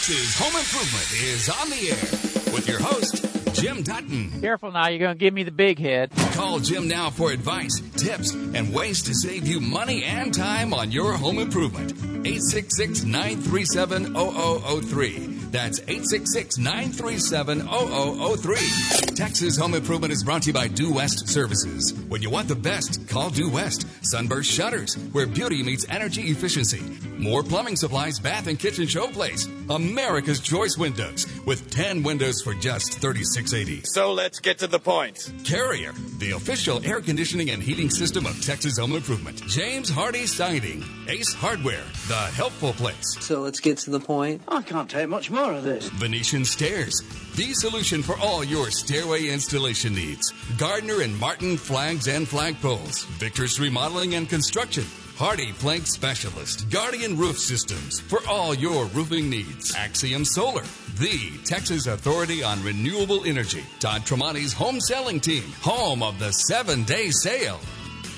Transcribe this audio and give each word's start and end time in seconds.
Texas 0.00 0.38
Home 0.38 0.56
Improvement 0.56 1.12
is 1.12 1.50
on 1.50 1.68
the 1.68 1.90
air 1.90 2.54
with 2.54 2.66
your 2.66 2.80
host, 2.80 3.54
Jim 3.54 3.82
Dutton. 3.82 4.40
Careful 4.40 4.72
now, 4.72 4.88
you're 4.88 4.98
going 4.98 5.12
to 5.12 5.18
give 5.18 5.34
me 5.34 5.42
the 5.42 5.50
big 5.50 5.78
head. 5.78 6.10
Call 6.32 6.58
Jim 6.58 6.88
now 6.88 7.10
for 7.10 7.32
advice, 7.32 7.82
tips, 7.98 8.32
and 8.32 8.72
ways 8.72 9.02
to 9.02 9.14
save 9.14 9.46
you 9.46 9.60
money 9.60 10.02
and 10.04 10.32
time 10.32 10.72
on 10.72 10.90
your 10.90 11.12
home 11.12 11.38
improvement. 11.38 11.92
866 12.26 13.04
937 13.04 14.14
0003. 14.14 15.39
That's 15.50 15.80
866 15.80 16.58
937 16.58 17.66
0003. 17.66 19.14
Texas 19.16 19.56
Home 19.56 19.74
Improvement 19.74 20.12
is 20.12 20.22
brought 20.22 20.42
to 20.42 20.48
you 20.48 20.52
by 20.52 20.68
Due 20.68 20.92
West 20.94 21.28
Services. 21.28 21.92
When 22.08 22.22
you 22.22 22.30
want 22.30 22.48
the 22.48 22.54
best, 22.54 23.08
call 23.08 23.30
Due 23.30 23.50
West. 23.50 23.86
Sunburst 24.02 24.50
Shutters, 24.50 24.94
where 25.12 25.26
beauty 25.26 25.62
meets 25.62 25.86
energy 25.88 26.22
efficiency. 26.30 26.82
Moore 27.18 27.42
plumbing 27.42 27.76
supplies, 27.76 28.18
bath 28.18 28.46
and 28.46 28.58
kitchen 28.58 28.84
showplace. 28.84 29.46
America's 29.74 30.40
Choice 30.40 30.78
Windows, 30.78 31.26
with 31.44 31.70
10 31.70 32.02
windows 32.02 32.40
for 32.42 32.54
just 32.54 32.94
3680 33.00 33.82
So 33.84 34.12
let's 34.12 34.40
get 34.40 34.58
to 34.58 34.66
the 34.66 34.78
point. 34.78 35.32
Carrier, 35.44 35.92
the 36.18 36.30
official 36.32 36.84
air 36.84 37.00
conditioning 37.00 37.50
and 37.50 37.62
heating 37.62 37.90
system 37.90 38.24
of 38.26 38.40
Texas 38.44 38.78
Home 38.78 38.92
Improvement. 38.92 39.42
James 39.46 39.90
Hardie 39.90 40.26
Siding. 40.26 40.84
Ace 41.08 41.34
Hardware, 41.34 41.84
the 42.08 42.14
helpful 42.14 42.72
place. 42.72 43.16
So 43.20 43.40
let's 43.40 43.60
get 43.60 43.78
to 43.78 43.90
the 43.90 44.00
point. 44.00 44.42
I 44.48 44.62
can't 44.62 44.88
take 44.88 45.08
much 45.08 45.30
more 45.30 45.39
of 45.48 45.64
this. 45.64 45.88
Venetian 45.88 46.44
Stairs, 46.44 47.00
the 47.36 47.52
solution 47.54 48.02
for 48.02 48.18
all 48.18 48.44
your 48.44 48.70
stairway 48.70 49.28
installation 49.28 49.94
needs. 49.94 50.32
Gardner 50.58 51.00
and 51.00 51.18
Martin 51.18 51.56
Flags 51.56 52.08
and 52.08 52.26
Flagpoles. 52.26 53.06
Victor's 53.18 53.58
Remodeling 53.58 54.14
and 54.14 54.28
Construction. 54.28 54.84
HardiePlank 55.20 55.86
Specialist. 55.86 56.70
Guardian 56.70 57.16
Roof 57.16 57.38
Systems 57.38 58.00
for 58.00 58.20
all 58.26 58.54
your 58.54 58.86
roofing 58.86 59.28
needs. 59.28 59.74
Axiom 59.74 60.24
Solar, 60.24 60.64
the 60.98 61.30
Texas 61.44 61.86
Authority 61.86 62.42
on 62.42 62.62
Renewable 62.62 63.24
Energy. 63.24 63.62
Todd 63.80 64.02
Tremonti's 64.02 64.54
home 64.54 64.80
selling 64.80 65.20
team, 65.20 65.44
home 65.60 66.02
of 66.02 66.18
the 66.18 66.32
seven 66.32 66.84
day 66.84 67.10
sale. 67.10 67.60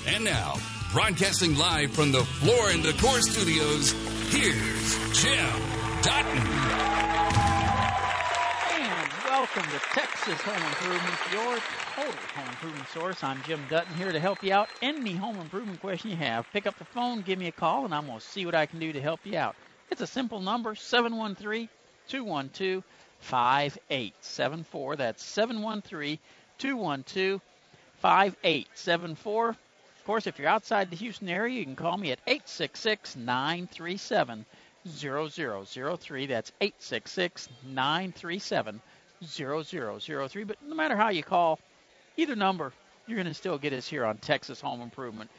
And 0.07 0.23
now, 0.23 0.55
broadcasting 0.93 1.57
live 1.57 1.91
from 1.91 2.11
the 2.11 2.23
Floor 2.23 2.69
and 2.69 2.83
Decor 2.83 3.21
Studios, 3.21 3.91
here's 4.31 5.21
Jim 5.21 5.82
Dutton. 6.03 6.37
And 8.71 9.13
welcome 9.23 9.63
to 9.63 9.79
Texas 9.93 10.41
Home 10.41 10.61
Improvement, 10.67 11.17
your 11.31 11.57
total 11.95 12.19
home 12.35 12.49
improvement 12.49 12.89
source. 12.89 13.23
I'm 13.23 13.41
Jim 13.43 13.61
Dutton 13.69 13.95
here 13.95 14.11
to 14.11 14.19
help 14.19 14.43
you 14.43 14.51
out. 14.51 14.67
Any 14.81 15.15
home 15.15 15.37
improvement 15.37 15.79
question 15.79 16.09
you 16.09 16.17
have, 16.17 16.45
pick 16.51 16.67
up 16.67 16.77
the 16.77 16.83
phone, 16.83 17.21
give 17.21 17.39
me 17.39 17.47
a 17.47 17.53
call, 17.53 17.85
and 17.85 17.95
I'm 17.95 18.07
going 18.07 18.19
to 18.19 18.25
see 18.25 18.45
what 18.45 18.53
I 18.53 18.65
can 18.65 18.79
do 18.79 18.91
to 18.91 18.99
help 18.99 19.21
you 19.23 19.37
out. 19.37 19.55
It's 19.91 20.01
a 20.01 20.07
simple 20.07 20.41
number 20.41 20.75
713 20.75 21.69
212 22.09 22.83
5874. 23.21 24.95
That's 24.97 25.23
713 25.23 26.19
212 26.57 27.41
5874. 28.01 29.49
Of 29.49 29.57
course, 30.05 30.27
if 30.27 30.37
you're 30.37 30.49
outside 30.49 30.89
the 30.89 30.97
Houston 30.97 31.29
area, 31.29 31.59
you 31.59 31.63
can 31.63 31.77
call 31.77 31.95
me 31.95 32.11
at 32.11 32.19
866 32.27 33.15
937 33.15 34.45
0003. 34.87 36.25
That's 36.25 36.51
866 36.61 37.49
937 37.65 38.81
0003. 39.25 40.43
But 40.43 40.57
no 40.67 40.75
matter 40.75 40.95
how 40.95 41.09
you 41.09 41.23
call, 41.23 41.59
either 42.17 42.35
number, 42.35 42.73
you're 43.07 43.17
going 43.17 43.27
to 43.27 43.33
still 43.33 43.57
get 43.57 43.73
us 43.73 43.87
here 43.87 44.05
on 44.05 44.17
Texas 44.17 44.61
Home 44.61 44.81
Improvement. 44.81 45.29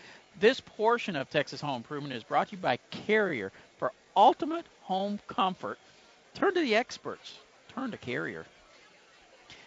This 0.41 0.61
portion 0.61 1.17
of 1.17 1.31
Texas 1.31 1.61
Home 1.61 1.77
Improvement 1.77 2.15
is 2.15 2.25
brought 2.25 2.49
to 2.49 2.57
you 2.57 2.63
by 2.63 2.79
Carrier 2.91 3.53
for 3.79 3.93
ultimate 4.17 4.67
home 4.83 5.21
comfort. 5.29 5.79
Turn 6.35 6.55
to 6.55 6.61
the 6.61 6.77
experts. 6.77 7.39
Turn 7.75 7.91
to 7.93 7.97
Carrier. 7.97 8.45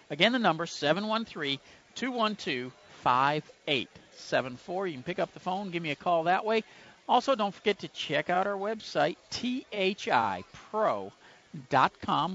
Again, 0.10 0.32
the 0.32 0.40
number 0.40 0.66
713 0.66 1.60
212 1.96 2.72
5874. 3.04 4.88
You 4.88 4.94
can 4.94 5.04
pick 5.04 5.20
up 5.20 5.34
the 5.34 5.40
phone, 5.40 5.72
give 5.72 5.84
me 5.84 5.92
a 5.92 5.96
call 5.96 6.24
that 6.24 6.44
way. 6.46 6.64
Also, 7.08 7.36
don't 7.36 7.56
forget 7.56 7.80
to 7.80 7.88
check 7.90 8.30
out 8.30 8.48
our 8.48 8.58
website, 8.58 9.16
thipro.com. 9.32 11.12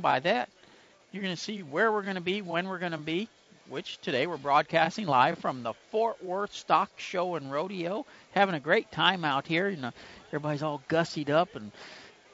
By 0.01 0.21
that, 0.21 0.49
you're 1.13 1.23
going 1.23 1.37
to 1.37 1.41
see 1.41 1.63
where 1.63 1.93
we're 1.93 2.03
going 2.03 2.15
to 2.15 2.23
be, 2.23 2.41
when 2.41 2.67
we're 2.67 2.79
going 2.79 2.93
to 2.93 2.99
be, 2.99 3.29
which 3.69 3.99
today 4.01 4.27
we're 4.27 4.39
broadcasting 4.39 5.07
live 5.07 5.39
from 5.39 5.63
the 5.63 5.75
Fort 5.91 6.25
Worth 6.25 6.55
Stock 6.55 6.91
Show 6.97 7.35
and 7.35 7.53
Rodeo. 7.53 8.07
Having 8.33 8.55
a 8.55 8.61
great 8.61 8.91
time 8.91 9.27
out 9.27 9.47
here. 9.47 9.69
You 9.69 9.77
know, 9.77 9.93
everybody's 10.29 10.63
all 10.63 10.81
gussied 10.89 11.29
up 11.29 11.55
and 11.55 11.71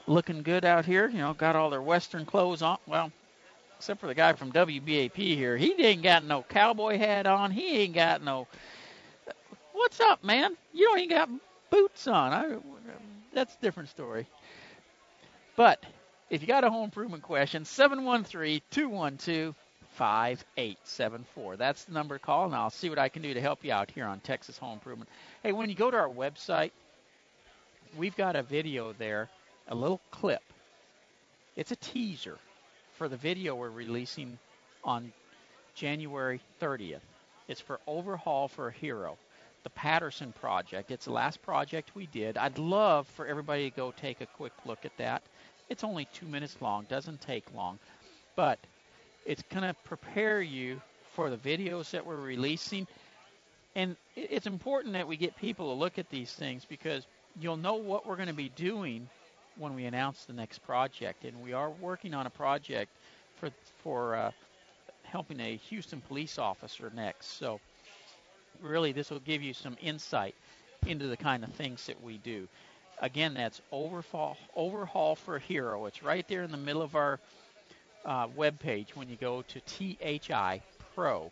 looking 0.06 0.42
good 0.42 0.64
out 0.64 0.84
here. 0.84 1.08
You 1.08 1.18
know, 1.18 1.34
got 1.34 1.56
all 1.56 1.70
their 1.70 1.82
Western 1.82 2.24
clothes 2.24 2.62
on. 2.62 2.78
Well, 2.86 3.10
except 3.78 4.00
for 4.00 4.06
the 4.06 4.14
guy 4.14 4.32
from 4.34 4.52
WBAP 4.52 5.16
here. 5.16 5.56
He 5.56 5.74
ain't 5.84 6.02
got 6.02 6.24
no 6.24 6.44
cowboy 6.48 6.98
hat 6.98 7.26
on. 7.26 7.50
He 7.50 7.78
ain't 7.80 7.94
got 7.94 8.22
no. 8.22 8.46
What's 9.72 10.00
up, 10.00 10.22
man? 10.22 10.56
You 10.72 10.86
don't 10.86 10.98
even 11.00 11.16
got 11.16 11.28
boots 11.70 12.06
on. 12.06 12.32
I, 12.32 12.56
that's 13.32 13.54
a 13.54 13.60
different 13.60 13.88
story. 13.88 14.26
But 15.56 15.82
if 16.30 16.40
you 16.42 16.48
got 16.48 16.64
a 16.64 16.70
home 16.70 16.84
improvement 16.84 17.22
question, 17.22 17.64
713 17.64 18.60
212 18.70 19.54
5874. 19.98 21.56
That's 21.56 21.84
the 21.84 21.92
number 21.92 22.18
to 22.18 22.24
call, 22.24 22.44
and 22.44 22.54
I'll 22.54 22.70
see 22.70 22.88
what 22.88 23.00
I 23.00 23.08
can 23.08 23.20
do 23.20 23.34
to 23.34 23.40
help 23.40 23.64
you 23.64 23.72
out 23.72 23.90
here 23.90 24.04
on 24.04 24.20
Texas 24.20 24.56
Home 24.58 24.74
Improvement. 24.74 25.10
Hey, 25.42 25.50
when 25.50 25.68
you 25.68 25.74
go 25.74 25.90
to 25.90 25.96
our 25.96 26.08
website, 26.08 26.70
we've 27.96 28.16
got 28.16 28.36
a 28.36 28.44
video 28.44 28.92
there, 28.92 29.28
a 29.66 29.74
little 29.74 30.00
clip. 30.12 30.42
It's 31.56 31.72
a 31.72 31.76
teaser 31.76 32.38
for 32.96 33.08
the 33.08 33.16
video 33.16 33.56
we're 33.56 33.70
releasing 33.70 34.38
on 34.84 35.12
January 35.74 36.40
30th. 36.62 37.00
It's 37.48 37.60
for 37.60 37.80
Overhaul 37.88 38.46
for 38.46 38.68
a 38.68 38.72
Hero, 38.72 39.16
the 39.62 39.70
Patterson 39.70 40.32
project. 40.32 40.90
It's 40.90 41.06
the 41.06 41.12
last 41.12 41.42
project 41.42 41.94
we 41.94 42.06
did. 42.06 42.36
I'd 42.36 42.58
love 42.58 43.06
for 43.08 43.26
everybody 43.26 43.70
to 43.70 43.76
go 43.76 43.92
take 43.92 44.20
a 44.20 44.26
quick 44.26 44.52
look 44.64 44.84
at 44.84 44.96
that. 44.98 45.22
It's 45.68 45.84
only 45.84 46.06
two 46.12 46.26
minutes 46.26 46.56
long, 46.60 46.86
doesn't 46.88 47.20
take 47.20 47.44
long, 47.54 47.78
but 48.36 48.58
it's 49.26 49.42
going 49.50 49.64
to 49.64 49.74
prepare 49.84 50.40
you 50.40 50.80
for 51.12 51.30
the 51.30 51.36
videos 51.36 51.90
that 51.90 52.06
we're 52.06 52.16
releasing. 52.16 52.86
And 53.74 53.96
it's 54.16 54.46
important 54.46 54.94
that 54.94 55.06
we 55.06 55.16
get 55.16 55.36
people 55.36 55.72
to 55.72 55.78
look 55.78 55.98
at 55.98 56.08
these 56.10 56.32
things 56.32 56.64
because 56.64 57.06
you'll 57.40 57.56
know 57.56 57.74
what 57.74 58.06
we're 58.06 58.16
going 58.16 58.28
to 58.28 58.34
be 58.34 58.50
doing 58.50 59.08
when 59.56 59.74
we 59.74 59.84
announce 59.84 60.24
the 60.24 60.32
next 60.32 60.60
project. 60.60 61.24
And 61.24 61.42
we 61.42 61.52
are 61.52 61.70
working 61.70 62.14
on 62.14 62.26
a 62.26 62.30
project 62.30 62.90
for 63.36 63.50
for 63.82 64.14
uh, 64.14 64.30
helping 65.02 65.40
a 65.40 65.56
Houston 65.56 66.00
police 66.00 66.38
officer 66.38 66.90
next. 66.94 67.38
So 67.38 67.60
really, 68.62 68.92
this 68.92 69.10
will 69.10 69.20
give 69.20 69.42
you 69.42 69.54
some 69.54 69.76
insight 69.80 70.34
into 70.86 71.08
the 71.08 71.16
kind 71.16 71.44
of 71.44 71.52
things 71.52 71.86
that 71.86 72.02
we 72.02 72.18
do. 72.18 72.48
Again, 73.00 73.34
that's 73.34 73.60
overhaul 73.70 74.36
overhaul 74.56 75.14
for 75.14 75.38
hero. 75.38 75.86
It's 75.86 76.02
right 76.02 76.26
there 76.28 76.42
in 76.42 76.50
the 76.50 76.56
middle 76.56 76.82
of 76.82 76.96
our 76.96 77.20
uh, 78.04 78.26
web 78.34 78.58
page 78.58 78.94
when 78.94 79.08
you 79.08 79.16
go 79.16 79.42
to 79.42 79.60
thipro.com. 79.60 81.30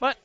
But 0.00 0.16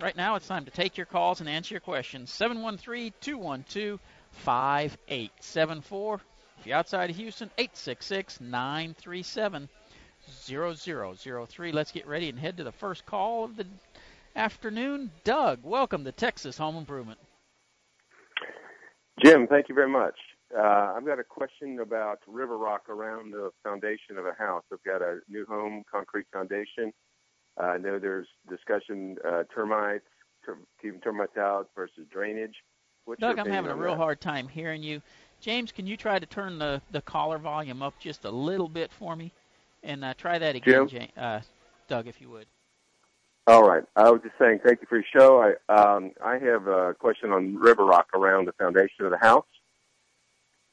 right 0.00 0.16
now, 0.16 0.34
it's 0.34 0.48
time 0.48 0.64
to 0.64 0.70
take 0.70 0.96
your 0.96 1.06
calls 1.06 1.40
and 1.40 1.48
answer 1.48 1.74
your 1.74 1.80
questions. 1.80 2.30
713 2.32 3.12
212 3.20 4.00
5874. 4.32 6.20
If 6.58 6.66
you're 6.66 6.76
outside 6.76 7.10
of 7.10 7.16
Houston, 7.16 7.50
866 7.58 8.40
937 8.40 9.68
0003. 10.44 11.72
Let's 11.72 11.92
get 11.92 12.06
ready 12.06 12.28
and 12.28 12.38
head 12.38 12.56
to 12.56 12.64
the 12.64 12.72
first 12.72 13.06
call 13.06 13.44
of 13.44 13.56
the 13.56 13.66
afternoon. 14.36 15.10
Doug, 15.24 15.60
welcome 15.62 16.04
to 16.04 16.12
Texas 16.12 16.58
Home 16.58 16.76
Improvement. 16.76 17.18
Jim, 19.24 19.46
thank 19.46 19.68
you 19.68 19.74
very 19.74 19.88
much. 19.88 20.14
Uh, 20.56 20.92
I've 20.94 21.06
got 21.06 21.18
a 21.18 21.24
question 21.24 21.80
about 21.80 22.18
river 22.28 22.58
rock 22.58 22.88
around 22.88 23.32
the 23.32 23.50
foundation 23.64 24.18
of 24.18 24.26
a 24.26 24.34
house. 24.38 24.62
I've 24.72 24.82
got 24.84 25.02
a 25.02 25.20
new 25.28 25.46
home, 25.46 25.82
concrete 25.90 26.26
foundation. 26.32 26.92
Uh, 27.58 27.64
I 27.64 27.78
know 27.78 27.98
there's 27.98 28.28
discussion 28.48 29.16
uh, 29.26 29.44
termites, 29.52 30.04
ter- 30.44 30.58
keeping 30.80 31.00
termites 31.00 31.36
out 31.38 31.70
versus 31.74 32.06
drainage. 32.12 32.54
What's 33.06 33.20
Doug, 33.20 33.38
I'm 33.38 33.46
having 33.46 33.70
a 33.70 33.76
real 33.76 33.92
that? 33.92 33.96
hard 33.96 34.20
time 34.20 34.48
hearing 34.48 34.82
you. 34.82 35.00
James, 35.40 35.72
can 35.72 35.86
you 35.86 35.96
try 35.96 36.18
to 36.18 36.26
turn 36.26 36.58
the, 36.58 36.82
the 36.90 37.00
caller 37.00 37.38
volume 37.38 37.82
up 37.82 37.98
just 37.98 38.24
a 38.24 38.30
little 38.30 38.68
bit 38.68 38.92
for 38.92 39.16
me? 39.16 39.32
And 39.82 40.04
uh, 40.04 40.14
try 40.14 40.38
that 40.38 40.56
again, 40.56 40.88
Jim? 40.88 41.08
Uh, 41.16 41.40
Doug, 41.88 42.06
if 42.06 42.20
you 42.20 42.28
would. 42.28 42.46
All 43.46 43.62
right. 43.62 43.84
I 43.94 44.10
was 44.10 44.20
just 44.22 44.34
saying 44.40 44.60
thank 44.64 44.80
you 44.80 44.86
for 44.88 44.96
your 44.96 45.04
show. 45.12 45.40
I 45.40 45.72
um, 45.72 46.12
I 46.24 46.38
have 46.38 46.66
a 46.66 46.94
question 46.94 47.30
on 47.30 47.56
river 47.56 47.84
rock 47.84 48.08
around 48.14 48.46
the 48.46 48.52
foundation 48.52 49.04
of 49.04 49.12
the 49.12 49.18
house. 49.18 49.46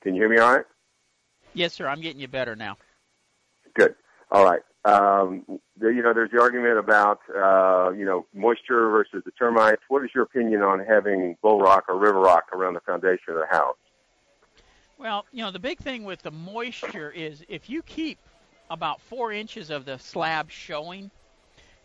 Can 0.02 0.16
you 0.16 0.22
hear 0.22 0.30
me 0.30 0.40
all 0.40 0.56
right? 0.56 0.66
Yes, 1.54 1.74
sir. 1.74 1.88
I'm 1.88 2.02
getting 2.02 2.20
you 2.20 2.28
better 2.28 2.56
now. 2.56 2.78
Good. 3.76 3.96
All 4.32 4.44
right. 4.44 4.62
Um, 4.86 5.46
you 5.80 6.02
know, 6.02 6.14
there's 6.14 6.32
the 6.32 6.42
argument 6.42 6.80
about 6.80 7.20
uh, 7.30 7.92
you 7.92 8.06
know 8.06 8.26
moisture 8.34 8.90
versus 8.90 9.22
the 9.24 9.32
termites. 9.32 9.84
What 9.88 10.04
is 10.04 10.10
your 10.16 10.24
opinion 10.24 10.64
on 10.64 10.80
having 10.80 11.38
bull 11.44 11.60
rock 11.60 11.86
or 11.88 11.98
river 11.98 12.20
rock 12.20 12.46
around 12.54 12.74
the 12.74 12.82
foundation 12.82 13.30
of 13.30 13.36
the 13.36 13.48
house? 13.56 13.78
Well, 14.98 15.26
you 15.32 15.44
know, 15.44 15.52
the 15.52 15.60
big 15.60 15.78
thing 15.78 16.06
with 16.06 16.24
the 16.24 16.32
moisture 16.32 17.12
is 17.12 17.44
if 17.48 17.70
you 17.70 17.84
keep 17.84 18.18
about 18.70 19.00
four 19.00 19.32
inches 19.32 19.70
of 19.70 19.86
the 19.86 20.00
slab 20.00 20.50
showing, 20.50 21.12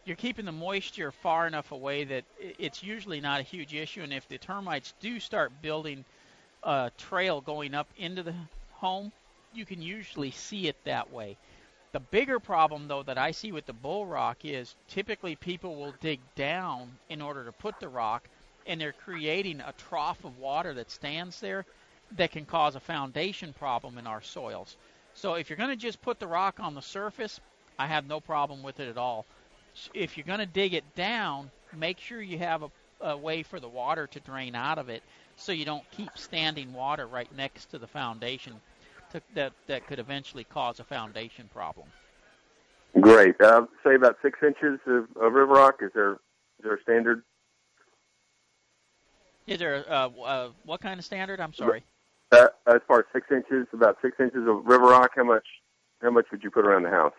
you're 0.08 0.16
keeping 0.16 0.46
the 0.46 0.52
moisture 0.52 1.12
far 1.12 1.46
enough 1.46 1.70
away 1.70 2.05
that 2.05 2.25
it's 2.58 2.82
usually 2.82 3.20
not 3.20 3.40
a 3.40 3.44
huge 3.44 3.75
issue. 3.75 4.02
And 4.02 4.12
if 4.12 4.26
the 4.26 4.38
termites 4.38 4.94
do 5.00 5.20
start 5.20 5.52
building 5.60 6.05
a 6.62 6.90
trail 6.96 7.43
going 7.43 7.75
up 7.75 7.88
into 7.99 8.22
the 8.22 8.34
home, 8.72 9.12
you 9.52 9.66
can 9.66 9.82
usually 9.82 10.31
see 10.31 10.66
it 10.66 10.76
that 10.84 11.12
way. 11.12 11.37
The 11.93 12.00
bigger 12.00 12.40
problem, 12.40 12.88
though, 12.88 13.02
that 13.02 13.19
I 13.19 13.31
see 13.32 13.52
with 13.52 13.66
the 13.66 13.72
bull 13.72 14.06
rock 14.06 14.44
is 14.44 14.75
typically 14.88 15.37
people 15.37 15.76
will 15.76 15.94
dig 16.00 16.20
down 16.34 16.90
in 17.08 17.20
order 17.20 17.44
to 17.44 17.52
put 17.52 17.78
the 17.78 17.88
rock, 17.88 18.28
and 18.66 18.81
they're 18.81 18.93
creating 18.93 19.61
a 19.61 19.75
trough 19.76 20.25
of 20.25 20.38
water 20.38 20.75
that 20.75 20.90
stands 20.90 21.40
there 21.40 21.64
that 22.16 22.31
can 22.31 22.46
cause 22.46 22.76
a 22.76 22.81
foundation 22.81 23.52
problem 23.52 23.99
in 23.99 24.06
our 24.06 24.22
soils. 24.22 24.76
So 25.14 25.34
if 25.34 25.50
you're 25.50 25.56
going 25.56 25.70
to 25.70 25.76
just 25.76 26.00
put 26.00 26.19
the 26.19 26.26
rock 26.26 26.61
on 26.61 26.75
the 26.75 26.82
surface, 26.82 27.40
I 27.78 27.87
have 27.87 28.06
no 28.06 28.20
problem 28.20 28.62
with 28.62 28.81
it 28.81 28.88
at 28.88 28.99
all 28.99 29.26
if 29.94 30.16
you're 30.16 30.26
going 30.26 30.38
to 30.38 30.46
dig 30.46 30.75
it 30.75 30.84
down, 30.94 31.50
make 31.76 31.98
sure 31.98 32.20
you 32.20 32.38
have 32.38 32.62
a, 32.62 32.70
a 33.00 33.16
way 33.16 33.42
for 33.42 33.60
the 33.60 33.69
water 33.69 34.06
to 34.06 34.20
drain 34.20 34.54
out 34.54 34.78
of 34.78 34.88
it 34.88 35.02
so 35.36 35.52
you 35.52 35.64
don't 35.64 35.88
keep 35.90 36.10
standing 36.16 36.72
water 36.72 37.06
right 37.06 37.34
next 37.36 37.66
to 37.66 37.78
the 37.78 37.86
foundation 37.86 38.54
to, 39.12 39.22
that, 39.34 39.52
that 39.66 39.86
could 39.86 39.98
eventually 39.98 40.44
cause 40.44 40.80
a 40.80 40.84
foundation 40.84 41.48
problem. 41.52 41.86
Great. 43.00 43.40
Uh, 43.40 43.66
say 43.84 43.94
about 43.94 44.16
six 44.22 44.38
inches 44.42 44.80
of, 44.86 45.04
of 45.20 45.32
river 45.32 45.46
rock. 45.46 45.76
Is 45.82 45.90
there 45.94 46.12
is 46.12 46.64
there 46.64 46.75
a 46.75 46.82
standard? 46.82 47.22
Is 49.46 49.58
there 49.58 49.84
uh, 49.88 50.08
uh, 50.08 50.48
what 50.64 50.80
kind 50.80 50.98
of 50.98 51.04
standard? 51.04 51.40
I'm 51.40 51.52
sorry. 51.52 51.84
Uh, 52.32 52.48
as 52.66 52.80
far 52.88 53.00
as 53.00 53.04
six 53.12 53.26
inches, 53.30 53.66
about 53.72 53.98
six 54.02 54.16
inches 54.19 54.46
of 54.48 54.64
river 54.64 54.86
rock. 54.86 55.12
How 55.14 55.25
much? 55.25 55.46
How 56.02 56.10
much 56.10 56.26
would 56.30 56.42
you 56.42 56.50
put 56.50 56.66
around 56.66 56.84
the 56.84 56.90
house? 56.90 57.12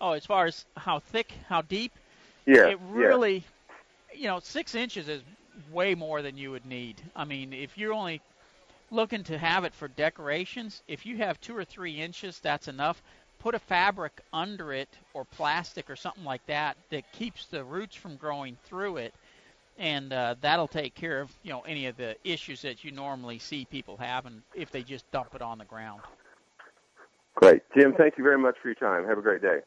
Oh, 0.00 0.12
as 0.12 0.24
far 0.24 0.46
as 0.46 0.64
how 0.76 1.00
thick, 1.00 1.32
how 1.48 1.62
deep? 1.62 1.92
Yeah. 2.46 2.68
It 2.68 2.78
really, 2.90 3.44
yeah. 4.12 4.18
you 4.18 4.26
know, 4.28 4.40
six 4.40 4.74
inches 4.74 5.08
is 5.08 5.22
way 5.72 5.94
more 5.94 6.22
than 6.22 6.36
you 6.36 6.50
would 6.50 6.66
need. 6.66 7.00
I 7.16 7.24
mean, 7.24 7.52
if 7.52 7.76
you're 7.76 7.92
only 7.92 8.20
looking 8.90 9.24
to 9.24 9.38
have 9.38 9.64
it 9.64 9.74
for 9.74 9.88
decorations, 9.88 10.82
if 10.88 11.04
you 11.04 11.16
have 11.18 11.40
two 11.40 11.56
or 11.56 11.64
three 11.64 12.00
inches, 12.00 12.38
that's 12.38 12.68
enough. 12.68 13.02
Put 13.40 13.54
a 13.54 13.58
fabric 13.58 14.20
under 14.32 14.72
it 14.72 14.88
or 15.14 15.24
plastic 15.24 15.88
or 15.90 15.96
something 15.96 16.24
like 16.24 16.44
that 16.46 16.76
that 16.90 17.10
keeps 17.12 17.46
the 17.46 17.62
roots 17.62 17.94
from 17.94 18.16
growing 18.16 18.56
through 18.64 18.96
it, 18.96 19.14
and 19.78 20.12
uh, 20.12 20.34
that'll 20.40 20.66
take 20.66 20.94
care 20.94 21.20
of 21.20 21.30
you 21.44 21.50
know 21.50 21.60
any 21.60 21.86
of 21.86 21.96
the 21.96 22.16
issues 22.24 22.62
that 22.62 22.82
you 22.82 22.90
normally 22.90 23.38
see 23.38 23.64
people 23.64 23.96
having 23.96 24.42
if 24.54 24.72
they 24.72 24.82
just 24.82 25.08
dump 25.12 25.34
it 25.36 25.42
on 25.42 25.58
the 25.58 25.64
ground. 25.64 26.00
Great, 27.36 27.62
Jim. 27.76 27.94
Thank 27.96 28.18
you 28.18 28.24
very 28.24 28.38
much 28.38 28.56
for 28.60 28.68
your 28.68 28.74
time. 28.74 29.06
Have 29.06 29.18
a 29.18 29.22
great 29.22 29.40
day. 29.40 29.60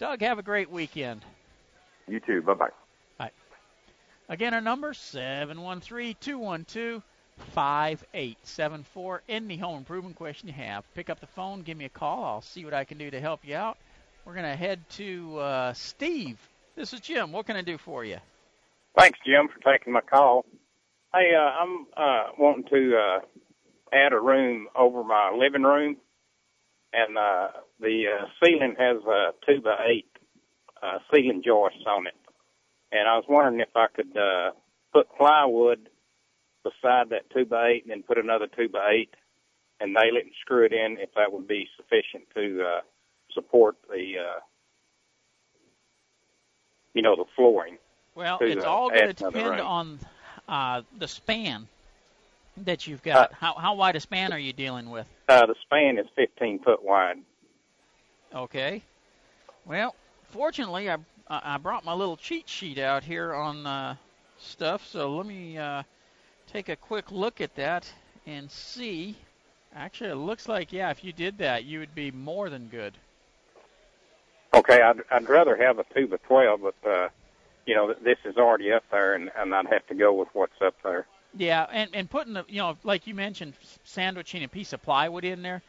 Doug, 0.00 0.22
have 0.22 0.38
a 0.38 0.42
great 0.42 0.70
weekend. 0.70 1.24
You 2.08 2.20
too. 2.20 2.40
Bye 2.40 2.54
bye. 2.54 2.68
Bye. 3.18 3.30
Again, 4.30 4.54
our 4.54 4.62
number 4.62 4.94
713 4.94 6.16
212 6.18 7.02
5874. 7.52 9.22
Any 9.28 9.58
home 9.58 9.76
improvement 9.78 10.16
question 10.16 10.48
you 10.48 10.54
have, 10.54 10.84
pick 10.94 11.10
up 11.10 11.20
the 11.20 11.26
phone, 11.26 11.62
give 11.62 11.76
me 11.76 11.84
a 11.84 11.90
call. 11.90 12.24
I'll 12.24 12.40
see 12.40 12.64
what 12.64 12.72
I 12.72 12.84
can 12.84 12.96
do 12.96 13.10
to 13.10 13.20
help 13.20 13.40
you 13.44 13.54
out. 13.54 13.76
We're 14.24 14.34
going 14.34 14.50
to 14.50 14.56
head 14.56 14.80
to 14.90 15.38
uh, 15.38 15.72
Steve. 15.74 16.38
This 16.76 16.92
is 16.94 17.00
Jim. 17.00 17.30
What 17.32 17.46
can 17.46 17.56
I 17.56 17.62
do 17.62 17.76
for 17.76 18.04
you? 18.04 18.18
Thanks, 18.98 19.18
Jim, 19.24 19.48
for 19.48 19.72
taking 19.72 19.92
my 19.92 20.00
call. 20.00 20.46
Hey, 21.12 21.32
uh, 21.36 21.40
I'm 21.40 21.86
uh, 21.96 22.32
wanting 22.38 22.64
to 22.70 22.96
uh, 22.96 23.20
add 23.92 24.12
a 24.12 24.20
room 24.20 24.68
over 24.74 25.04
my 25.04 25.30
living 25.36 25.62
room 25.62 25.96
and 26.92 27.18
uh, 27.18 27.48
the 27.80 28.04
uh, 28.08 28.26
ceiling 28.42 28.76
has 28.78 28.98
a 29.04 29.32
two 29.46 29.60
by 29.60 29.76
eight 29.90 30.10
uh, 30.82 30.98
ceiling 31.12 31.42
joists 31.44 31.84
on 31.86 32.06
it. 32.06 32.14
And 32.92 33.08
I 33.08 33.16
was 33.16 33.24
wondering 33.28 33.60
if 33.60 33.74
I 33.76 33.86
could 33.94 34.16
uh, 34.16 34.50
put 34.92 35.06
plywood 35.16 35.88
beside 36.62 37.10
that 37.10 37.30
two 37.34 37.44
by 37.44 37.68
eight, 37.68 37.82
and 37.84 37.90
then 37.90 38.02
put 38.02 38.18
another 38.18 38.46
two 38.46 38.68
by 38.68 38.90
eight, 38.92 39.14
and 39.80 39.92
nail 39.92 40.16
it 40.16 40.24
and 40.24 40.34
screw 40.40 40.64
it 40.64 40.72
in. 40.72 40.98
If 40.98 41.10
that 41.16 41.32
would 41.32 41.46
be 41.46 41.68
sufficient 41.76 42.24
to 42.34 42.62
uh, 42.62 42.80
support 43.32 43.76
the, 43.88 44.14
uh, 44.18 44.40
you 46.94 47.02
know, 47.02 47.16
the 47.16 47.24
flooring. 47.36 47.78
Well, 48.14 48.38
to, 48.38 48.44
it's 48.44 48.64
uh, 48.64 48.68
all 48.68 48.90
going 48.90 49.06
to 49.06 49.12
depend 49.12 49.60
on 49.60 49.98
uh, 50.48 50.82
the 50.98 51.08
span 51.08 51.68
that 52.58 52.86
you've 52.86 53.02
got. 53.02 53.30
Uh, 53.30 53.34
how 53.34 53.54
how 53.54 53.74
wide 53.74 53.96
a 53.96 54.00
span 54.00 54.32
are 54.32 54.38
you 54.38 54.52
dealing 54.52 54.90
with? 54.90 55.06
Uh, 55.28 55.46
the 55.46 55.54
span 55.62 55.98
is 55.98 56.06
15 56.16 56.60
foot 56.64 56.82
wide. 56.82 57.18
Okay. 58.34 58.82
Well, 59.64 59.94
fortunately, 60.30 60.90
I 60.90 60.96
I 61.28 61.58
brought 61.58 61.84
my 61.84 61.92
little 61.92 62.16
cheat 62.16 62.48
sheet 62.48 62.78
out 62.78 63.04
here 63.04 63.34
on 63.34 63.66
uh, 63.66 63.96
stuff. 64.38 64.86
So 64.86 65.16
let 65.16 65.26
me 65.26 65.58
uh, 65.58 65.82
take 66.52 66.68
a 66.68 66.76
quick 66.76 67.10
look 67.10 67.40
at 67.40 67.54
that 67.56 67.90
and 68.26 68.50
see. 68.50 69.16
Actually, 69.74 70.10
it 70.10 70.16
looks 70.16 70.48
like 70.48 70.72
yeah, 70.72 70.90
if 70.90 71.04
you 71.04 71.12
did 71.12 71.38
that, 71.38 71.64
you 71.64 71.78
would 71.78 71.94
be 71.94 72.10
more 72.10 72.50
than 72.50 72.66
good. 72.68 72.94
Okay, 74.52 74.82
I'd, 74.82 75.00
I'd 75.12 75.28
rather 75.28 75.56
have 75.56 75.78
a 75.78 75.84
two 75.94 76.08
by 76.08 76.16
12, 76.26 76.60
but 76.60 76.90
uh, 76.90 77.08
you 77.66 77.74
know, 77.76 77.94
this 77.94 78.18
is 78.24 78.36
already 78.36 78.72
up 78.72 78.82
there, 78.90 79.14
and, 79.14 79.30
and 79.36 79.54
I'd 79.54 79.66
have 79.66 79.86
to 79.86 79.94
go 79.94 80.12
with 80.12 80.28
what's 80.32 80.60
up 80.60 80.74
there. 80.82 81.06
Yeah, 81.36 81.66
and 81.70 81.90
and 81.94 82.10
putting 82.10 82.32
the 82.32 82.44
you 82.48 82.58
know 82.58 82.76
like 82.82 83.06
you 83.06 83.14
mentioned, 83.14 83.54
sandwiching 83.84 84.42
a 84.42 84.48
piece 84.48 84.72
of 84.72 84.82
plywood 84.82 85.24
in 85.24 85.42
there, 85.42 85.62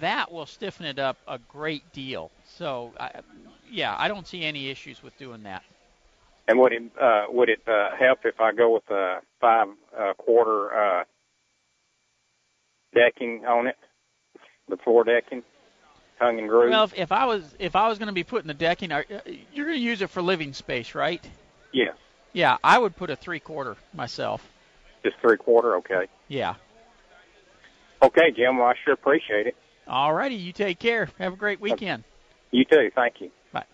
that 0.00 0.32
will 0.32 0.46
stiffen 0.46 0.86
it 0.86 0.98
up 0.98 1.16
a 1.26 1.38
great 1.38 1.92
deal. 1.92 2.30
So 2.46 2.92
I, 2.98 3.20
yeah, 3.70 3.94
I 3.98 4.08
don't 4.08 4.26
see 4.26 4.44
any 4.44 4.68
issues 4.68 5.02
with 5.02 5.16
doing 5.18 5.42
that. 5.44 5.62
And 6.48 6.58
would 6.60 6.72
it 6.72 6.82
uh, 7.00 7.24
would 7.28 7.48
it 7.48 7.60
uh, 7.66 7.96
help 7.98 8.20
if 8.24 8.40
I 8.40 8.52
go 8.52 8.74
with 8.74 8.88
a 8.90 9.18
five 9.40 9.68
uh, 9.98 10.12
quarter 10.14 10.72
uh, 10.72 11.04
decking 12.94 13.44
on 13.46 13.66
it, 13.66 13.76
the 14.68 14.76
floor 14.76 15.02
decking, 15.02 15.42
tongue 16.20 16.38
and 16.38 16.48
groove? 16.48 16.70
Well, 16.70 16.84
if, 16.84 16.94
if 16.94 17.12
I 17.12 17.26
was 17.26 17.42
if 17.58 17.74
I 17.74 17.88
was 17.88 17.98
going 17.98 18.06
to 18.08 18.14
be 18.14 18.22
putting 18.22 18.46
the 18.46 18.54
decking, 18.54 18.92
are, 18.92 19.04
you're 19.52 19.66
going 19.66 19.78
to 19.78 19.84
use 19.84 20.02
it 20.02 20.10
for 20.10 20.22
living 20.22 20.52
space, 20.52 20.94
right? 20.94 21.24
Yeah. 21.72 21.92
Yeah, 22.32 22.58
I 22.62 22.78
would 22.78 22.94
put 22.96 23.10
a 23.10 23.16
three 23.16 23.40
quarter 23.40 23.76
myself. 23.92 24.46
just 25.02 25.16
three 25.20 25.38
quarter. 25.38 25.76
Okay. 25.76 26.06
Yeah. 26.28 26.54
Okay, 28.02 28.30
Jim. 28.36 28.58
Well, 28.58 28.68
I 28.68 28.74
sure 28.84 28.94
appreciate 28.94 29.46
it. 29.46 29.56
All 29.88 30.12
righty, 30.12 30.34
you 30.34 30.52
take 30.52 30.78
care. 30.78 31.08
Have 31.18 31.32
a 31.32 31.36
great 31.36 31.60
weekend. 31.60 32.04
You 32.50 32.64
too. 32.64 32.90
Thank 32.94 33.20
you. 33.20 33.30
Bye. 33.52 33.64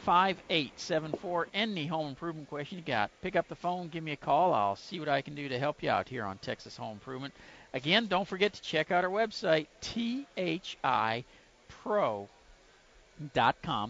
713-212-5874. 0.06 1.45
Any 1.52 1.87
home 1.87 2.09
improvement 2.09 2.49
question 2.49 2.78
you 2.78 2.85
got, 2.85 3.11
pick 3.23 3.37
up 3.37 3.49
the 3.49 3.54
phone, 3.54 3.88
give 3.88 4.04
me 4.04 4.12
a 4.12 4.16
call. 4.16 4.54
I'll 4.54 4.76
see 4.76 5.00
what 5.00 5.09
I 5.09 5.23
can 5.23 5.35
do 5.35 5.49
to 5.49 5.59
help 5.59 5.83
you 5.83 5.90
out 5.90 6.09
here 6.09 6.25
on 6.25 6.38
Texas 6.38 6.76
Home 6.76 6.92
Improvement. 6.92 7.35
Again, 7.75 8.06
don't 8.06 8.28
forget 8.28 8.54
to 8.54 8.62
check 8.62 8.90
out 8.90 9.04
our 9.04 9.11
website, 9.11 9.66
thipro.com. 9.83 11.25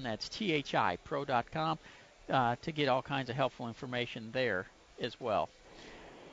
That's 0.02 0.28
thipro.com 0.28 1.78
uh, 2.28 2.56
to 2.62 2.72
get 2.72 2.88
all 2.88 3.02
kinds 3.02 3.30
of 3.30 3.36
helpful 3.36 3.68
information 3.68 4.30
there 4.32 4.66
as 5.00 5.20
well. 5.20 5.48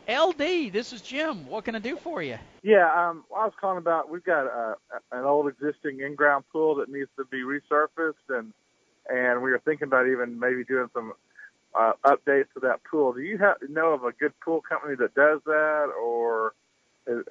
LD, 0.08 0.74
this 0.74 0.92
is 0.92 1.02
Jim. 1.02 1.48
What 1.48 1.66
can 1.66 1.76
I 1.76 1.80
do 1.80 1.96
for 1.96 2.22
you? 2.22 2.38
Yeah, 2.62 2.86
um, 2.86 3.24
I 3.36 3.46
was 3.46 3.54
calling 3.60 3.78
about. 3.78 4.10
We've 4.10 4.24
got 4.24 4.48
uh, 4.48 4.76
an 5.12 5.24
old 5.24 5.48
existing 5.48 6.02
in-ground 6.02 6.46
pool 6.52 6.76
that 6.76 6.90
needs 6.90 7.10
to 7.18 7.26
be 7.26 7.42
resurfaced, 7.42 8.14
and 8.30 8.54
and 9.10 9.42
we 9.42 9.52
were 9.52 9.62
thinking 9.64 9.88
about 9.88 10.08
even 10.08 10.40
maybe 10.40 10.64
doing 10.64 10.90
some 10.94 11.14
uh, 11.74 11.94
updates 12.06 12.52
to 12.54 12.60
that 12.62 12.82
pool. 12.90 13.14
Do 13.14 13.22
you 13.22 13.38
have, 13.38 13.58
know 13.70 13.94
of 13.94 14.04
a 14.04 14.12
good 14.12 14.34
pool 14.44 14.62
company 14.62 14.96
that 14.96 15.14
does 15.16 15.42
that, 15.46 15.92
or? 16.02 16.54
Is, 17.08 17.24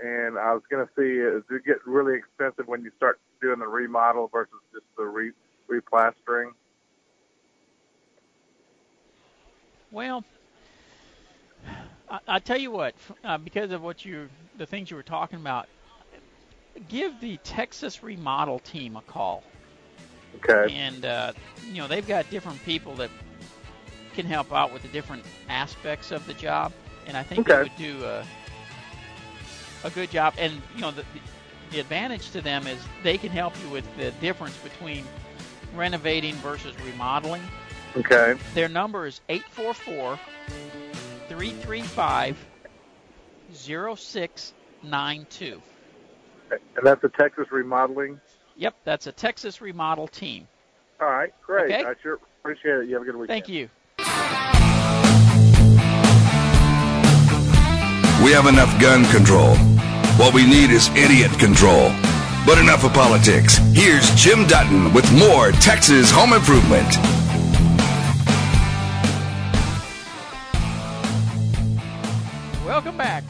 and 0.00 0.38
I 0.38 0.54
was 0.54 0.62
going 0.70 0.86
to 0.86 0.92
see, 0.94 1.18
does 1.20 1.42
it 1.50 1.64
get 1.64 1.84
really 1.84 2.16
expensive 2.16 2.68
when 2.68 2.84
you 2.84 2.92
start 2.96 3.18
doing 3.42 3.58
the 3.58 3.66
remodel 3.66 4.28
versus 4.32 4.54
just 4.72 4.84
the 4.96 5.04
re, 5.04 5.32
replastering? 5.68 6.52
Well, 9.90 10.22
I, 12.10 12.20
I 12.28 12.38
tell 12.38 12.58
you 12.58 12.70
what, 12.70 12.94
uh, 13.24 13.38
because 13.38 13.70
of 13.72 13.82
what 13.82 14.04
you, 14.04 14.28
the 14.56 14.66
things 14.66 14.90
you 14.90 14.96
were 14.96 15.02
talking 15.02 15.38
about, 15.40 15.68
give 16.88 17.20
the 17.20 17.38
Texas 17.38 18.02
Remodel 18.02 18.58
team 18.60 18.96
a 18.96 19.02
call, 19.02 19.42
Okay. 20.36 20.72
and 20.74 21.04
uh, 21.04 21.32
you 21.66 21.78
know 21.78 21.88
they've 21.88 22.06
got 22.06 22.30
different 22.30 22.62
people 22.64 22.94
that 22.96 23.10
can 24.14 24.26
help 24.26 24.52
out 24.52 24.72
with 24.72 24.82
the 24.82 24.88
different 24.88 25.24
aspects 25.48 26.10
of 26.12 26.26
the 26.26 26.34
job, 26.34 26.72
and 27.06 27.16
I 27.16 27.22
think 27.22 27.46
they 27.46 27.56
would 27.56 27.76
do 27.76 28.04
a, 28.04 28.24
a 29.84 29.90
good 29.90 30.10
job. 30.10 30.34
And 30.38 30.62
you 30.74 30.80
know 30.80 30.90
the, 30.92 31.04
the 31.70 31.80
advantage 31.80 32.30
to 32.30 32.40
them 32.40 32.66
is 32.66 32.78
they 33.02 33.18
can 33.18 33.30
help 33.30 33.54
you 33.62 33.70
with 33.70 33.84
the 33.96 34.10
difference 34.12 34.56
between 34.58 35.04
renovating 35.74 36.34
versus 36.36 36.74
remodeling. 36.84 37.42
Okay. 37.96 38.36
Their 38.54 38.68
number 38.68 39.06
is 39.06 39.20
844 39.28 40.18
335 41.38 42.36
0692. 43.54 45.62
And 46.50 46.60
that's 46.82 47.04
a 47.04 47.08
Texas 47.08 47.46
remodeling. 47.52 48.20
Yep, 48.56 48.74
that's 48.82 49.06
a 49.06 49.12
Texas 49.12 49.60
remodel 49.60 50.08
team. 50.08 50.48
All 51.00 51.08
right, 51.08 51.32
great. 51.46 51.72
Okay. 51.72 51.84
I 51.84 51.94
sure 52.02 52.18
appreciate 52.40 52.78
it. 52.78 52.88
You 52.88 52.94
have 52.94 53.02
a 53.02 53.04
good 53.04 53.14
weekend. 53.14 53.28
Thank 53.28 53.48
you. 53.48 53.68
We 58.24 58.32
have 58.32 58.46
enough 58.46 58.80
gun 58.80 59.04
control. 59.04 59.54
What 60.18 60.34
we 60.34 60.44
need 60.44 60.70
is 60.70 60.88
idiot 60.96 61.30
control. 61.38 61.92
But 62.46 62.58
enough 62.58 62.82
of 62.82 62.92
politics. 62.92 63.58
Here's 63.74 64.12
Jim 64.16 64.44
Dutton 64.48 64.92
with 64.92 65.08
more 65.16 65.52
Texas 65.52 66.10
home 66.10 66.32
improvement. 66.32 66.96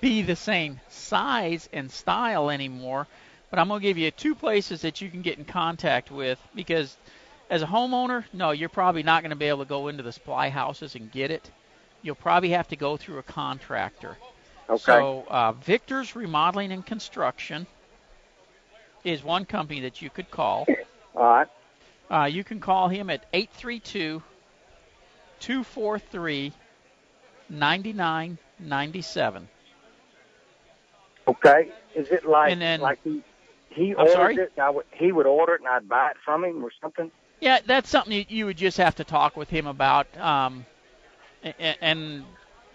be 0.00 0.22
the 0.22 0.36
same 0.36 0.80
size 0.88 1.68
and 1.72 1.90
style 1.90 2.50
anymore, 2.50 3.06
but 3.50 3.58
I'm 3.58 3.68
gonna 3.68 3.80
give 3.80 3.98
you 3.98 4.10
two 4.10 4.34
places 4.34 4.82
that 4.82 5.00
you 5.00 5.10
can 5.10 5.22
get 5.22 5.38
in 5.38 5.44
contact 5.44 6.10
with 6.10 6.38
because 6.54 6.96
as 7.50 7.62
a 7.62 7.66
homeowner, 7.66 8.24
no, 8.32 8.50
you're 8.50 8.68
probably 8.68 9.02
not 9.02 9.22
going 9.22 9.30
to 9.30 9.36
be 9.36 9.46
able 9.46 9.64
to 9.64 9.68
go 9.68 9.88
into 9.88 10.02
the 10.02 10.12
supply 10.12 10.50
houses 10.50 10.94
and 10.94 11.10
get 11.10 11.30
it. 11.30 11.50
You'll 12.02 12.14
probably 12.14 12.50
have 12.50 12.68
to 12.68 12.76
go 12.76 12.98
through 12.98 13.18
a 13.18 13.22
contractor. 13.22 14.18
Okay. 14.68 14.82
So 14.82 15.24
uh, 15.28 15.52
Victor's 15.52 16.14
Remodeling 16.14 16.72
and 16.72 16.84
Construction 16.84 17.66
is 19.02 19.24
one 19.24 19.46
company 19.46 19.80
that 19.80 20.02
you 20.02 20.10
could 20.10 20.30
call. 20.30 20.66
All 21.14 21.24
right. 21.24 21.48
Uh, 22.10 22.24
you 22.26 22.44
can 22.44 22.60
call 22.60 22.88
him 22.88 23.08
at 23.08 23.24
832 23.32 24.22
243 25.40 26.52
9997. 27.48 29.48
Okay. 31.26 31.72
Is 31.94 32.08
it 32.08 32.26
like 32.26 32.52
And 32.52 32.60
then- 32.60 32.80
like 32.80 32.98
he 33.02 33.22
he 33.78 33.94
I'm 33.96 34.08
sorry? 34.08 34.34
it 34.34 34.52
and 34.56 34.64
I 34.64 34.70
would 34.70 34.86
he 34.92 35.12
would 35.12 35.26
order 35.26 35.54
it 35.54 35.60
and 35.60 35.68
I'd 35.68 35.88
buy 35.88 36.10
it 36.10 36.16
from 36.24 36.44
him 36.44 36.62
or 36.64 36.70
something? 36.80 37.10
Yeah, 37.40 37.58
that's 37.64 37.88
something 37.88 38.26
you, 38.28 38.46
would 38.46 38.56
just 38.56 38.78
have 38.78 38.96
to 38.96 39.04
talk 39.04 39.36
with 39.36 39.48
him 39.48 39.66
about. 39.66 40.06
Um, 40.18 40.66
and, 41.42 41.76
and 41.80 42.24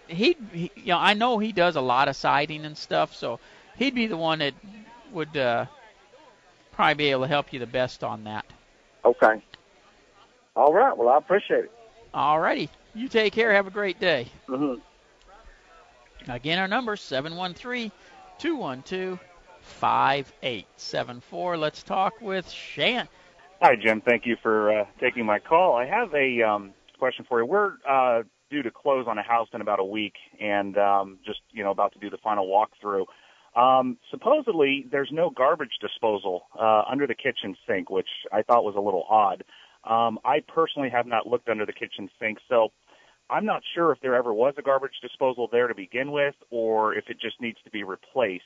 he, 0.08 0.38
he, 0.54 0.72
you 0.76 0.88
know, 0.88 0.98
I 0.98 1.16
know 1.16 1.38
he 1.38 1.52
does 1.52 1.76
a 1.76 1.82
lot 1.82 2.08
of 2.08 2.16
siding 2.16 2.64
and 2.64 2.78
stuff, 2.78 3.14
so 3.14 3.42
he'd 3.76 3.94
be 3.94 4.08
the 4.08 4.16
one 4.16 4.40
that 4.40 4.54
would 5.12 5.36
uh, 5.36 5.66
probably 6.72 6.94
be 6.94 7.12
able 7.12 7.24
to 7.24 7.28
help 7.28 7.52
you 7.52 7.60
the 7.60 7.68
best 7.68 8.06
on 8.06 8.24
that. 8.24 8.46
Okay. 9.04 9.44
All 10.56 10.74
right. 10.74 10.98
Well, 10.98 11.10
I 11.10 11.18
appreciate 11.18 11.66
it. 11.66 11.72
All 12.14 12.40
righty. 12.40 12.70
You 12.96 13.10
take 13.10 13.34
care. 13.34 13.52
Have 13.54 13.68
a 13.68 13.72
great 13.72 14.00
day. 14.00 14.28
Mhm. 14.48 14.80
Again, 16.30 16.60
our 16.60 16.68
number 16.70 16.96
713 16.96 17.92
212 18.38 19.20
5874. 19.64 21.58
Let's 21.58 21.84
talk 21.84 22.22
with 22.22 22.50
Shan. 22.50 23.08
Hi, 23.62 23.76
Jim. 23.76 24.02
Thank 24.02 24.26
you 24.26 24.36
for 24.42 24.82
uh, 24.82 24.86
taking 25.00 25.26
my 25.26 25.40
call. 25.40 25.76
I 25.76 25.86
have 25.86 26.14
a 26.14 26.42
um, 26.42 26.74
question 27.00 27.26
for 27.28 27.40
you. 27.40 27.46
We're 27.46 27.74
uh, 27.90 28.24
due 28.50 28.62
to 28.62 28.72
close 28.72 29.06
on 29.08 29.18
a 29.18 29.24
house 29.24 29.48
in 29.54 29.62
about 29.62 29.80
a 29.80 29.86
week, 29.86 30.16
and 30.40 30.78
um, 30.78 31.20
just 31.26 31.40
you 31.52 31.64
know 31.64 31.72
about 31.72 31.94
to 31.94 32.00
do 32.00 32.10
the 32.10 32.18
final 32.24 32.46
walkthrough. 32.46 33.06
Um, 33.60 33.98
supposedly, 34.10 34.86
there's 34.92 35.10
no 35.12 35.30
garbage 35.30 35.78
disposal 35.80 36.44
uh, 36.60 36.84
under 36.90 37.08
the 37.08 37.16
kitchen 37.16 37.56
sink, 37.68 37.90
which 37.90 38.10
I 38.32 38.42
thought 38.42 38.64
was 38.64 38.76
a 38.76 38.82
little 38.82 39.06
odd. 39.10 39.44
Um, 39.84 40.20
I 40.26 40.40
personally 40.48 40.90
have 40.90 41.06
not 41.06 41.28
looked 41.28 41.50
under 41.50 41.66
the 41.66 41.74
kitchen 41.74 42.10
sink, 42.20 42.40
so 42.50 42.70
I'm 43.30 43.46
not 43.46 43.62
sure 43.76 43.92
if 43.92 44.00
there 44.02 44.16
ever 44.16 44.34
was 44.34 44.54
a 44.58 44.62
garbage 44.62 45.00
disposal 45.02 45.48
there 45.52 45.68
to 45.68 45.76
begin 45.76 46.12
with, 46.12 46.36
or 46.50 46.94
if 46.94 47.06
it 47.10 47.20
just 47.20 47.40
needs 47.42 47.58
to 47.64 47.70
be 47.70 47.84
replaced. 47.84 48.44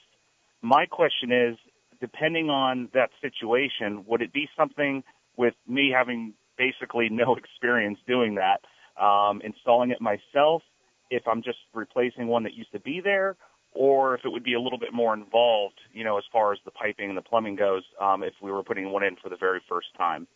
My 0.62 0.86
question 0.86 1.32
is, 1.32 1.58
depending 2.00 2.50
on 2.50 2.90
that 2.94 3.10
situation, 3.22 4.06
would 4.08 4.22
it 4.22 4.34
be 4.34 4.50
something 4.58 5.04
with 5.36 5.54
me 5.68 5.92
having 5.96 6.34
basically 6.58 7.10
no 7.10 7.36
experience 7.38 8.00
doing 8.08 8.36
that, 8.36 8.62
um, 9.02 9.42
installing 9.44 9.92
it 9.92 10.02
myself, 10.02 10.62
if 11.10 11.28
I'm 11.28 11.42
just 11.42 11.60
replacing 11.74 12.28
one 12.28 12.44
that 12.44 12.54
used 12.54 12.72
to 12.74 12.80
be 12.80 13.00
there, 13.02 13.38
or 13.74 14.16
if 14.16 14.26
it 14.26 14.30
would 14.30 14.44
be 14.44 14.54
a 14.54 14.60
little 14.60 14.80
bit 14.80 14.94
more 14.94 15.14
involved, 15.14 15.80
you 15.94 16.04
know, 16.04 16.18
as 16.18 16.24
far 16.32 16.52
as 16.52 16.60
the 16.66 16.72
piping 16.72 17.10
and 17.10 17.18
the 17.18 17.22
plumbing 17.22 17.56
goes, 17.56 17.84
um, 18.02 18.24
if 18.24 18.34
we 18.42 18.52
were 18.52 18.64
putting 18.64 18.92
one 18.92 19.04
in 19.04 19.16
for 19.22 19.30
the 19.30 19.38
very 19.38 19.62
first 19.70 19.88
time. 19.96 20.28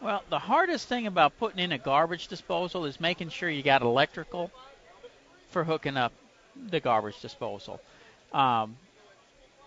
Well, 0.00 0.22
the 0.28 0.38
hardest 0.38 0.88
thing 0.88 1.06
about 1.06 1.38
putting 1.38 1.58
in 1.58 1.72
a 1.72 1.78
garbage 1.78 2.28
disposal 2.28 2.84
is 2.84 3.00
making 3.00 3.30
sure 3.30 3.48
you 3.48 3.62
got 3.62 3.82
electrical 3.82 4.50
for 5.50 5.64
hooking 5.64 5.96
up 5.96 6.12
the 6.70 6.80
garbage 6.80 7.20
disposal. 7.20 7.80
Um, 8.32 8.76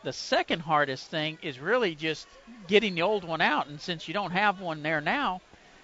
the 0.03 0.13
second 0.13 0.61
hardest 0.61 1.09
thing 1.09 1.37
is 1.41 1.59
really 1.59 1.95
just 1.95 2.27
getting 2.67 2.95
the 2.95 3.01
old 3.01 3.23
one 3.23 3.41
out, 3.41 3.67
and 3.67 3.79
since 3.81 4.07
you 4.07 4.13
don't 4.13 4.31
have 4.31 4.61
one 4.61 4.81
there 4.81 5.01
now, 5.01 5.41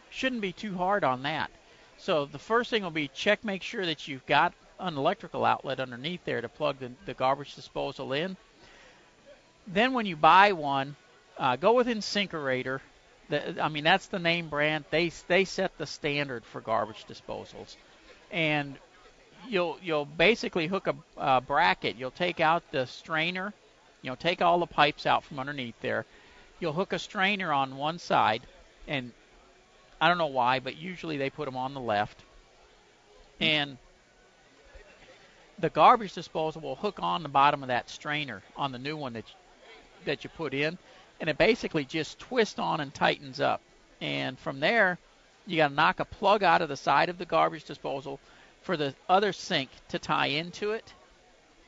shouldn't 0.09 0.41
be 0.41 0.53
too 0.53 0.75
hard 0.75 1.03
on 1.03 1.23
that. 1.23 1.51
So 1.97 2.25
the 2.25 2.39
first 2.39 2.69
thing 2.69 2.83
will 2.83 2.91
be 2.91 3.07
check, 3.09 3.43
make 3.43 3.63
sure 3.63 3.85
that 3.85 4.07
you've 4.07 4.25
got 4.25 4.53
an 4.79 4.97
electrical 4.97 5.45
outlet 5.45 5.79
underneath 5.79 6.23
there 6.25 6.41
to 6.41 6.49
plug 6.49 6.79
the, 6.79 6.91
the 7.05 7.13
garbage 7.13 7.55
disposal 7.55 8.13
in. 8.13 8.37
Then 9.67 9.93
when 9.93 10.05
you 10.05 10.15
buy 10.15 10.51
one, 10.51 10.95
uh, 11.37 11.55
go 11.55 11.73
with 11.73 11.87
InSinkErator. 11.87 12.79
The, 13.29 13.63
I 13.63 13.69
mean 13.69 13.83
that's 13.83 14.07
the 14.07 14.19
name 14.19 14.49
brand. 14.49 14.85
They 14.91 15.09
they 15.27 15.45
set 15.45 15.77
the 15.77 15.87
standard 15.87 16.45
for 16.45 16.61
garbage 16.61 17.05
disposals, 17.05 17.75
and 18.31 18.75
you'll 19.49 19.79
you'll 19.81 20.05
basically 20.05 20.67
hook 20.67 20.87
a, 20.87 20.95
a 21.17 21.41
bracket. 21.41 21.95
You'll 21.95 22.11
take 22.11 22.39
out 22.39 22.71
the 22.71 22.85
strainer, 22.85 23.53
you 24.05 24.11
know, 24.11 24.15
take 24.15 24.39
all 24.39 24.59
the 24.59 24.67
pipes 24.67 25.07
out 25.07 25.23
from 25.23 25.39
underneath 25.39 25.73
there. 25.81 26.05
You'll 26.59 26.73
hook 26.73 26.93
a 26.93 26.99
strainer 26.99 27.51
on 27.51 27.75
one 27.75 27.97
side, 27.97 28.43
and 28.87 29.11
I 29.99 30.07
don't 30.07 30.19
know 30.19 30.27
why, 30.27 30.59
but 30.59 30.77
usually 30.77 31.17
they 31.17 31.31
put 31.31 31.45
them 31.45 31.57
on 31.57 31.73
the 31.73 31.79
left. 31.79 32.21
And 33.39 33.79
the 35.57 35.71
garbage 35.71 36.13
disposal 36.13 36.61
will 36.61 36.75
hook 36.75 36.99
on 37.01 37.23
the 37.23 37.29
bottom 37.29 37.63
of 37.63 37.69
that 37.69 37.89
strainer 37.89 38.43
on 38.55 38.71
the 38.71 38.77
new 38.77 38.95
one 38.95 39.13
that 39.13 39.25
you, 39.27 39.35
that 40.05 40.23
you 40.23 40.29
put 40.29 40.53
in, 40.53 40.77
and 41.19 41.27
it 41.27 41.39
basically 41.39 41.83
just 41.83 42.19
twists 42.19 42.59
on 42.59 42.81
and 42.81 42.93
tightens 42.93 43.39
up. 43.39 43.59
And 44.01 44.37
from 44.37 44.59
there, 44.59 44.99
you 45.47 45.57
got 45.57 45.69
to 45.69 45.73
knock 45.73 45.99
a 45.99 46.05
plug 46.05 46.43
out 46.43 46.61
of 46.61 46.69
the 46.69 46.77
side 46.77 47.09
of 47.09 47.17
the 47.17 47.25
garbage 47.25 47.63
disposal 47.63 48.19
for 48.61 48.77
the 48.77 48.93
other 49.09 49.33
sink 49.33 49.71
to 49.89 49.97
tie 49.97 50.27
into 50.27 50.73
it. 50.73 50.93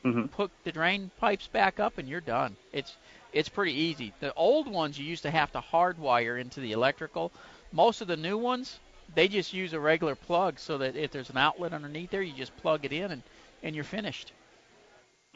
Mm-hmm. 0.08 0.34
Hook 0.34 0.50
the 0.64 0.72
drain 0.72 1.10
pipes 1.18 1.46
back 1.46 1.80
up, 1.80 1.98
and 1.98 2.08
you're 2.08 2.20
done. 2.20 2.56
It's 2.72 2.96
it's 3.32 3.48
pretty 3.48 3.72
easy. 3.72 4.12
The 4.20 4.32
old 4.34 4.66
ones 4.68 4.98
you 4.98 5.04
used 5.04 5.22
to 5.24 5.30
have 5.30 5.52
to 5.52 5.60
hardwire 5.60 6.40
into 6.40 6.60
the 6.60 6.72
electrical. 6.72 7.32
Most 7.72 8.00
of 8.00 8.08
the 8.08 8.16
new 8.16 8.38
ones, 8.38 8.78
they 9.14 9.28
just 9.28 9.52
use 9.52 9.72
a 9.72 9.80
regular 9.80 10.14
plug 10.14 10.58
so 10.58 10.78
that 10.78 10.96
if 10.96 11.10
there's 11.10 11.30
an 11.30 11.36
outlet 11.36 11.72
underneath 11.72 12.10
there, 12.10 12.22
you 12.22 12.32
just 12.32 12.56
plug 12.56 12.84
it 12.84 12.92
in 12.92 13.10
and 13.10 13.22
and 13.62 13.74
you're 13.74 13.84
finished. 13.84 14.32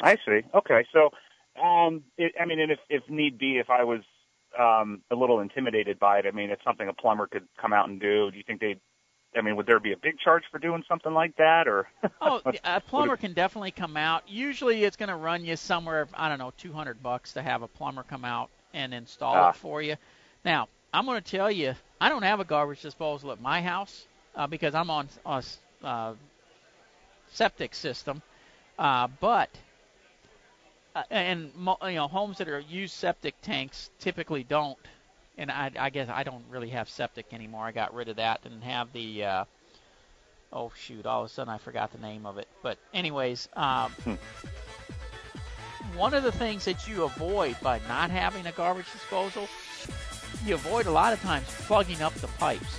I 0.01 0.17
see. 0.27 0.41
Okay, 0.55 0.87
so 0.93 1.11
um, 1.63 2.03
it, 2.17 2.33
I 2.41 2.47
mean, 2.47 2.61
and 2.61 2.73
if 2.73 2.79
if 2.89 3.03
need 3.09 3.39
be, 3.39 3.59
if 3.59 3.69
I 3.71 3.85
was 3.85 4.01
um, 4.59 5.03
a 5.11 5.15
little 5.15 5.41
intimidated 5.41 5.99
by 5.99 6.19
it, 6.19 6.27
I 6.27 6.31
mean, 6.31 6.51
it's 6.51 6.65
something 6.65 6.89
a 6.89 6.93
plumber 6.93 7.27
could 7.27 7.47
come 7.61 7.73
out 7.73 7.89
and 7.89 8.01
do. 8.01 8.31
Do 8.31 8.37
you 8.37 8.45
think 8.47 8.61
they? 8.61 8.77
I 9.37 9.41
mean, 9.41 9.57
would 9.57 9.67
there 9.67 9.81
be 9.81 9.93
a 9.93 9.97
big 9.97 10.19
charge 10.19 10.43
for 10.51 10.59
doing 10.59 10.85
something 10.89 11.13
like 11.13 11.37
that, 11.37 11.67
or? 11.67 11.89
oh, 12.21 12.41
a 12.65 12.81
plumber 12.81 13.17
can 13.17 13.33
definitely 13.33 13.71
come 13.71 13.97
out. 13.97 14.29
Usually, 14.29 14.85
it's 14.85 14.97
going 14.97 15.09
to 15.09 15.17
run 15.17 15.45
you 15.45 15.57
somewhere, 15.57 16.07
I 16.15 16.29
don't 16.29 16.39
know, 16.39 16.53
200 16.59 17.03
bucks 17.03 17.33
to 17.35 17.43
have 17.43 17.63
a 17.63 17.69
plumber 17.69 18.03
come 18.03 18.25
out 18.25 18.51
and 18.75 18.93
install 18.93 19.35
Ah. 19.35 19.51
it 19.51 19.57
for 19.57 19.81
you. 19.81 19.97
Now, 20.45 20.69
I'm 20.93 21.07
going 21.07 21.23
to 21.23 21.31
tell 21.31 21.51
you, 21.51 21.75
I 22.01 22.09
don't 22.09 22.23
have 22.23 22.41
a 22.41 22.45
garbage 22.45 22.83
disposal 22.83 23.33
at 23.33 23.41
my 23.41 23.63
house 23.63 24.07
uh, 24.37 24.47
because 24.47 24.75
I'm 24.75 24.91
on 24.91 25.09
a 25.25 25.43
uh, 25.83 26.15
septic 27.33 27.75
system. 27.75 28.23
Uh, 28.79 29.09
but 29.21 29.49
uh, 30.95 31.03
and 31.11 31.51
you 31.57 31.95
know 31.95 32.09
homes 32.09 32.39
that 32.39 32.49
are 32.49 32.61
use 32.61 32.93
septic 32.93 33.35
tanks 33.43 33.91
typically 33.99 34.45
don't. 34.45 34.79
And 35.39 35.51
I, 35.51 35.71
I 35.79 35.91
guess 35.91 36.09
I 36.09 36.25
don't 36.25 36.45
really 36.51 36.71
have 36.71 36.89
septic 36.89 37.33
anymore. 37.33 37.65
I 37.65 37.73
got 37.73 37.95
rid 37.95 38.09
of 38.09 38.17
that 38.17 38.41
and 38.45 38.63
have 38.63 38.93
the. 38.93 39.25
Uh, 39.25 39.45
oh 40.53 40.73
shoot! 40.77 41.07
All 41.07 41.23
of 41.23 41.31
a 41.31 41.33
sudden 41.33 41.53
I 41.53 41.59
forgot 41.59 41.93
the 41.93 41.99
name 41.99 42.27
of 42.27 42.39
it. 42.39 42.49
But 42.63 42.79
anyways, 42.93 43.49
um, 43.55 43.93
one 45.97 46.15
of 46.15 46.23
the 46.23 46.33
things 46.33 46.65
that 46.67 46.87
you 46.87 47.05
avoid 47.05 47.57
by 47.63 47.81
not 47.89 48.11
having 48.11 48.47
a 48.47 48.53
garbage 48.53 48.91
disposal, 48.93 49.49
you 50.45 50.55
avoid 50.55 50.87
a 50.87 50.93
lot 50.93 51.13
of 51.13 51.21
times 51.23 51.47
plugging 51.67 52.03
up 52.03 52.15
the 52.15 52.29
pipes 52.29 52.79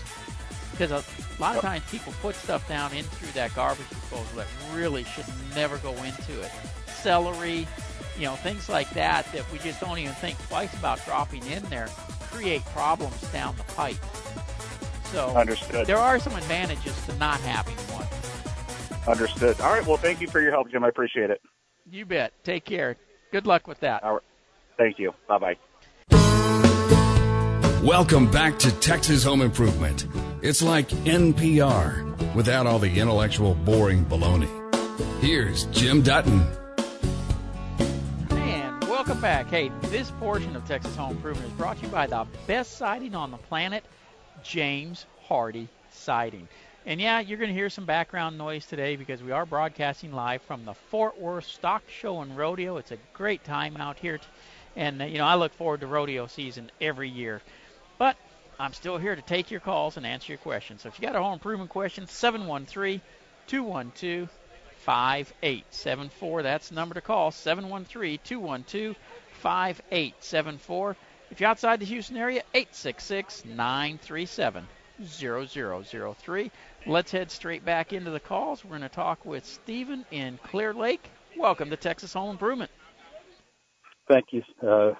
because 0.73 0.91
a 0.91 1.03
lot 1.41 1.55
of 1.55 1.61
times 1.61 1.83
people 1.89 2.13
put 2.21 2.35
stuff 2.35 2.67
down 2.67 2.91
in 2.93 3.03
through 3.03 3.31
that 3.33 3.53
garbage 3.55 3.87
disposal 3.89 4.25
that 4.35 4.47
really 4.73 5.03
should 5.03 5.25
never 5.55 5.77
go 5.77 5.91
into 6.03 6.41
it. 6.41 6.51
Celery, 6.87 7.67
you 8.17 8.23
know, 8.23 8.35
things 8.35 8.69
like 8.69 8.89
that 8.91 9.31
that 9.33 9.49
we 9.51 9.59
just 9.59 9.79
don't 9.79 9.97
even 9.97 10.13
think 10.15 10.37
twice 10.47 10.73
about 10.77 11.03
dropping 11.05 11.45
in 11.47 11.63
there 11.63 11.87
create 12.33 12.65
problems 12.65 13.19
down 13.31 13.55
the 13.57 13.63
pipe. 13.73 13.97
So 15.11 15.27
Understood. 15.35 15.85
there 15.85 15.97
are 15.97 16.17
some 16.19 16.35
advantages 16.35 16.99
to 17.05 17.15
not 17.17 17.39
having 17.41 17.75
one. 17.93 18.07
Understood. 19.07 19.61
All 19.61 19.71
right. 19.71 19.85
Well, 19.85 19.97
thank 19.97 20.21
you 20.21 20.27
for 20.27 20.41
your 20.41 20.51
help, 20.51 20.71
Jim. 20.71 20.83
I 20.83 20.87
appreciate 20.87 21.29
it. 21.29 21.41
You 21.89 22.05
bet. 22.05 22.33
Take 22.43 22.65
care. 22.65 22.95
Good 23.31 23.45
luck 23.45 23.67
with 23.67 23.79
that. 23.81 24.03
All 24.03 24.13
right. 24.13 24.21
Thank 24.77 24.97
you. 24.97 25.13
Bye 25.27 25.37
bye. 25.37 25.57
Welcome 27.83 28.31
back 28.31 28.57
to 28.59 28.71
Texas 28.79 29.23
Home 29.25 29.41
Improvement. 29.41 30.07
It's 30.41 30.63
like 30.63 30.87
NPR 30.89 32.33
without 32.33 32.65
all 32.65 32.79
the 32.79 32.99
intellectual, 32.99 33.53
boring 33.55 34.05
baloney. 34.05 34.49
Here's 35.21 35.65
Jim 35.65 36.01
Dutton. 36.01 36.47
Welcome 39.13 39.21
back. 39.29 39.45
Hey, 39.45 39.71
this 39.91 40.09
portion 40.09 40.55
of 40.55 40.67
Texas 40.67 40.95
Home 40.95 41.11
Improvement 41.11 41.45
is 41.45 41.53
brought 41.53 41.77
to 41.77 41.83
you 41.83 41.89
by 41.89 42.07
the 42.07 42.25
best 42.47 42.79
siding 42.79 43.13
on 43.13 43.29
the 43.29 43.37
planet, 43.37 43.83
James 44.41 45.05
Hardie 45.29 45.67
Siding. 45.91 46.47
And 46.87 46.99
yeah, 46.99 47.19
you're 47.19 47.37
going 47.37 47.51
to 47.51 47.53
hear 47.53 47.69
some 47.69 47.85
background 47.85 48.39
noise 48.39 48.65
today 48.65 48.95
because 48.95 49.21
we 49.21 49.31
are 49.31 49.45
broadcasting 49.45 50.13
live 50.13 50.41
from 50.41 50.65
the 50.65 50.73
Fort 50.73 51.21
Worth 51.21 51.45
Stock 51.45 51.83
Show 51.87 52.21
and 52.21 52.35
Rodeo. 52.35 52.77
It's 52.77 52.89
a 52.89 52.97
great 53.13 53.43
time 53.43 53.77
out 53.77 53.99
here. 53.99 54.17
T- 54.17 54.25
and, 54.75 54.99
uh, 54.99 55.05
you 55.05 55.19
know, 55.19 55.27
I 55.27 55.35
look 55.35 55.53
forward 55.53 55.81
to 55.81 55.87
rodeo 55.87 56.25
season 56.25 56.71
every 56.81 57.07
year. 57.07 57.43
But 57.99 58.17
I'm 58.59 58.73
still 58.73 58.97
here 58.97 59.15
to 59.15 59.21
take 59.21 59.51
your 59.51 59.59
calls 59.59 59.95
and 59.95 60.07
answer 60.07 60.31
your 60.31 60.39
questions. 60.39 60.81
So 60.81 60.89
if 60.89 60.99
you 60.99 61.05
got 61.05 61.15
a 61.15 61.21
home 61.21 61.33
improvement 61.33 61.69
question, 61.69 62.07
713 62.07 62.99
212 63.45 64.27
5874. 64.83 66.43
That's 66.43 66.69
the 66.69 66.75
number 66.75 66.95
to 66.95 67.01
call, 67.01 67.31
713 67.31 68.19
212 68.23 68.95
5874. 69.31 70.95
If 71.31 71.39
you're 71.39 71.49
outside 71.49 71.79
the 71.79 71.85
Houston 71.85 72.17
area, 72.17 72.43
866 72.53 73.45
937 73.45 74.67
0003. 75.03 76.51
Let's 76.85 77.11
head 77.11 77.31
straight 77.31 77.65
back 77.65 77.93
into 77.93 78.11
the 78.11 78.19
calls. 78.19 78.63
We're 78.63 78.77
going 78.77 78.81
to 78.81 78.89
talk 78.89 79.25
with 79.25 79.45
Stephen 79.45 80.05
in 80.11 80.37
Clear 80.43 80.73
Lake. 80.73 81.09
Welcome 81.37 81.69
to 81.69 81.77
Texas 81.77 82.13
Home 82.13 82.31
Improvement. 82.31 82.69
Thank 84.07 84.25
you, 84.31 84.43
uh, 84.61 84.91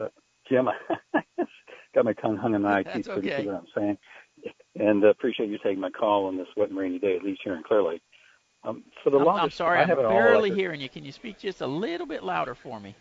uh, 0.00 0.08
Jim. 0.48 0.68
Got 1.94 2.04
my 2.04 2.14
tongue 2.14 2.36
hung 2.36 2.54
in 2.54 2.62
my 2.62 2.82
That's 2.84 2.96
teeth, 2.96 3.06
couldn't 3.06 3.30
okay. 3.30 3.42
see 3.42 3.48
what 3.48 3.56
I'm 3.56 3.66
saying. 3.76 3.98
And 4.76 5.04
uh, 5.04 5.08
appreciate 5.08 5.50
you 5.50 5.58
taking 5.62 5.80
my 5.80 5.90
call 5.90 6.26
on 6.26 6.36
this 6.36 6.48
wet 6.56 6.70
and 6.70 6.78
rainy 6.78 6.98
day, 6.98 7.16
at 7.16 7.22
least 7.22 7.40
here 7.44 7.54
in 7.54 7.62
Clear 7.62 7.82
Lake. 7.82 8.02
Um, 8.66 8.82
for 9.04 9.10
the 9.10 9.18
I'm, 9.18 9.24
longest, 9.24 9.44
I'm 9.44 9.50
sorry, 9.50 9.78
I 9.78 9.82
I'm 9.82 9.88
have 9.88 9.98
barely 9.98 10.50
hearing 10.50 10.80
you. 10.80 10.88
Can 10.88 11.04
you 11.04 11.12
speak 11.12 11.38
just 11.38 11.60
a 11.60 11.66
little 11.66 12.06
bit 12.06 12.24
louder 12.24 12.54
for 12.54 12.80
me? 12.80 12.96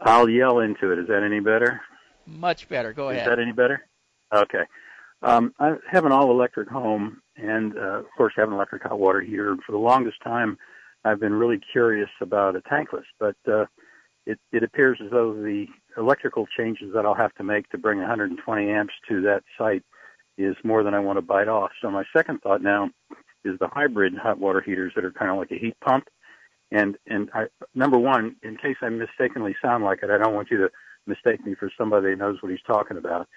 I'll 0.00 0.28
yell 0.28 0.58
into 0.58 0.90
it. 0.90 0.98
Is 0.98 1.06
that 1.06 1.22
any 1.22 1.40
better? 1.40 1.80
Much 2.26 2.68
better. 2.68 2.92
Go 2.92 3.10
ahead. 3.10 3.22
Is 3.22 3.28
that 3.28 3.38
any 3.38 3.52
better? 3.52 3.82
Okay. 4.34 4.64
Um, 5.22 5.54
I 5.60 5.74
have 5.90 6.04
an 6.04 6.12
all-electric 6.12 6.68
home, 6.68 7.22
and 7.36 7.76
uh, 7.78 8.00
of 8.00 8.06
course, 8.16 8.34
have 8.36 8.48
an 8.48 8.54
electric 8.54 8.82
hot 8.82 8.98
water 8.98 9.20
heater. 9.20 9.52
And 9.52 9.62
for 9.64 9.72
the 9.72 9.78
longest 9.78 10.16
time, 10.24 10.58
I've 11.04 11.20
been 11.20 11.34
really 11.34 11.60
curious 11.72 12.10
about 12.20 12.56
a 12.56 12.60
tankless, 12.62 13.04
but 13.20 13.36
uh, 13.46 13.66
it, 14.26 14.38
it 14.52 14.64
appears 14.64 14.98
as 15.04 15.10
though 15.10 15.32
the 15.34 15.66
electrical 15.96 16.46
changes 16.58 16.92
that 16.94 17.06
I'll 17.06 17.14
have 17.14 17.34
to 17.34 17.44
make 17.44 17.68
to 17.70 17.78
bring 17.78 17.98
120 18.00 18.70
amps 18.70 18.94
to 19.08 19.22
that 19.22 19.44
site 19.56 19.84
is 20.36 20.56
more 20.64 20.82
than 20.82 20.94
I 20.94 20.98
want 20.98 21.18
to 21.18 21.22
bite 21.22 21.48
off. 21.48 21.70
So 21.80 21.90
my 21.90 22.02
second 22.14 22.40
thought 22.40 22.60
now 22.60 22.90
is 23.44 23.58
the 23.58 23.68
hybrid 23.68 24.14
hot 24.16 24.38
water 24.38 24.60
heaters 24.60 24.92
that 24.94 25.04
are 25.04 25.12
kind 25.12 25.30
of 25.30 25.36
like 25.38 25.50
a 25.50 25.58
heat 25.58 25.76
pump. 25.80 26.08
And 26.70 26.96
and 27.06 27.30
I, 27.34 27.44
number 27.74 27.98
one, 27.98 28.36
in 28.42 28.56
case 28.56 28.76
I 28.82 28.88
mistakenly 28.88 29.54
sound 29.62 29.84
like 29.84 30.00
it, 30.02 30.10
I 30.10 30.18
don't 30.18 30.34
want 30.34 30.50
you 30.50 30.58
to 30.58 30.70
mistake 31.06 31.44
me 31.44 31.54
for 31.54 31.70
somebody 31.76 32.10
that 32.10 32.18
knows 32.18 32.38
what 32.40 32.50
he's 32.50 32.62
talking 32.66 32.96
about. 32.96 33.28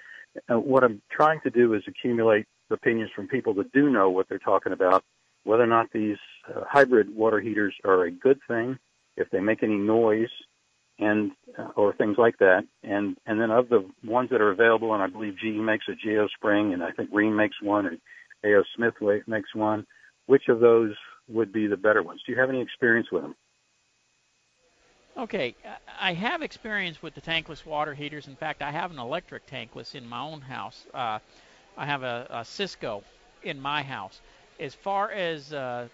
Uh, 0.49 0.59
what 0.59 0.83
I'm 0.83 1.01
trying 1.11 1.41
to 1.41 1.49
do 1.49 1.73
is 1.73 1.83
accumulate 1.87 2.45
opinions 2.71 3.11
from 3.15 3.27
people 3.27 3.53
that 3.55 3.71
do 3.71 3.89
know 3.89 4.09
what 4.09 4.27
they're 4.29 4.39
talking 4.39 4.73
about, 4.73 5.03
whether 5.43 5.63
or 5.63 5.67
not 5.67 5.91
these 5.93 6.17
uh, 6.49 6.61
hybrid 6.69 7.15
water 7.15 7.39
heaters 7.39 7.73
are 7.85 8.03
a 8.03 8.11
good 8.11 8.39
thing, 8.47 8.77
if 9.15 9.29
they 9.29 9.39
make 9.39 9.63
any 9.63 9.77
noise, 9.77 10.29
and 10.99 11.31
uh, 11.57 11.69
or 11.75 11.93
things 11.93 12.17
like 12.17 12.37
that. 12.39 12.63
And 12.83 13.17
and 13.25 13.39
then 13.39 13.51
of 13.51 13.69
the 13.69 13.87
ones 14.03 14.29
that 14.31 14.41
are 14.41 14.51
available, 14.51 14.93
and 14.93 15.03
I 15.03 15.07
believe 15.07 15.37
GE 15.37 15.57
makes 15.57 15.85
a 15.87 16.07
GeoSpring, 16.07 16.73
and 16.73 16.83
I 16.83 16.91
think 16.91 17.11
Rheem 17.11 17.35
makes 17.35 17.61
one, 17.61 17.85
and 17.85 17.99
A.O. 18.43 18.63
Smith 18.75 18.95
makes 19.27 19.53
one. 19.53 19.85
Which 20.27 20.47
of 20.49 20.59
those 20.59 20.93
would 21.27 21.51
be 21.51 21.67
the 21.67 21.77
better 21.77 22.03
ones? 22.03 22.21
Do 22.25 22.31
you 22.31 22.39
have 22.39 22.49
any 22.49 22.61
experience 22.61 23.07
with 23.11 23.23
them? 23.23 23.35
Okay, 25.17 25.55
I 25.99 26.13
have 26.13 26.43
experience 26.43 27.01
with 27.01 27.15
the 27.15 27.21
tankless 27.21 27.65
water 27.65 27.95
heaters. 27.95 28.27
In 28.27 28.35
fact, 28.35 28.61
I 28.61 28.69
have 28.71 28.91
an 28.91 28.99
electric 28.99 29.47
tankless 29.47 29.95
in 29.95 30.07
my 30.07 30.21
own 30.21 30.41
house. 30.41 30.85
Uh, 30.93 31.17
I 31.75 31.85
have 31.87 32.03
a, 32.03 32.27
a, 32.29 32.39
Seisco 32.41 33.01
in 33.41 33.59
my 33.59 33.81
house. 33.81 34.21
As 34.59 34.75
far 34.75 35.09
as 35.09 35.51
uh, 35.51 35.87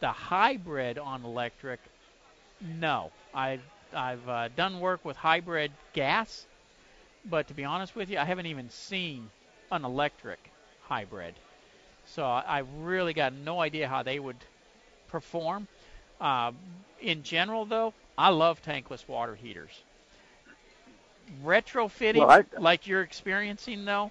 the 0.00 0.08
hybrid 0.08 0.98
on 0.98 1.24
electric, 1.24 1.80
no. 2.60 3.12
I've 3.32 3.62
I've 3.94 4.28
uh, 4.28 4.48
done 4.48 4.80
work 4.80 5.04
with 5.06 5.16
hybrid 5.16 5.72
gas, 5.94 6.46
but 7.24 7.48
to 7.48 7.54
be 7.54 7.64
honest 7.64 7.96
with 7.96 8.10
you, 8.10 8.18
I 8.18 8.24
haven't 8.24 8.46
even 8.46 8.68
seen 8.68 9.30
an 9.70 9.84
electric 9.84 10.50
hybrid. 10.82 11.34
So 12.06 12.24
I 12.24 12.62
really 12.78 13.12
got 13.12 13.32
no 13.32 13.60
idea 13.60 13.88
how 13.88 14.02
they 14.02 14.18
would 14.18 14.36
perform. 15.08 15.68
Uh, 16.20 16.52
in 17.00 17.22
general, 17.22 17.64
though, 17.64 17.92
I 18.16 18.30
love 18.30 18.62
tankless 18.62 19.06
water 19.06 19.34
heaters. 19.34 19.82
Retrofitting, 21.44 22.18
well, 22.18 22.30
I, 22.30 22.44
like 22.58 22.86
you're 22.86 23.02
experiencing, 23.02 23.84
though, 23.84 24.10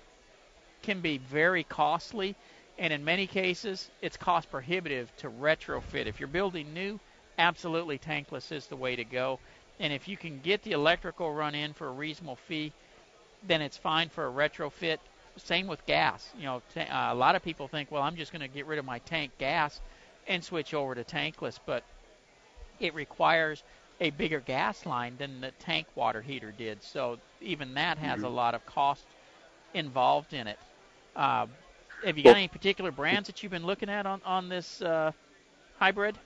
can 0.83 1.01
be 1.01 1.17
very 1.17 1.63
costly, 1.63 2.35
and 2.77 2.91
in 2.91 3.03
many 3.03 3.25
cases, 3.25 3.89
it's 4.01 4.17
cost 4.17 4.51
prohibitive 4.51 5.15
to 5.17 5.29
retrofit. 5.29 6.05
If 6.05 6.19
you're 6.19 6.27
building 6.27 6.73
new, 6.73 6.99
absolutely 7.37 7.97
tankless 7.97 8.51
is 8.51 8.67
the 8.67 8.75
way 8.75 8.95
to 8.95 9.03
go. 9.03 9.39
And 9.79 9.91
if 9.91 10.07
you 10.07 10.17
can 10.17 10.39
get 10.41 10.61
the 10.63 10.73
electrical 10.73 11.33
run 11.33 11.55
in 11.55 11.73
for 11.73 11.87
a 11.87 11.91
reasonable 11.91 12.35
fee, 12.35 12.71
then 13.47 13.61
it's 13.61 13.77
fine 13.77 14.09
for 14.09 14.27
a 14.27 14.31
retrofit. 14.31 14.99
Same 15.37 15.67
with 15.67 15.85
gas. 15.85 16.29
You 16.37 16.45
know, 16.45 16.61
t- 16.73 16.81
uh, 16.81 17.13
a 17.13 17.15
lot 17.15 17.35
of 17.35 17.43
people 17.43 17.67
think, 17.67 17.91
well, 17.91 18.01
I'm 18.01 18.15
just 18.15 18.31
going 18.31 18.41
to 18.41 18.47
get 18.47 18.65
rid 18.65 18.79
of 18.79 18.85
my 18.85 18.99
tank 18.99 19.31
gas 19.37 19.81
and 20.27 20.43
switch 20.43 20.73
over 20.73 20.95
to 20.95 21.03
tankless, 21.03 21.59
but 21.65 21.83
it 22.79 22.93
requires 22.93 23.63
a 23.99 24.09
bigger 24.11 24.39
gas 24.39 24.85
line 24.85 25.15
than 25.17 25.41
the 25.41 25.51
tank 25.59 25.87
water 25.95 26.21
heater 26.21 26.51
did. 26.51 26.81
So 26.83 27.19
even 27.41 27.73
that 27.75 27.97
has 27.97 28.17
mm-hmm. 28.17 28.25
a 28.25 28.29
lot 28.29 28.55
of 28.55 28.65
cost 28.65 29.05
involved 29.73 30.33
in 30.33 30.47
it. 30.47 30.59
Uh, 31.15 31.47
have 32.03 32.17
you 32.17 32.23
got 32.23 32.35
any 32.35 32.47
particular 32.47 32.91
brands 32.91 33.27
that 33.27 33.41
you've 33.41 33.51
been 33.51 33.65
looking 33.65 33.89
at 33.89 34.05
on 34.05 34.21
on 34.25 34.49
this 34.49 34.81
uh, 34.81 35.11
hybrid? 35.79 36.17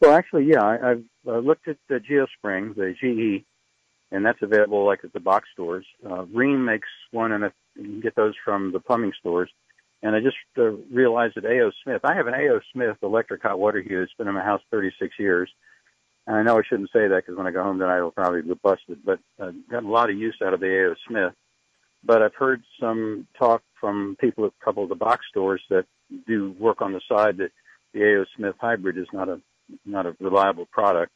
Well, 0.00 0.12
actually, 0.12 0.44
yeah, 0.44 0.62
I, 0.62 0.90
I've 0.90 1.04
uh, 1.26 1.38
looked 1.38 1.68
at 1.68 1.78
the 1.88 2.00
GeoSpring, 2.00 2.74
the 2.74 2.94
GE, 3.00 3.44
and 4.16 4.24
that's 4.24 4.40
available 4.40 4.86
like 4.86 5.04
at 5.04 5.12
the 5.12 5.20
box 5.20 5.46
stores. 5.52 5.84
Uh, 6.04 6.24
Rheem 6.34 6.64
makes 6.64 6.88
one, 7.10 7.32
and 7.32 7.44
you 7.74 7.82
can 7.82 8.00
get 8.00 8.16
those 8.16 8.32
from 8.42 8.72
the 8.72 8.80
plumbing 8.80 9.12
stores. 9.20 9.50
And 10.02 10.16
I 10.16 10.20
just 10.20 10.36
uh, 10.56 10.70
realized 10.90 11.34
that 11.36 11.44
A.O. 11.44 11.70
Smith, 11.84 12.00
I 12.02 12.14
have 12.14 12.26
an 12.26 12.32
A.O. 12.32 12.60
Smith 12.72 12.96
electric 13.02 13.42
hot 13.42 13.58
water 13.58 13.82
heater 13.82 14.00
that's 14.00 14.14
been 14.16 14.26
in 14.26 14.34
my 14.34 14.42
house 14.42 14.62
36 14.70 15.14
years. 15.18 15.50
And 16.26 16.34
I 16.34 16.42
know 16.42 16.58
I 16.58 16.62
shouldn't 16.66 16.90
say 16.92 17.08
that 17.08 17.24
because 17.24 17.36
when 17.36 17.46
I 17.46 17.50
go 17.50 17.62
home 17.62 17.78
tonight, 17.78 17.98
it'll 17.98 18.10
probably 18.10 18.40
be 18.40 18.54
busted, 18.54 19.00
but 19.04 19.18
I've 19.38 19.54
got 19.70 19.84
a 19.84 19.88
lot 19.88 20.08
of 20.08 20.16
use 20.16 20.36
out 20.42 20.54
of 20.54 20.60
the 20.60 20.66
A.O. 20.66 20.94
Smith. 21.06 21.34
But 22.02 22.22
I've 22.22 22.34
heard 22.34 22.62
some 22.80 23.26
talk 23.38 23.62
from 23.78 24.16
people 24.18 24.46
at 24.46 24.52
a 24.58 24.64
couple 24.64 24.82
of 24.82 24.88
the 24.88 24.94
box 24.94 25.26
stores 25.28 25.60
that 25.68 25.84
do 26.26 26.54
work 26.58 26.80
on 26.80 26.92
the 26.92 27.02
side 27.06 27.36
that 27.36 27.50
the 27.92 28.02
A.O. 28.02 28.24
Smith 28.34 28.54
hybrid 28.58 28.96
is 28.96 29.08
not 29.12 29.28
a 29.28 29.40
not 29.84 30.06
a 30.06 30.16
reliable 30.20 30.66
product. 30.66 31.12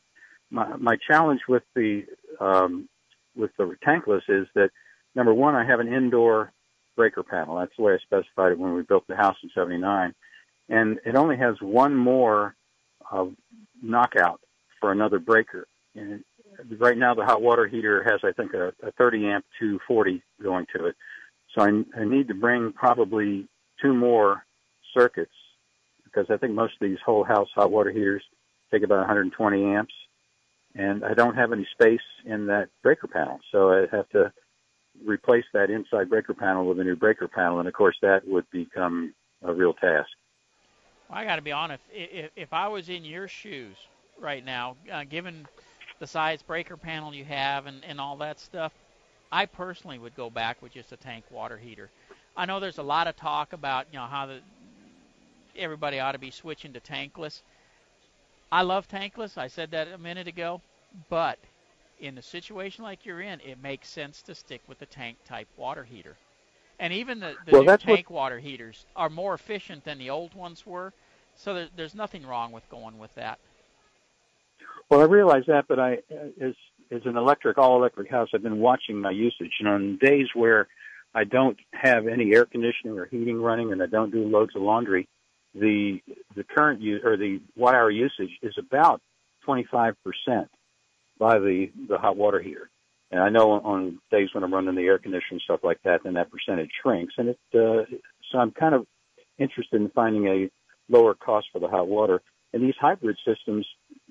My, 0.50 0.76
my 0.76 0.96
challenge 1.08 1.40
with 1.48 1.62
the 1.74 2.04
um, 2.40 2.88
with 3.36 3.50
the 3.56 3.76
tankless 3.86 4.22
is 4.28 4.46
that 4.54 4.70
number 5.14 5.32
one, 5.32 5.54
I 5.54 5.64
have 5.64 5.80
an 5.80 5.92
indoor 5.92 6.52
breaker 6.96 7.22
panel. 7.22 7.58
That's 7.58 7.72
the 7.76 7.82
way 7.82 7.94
I 7.94 7.98
specified 7.98 8.52
it 8.52 8.58
when 8.58 8.74
we 8.74 8.82
built 8.82 9.06
the 9.06 9.16
house 9.16 9.36
in 9.42 9.50
'79, 9.54 10.14
and 10.68 10.98
it 11.04 11.14
only 11.14 11.36
has 11.36 11.56
one 11.60 11.94
more 11.94 12.54
uh, 13.10 13.26
knockout 13.82 14.40
for 14.80 14.92
another 14.92 15.18
breaker. 15.18 15.66
And 15.94 16.24
right 16.78 16.96
now, 16.96 17.14
the 17.14 17.24
hot 17.24 17.42
water 17.42 17.66
heater 17.66 18.02
has, 18.04 18.20
I 18.24 18.32
think, 18.32 18.54
a, 18.54 18.72
a 18.82 18.92
30 18.92 19.26
amp 19.26 19.44
240 19.58 20.22
going 20.42 20.66
to 20.76 20.86
it. 20.86 20.96
So 21.54 21.62
I, 21.62 22.00
I 22.00 22.04
need 22.04 22.28
to 22.28 22.34
bring 22.34 22.72
probably 22.72 23.48
two 23.82 23.94
more 23.94 24.44
circuits 24.94 25.32
because 26.04 26.26
I 26.30 26.36
think 26.36 26.54
most 26.54 26.74
of 26.80 26.88
these 26.88 26.98
whole 27.04 27.24
house 27.24 27.48
hot 27.54 27.70
water 27.70 27.90
heaters 27.90 28.22
take 28.70 28.82
about 28.82 28.98
120 28.98 29.64
amps, 29.64 29.94
and 30.74 31.04
I 31.04 31.14
don't 31.14 31.35
have 31.35 31.52
any 31.52 31.66
space 31.72 32.00
in 32.24 32.46
that 32.46 32.68
breaker 32.83 33.06
panel, 33.06 33.40
so 33.50 33.70
I 33.70 33.87
have 33.90 34.09
to 34.11 34.33
replace 35.04 35.44
that 35.52 35.70
inside 35.70 36.09
breaker 36.09 36.35
panel 36.35 36.66
with 36.66 36.78
a 36.80 36.85
new 36.85 36.96
breaker 36.96 37.28
panel, 37.28 37.59
and 37.59 37.68
of 37.68 37.74
course 37.74 37.96
that 38.02 38.26
would 38.26 38.48
become 38.50 39.14
a 39.42 39.52
real 39.52 39.74
task. 39.74 40.09
Well, 41.09 41.18
I 41.18 41.24
got 41.24 41.37
to 41.37 41.42
be 41.42 41.52
honest. 41.52 41.83
If, 41.92 42.30
if 42.37 42.52
I 42.52 42.68
was 42.68 42.88
in 42.88 43.04
your 43.04 43.26
shoes 43.28 43.76
right 44.18 44.44
now, 44.44 44.76
uh, 44.92 45.04
given 45.04 45.46
the 45.98 46.06
size 46.06 46.42
breaker 46.42 46.76
panel 46.76 47.14
you 47.14 47.24
have 47.24 47.66
and, 47.66 47.85
and 47.85 48.00
all 48.00 48.16
that 48.18 48.38
stuff, 48.38 48.72
I 49.33 49.46
personally 49.46 49.98
would 49.98 50.14
go 50.16 50.30
back 50.30 50.61
with 50.62 50.72
just 50.72 50.92
a 50.92 50.96
tank 50.96 51.24
water 51.30 51.56
heater. 51.56 51.90
I 52.37 52.46
know 52.46 52.61
there's 52.61 52.78
a 52.78 52.83
lot 52.83 53.06
of 53.06 53.16
talk 53.16 53.52
about 53.52 53.87
you 53.92 53.98
know 53.98 54.06
how 54.06 54.26
the 54.26 54.40
everybody 55.56 56.00
ought 56.00 56.12
to 56.12 56.18
be 56.18 56.30
switching 56.30 56.72
to 56.72 56.80
tankless. 56.80 57.42
I 58.52 58.62
love 58.62 58.88
tankless. 58.88 59.38
I 59.38 59.46
said 59.46 59.70
that 59.70 59.88
a 59.88 59.98
minute 59.98 60.26
ago, 60.26 60.60
but 61.08 61.38
in 62.00 62.18
a 62.18 62.22
situation 62.22 62.82
like 62.82 63.04
you're 63.04 63.20
in, 63.20 63.40
it 63.40 63.62
makes 63.62 63.88
sense 63.88 64.22
to 64.22 64.34
stick 64.34 64.60
with 64.66 64.78
the 64.78 64.86
tank 64.86 65.18
type 65.24 65.48
water 65.56 65.84
heater. 65.84 66.16
And 66.78 66.92
even 66.92 67.20
the, 67.20 67.34
the 67.46 67.52
well, 67.52 67.62
new 67.62 67.76
tank 67.76 68.10
what... 68.10 68.16
water 68.16 68.38
heaters 68.38 68.86
are 68.96 69.10
more 69.10 69.34
efficient 69.34 69.84
than 69.84 69.98
the 69.98 70.10
old 70.10 70.34
ones 70.34 70.66
were. 70.66 70.92
So 71.36 71.54
there, 71.54 71.68
there's 71.76 71.94
nothing 71.94 72.26
wrong 72.26 72.52
with 72.52 72.68
going 72.70 72.98
with 72.98 73.14
that. 73.14 73.38
Well, 74.88 75.00
I 75.00 75.04
realize 75.04 75.44
that, 75.46 75.66
but 75.68 75.78
I, 75.78 75.98
uh, 76.10 76.44
as 76.44 76.54
as 76.90 77.02
an 77.04 77.16
electric, 77.16 77.56
all 77.56 77.76
electric 77.76 78.10
house, 78.10 78.30
I've 78.34 78.42
been 78.42 78.58
watching 78.58 79.00
my 79.00 79.12
usage. 79.12 79.52
And 79.60 79.68
on 79.68 79.98
days 80.02 80.26
where 80.34 80.66
I 81.14 81.22
don't 81.22 81.56
have 81.72 82.08
any 82.08 82.34
air 82.34 82.44
conditioning 82.44 82.98
or 82.98 83.04
heating 83.04 83.40
running, 83.40 83.70
and 83.70 83.80
I 83.80 83.86
don't 83.86 84.10
do 84.10 84.26
loads 84.26 84.56
of 84.56 84.62
laundry, 84.62 85.06
the 85.54 86.00
the 86.36 86.44
current 86.44 86.80
use 86.80 87.02
or 87.04 87.16
the 87.16 87.40
watt 87.56 87.74
hour 87.74 87.90
usage 87.90 88.30
is 88.42 88.54
about 88.58 89.00
25 89.44 89.94
percent 90.04 90.48
by 91.18 91.38
the 91.38 91.70
the 91.88 91.98
hot 91.98 92.16
water 92.16 92.40
heater. 92.40 92.70
And 93.12 93.20
I 93.20 93.28
know 93.28 93.52
on 93.52 93.98
days 94.12 94.28
when 94.32 94.44
I'm 94.44 94.54
running 94.54 94.76
the 94.76 94.82
air 94.82 94.98
conditioner 94.98 95.32
and 95.32 95.40
stuff 95.40 95.60
like 95.64 95.80
that, 95.84 96.04
then 96.04 96.14
that 96.14 96.30
percentage 96.30 96.70
shrinks. 96.80 97.14
And 97.18 97.30
it 97.30 97.38
uh, 97.54 97.84
so 98.30 98.38
I'm 98.38 98.52
kind 98.52 98.74
of 98.74 98.86
interested 99.38 99.80
in 99.80 99.90
finding 99.90 100.26
a 100.26 100.50
lower 100.88 101.14
cost 101.14 101.48
for 101.52 101.58
the 101.58 101.68
hot 101.68 101.88
water. 101.88 102.22
And 102.52 102.62
these 102.62 102.74
hybrid 102.80 103.16
systems 103.26 103.66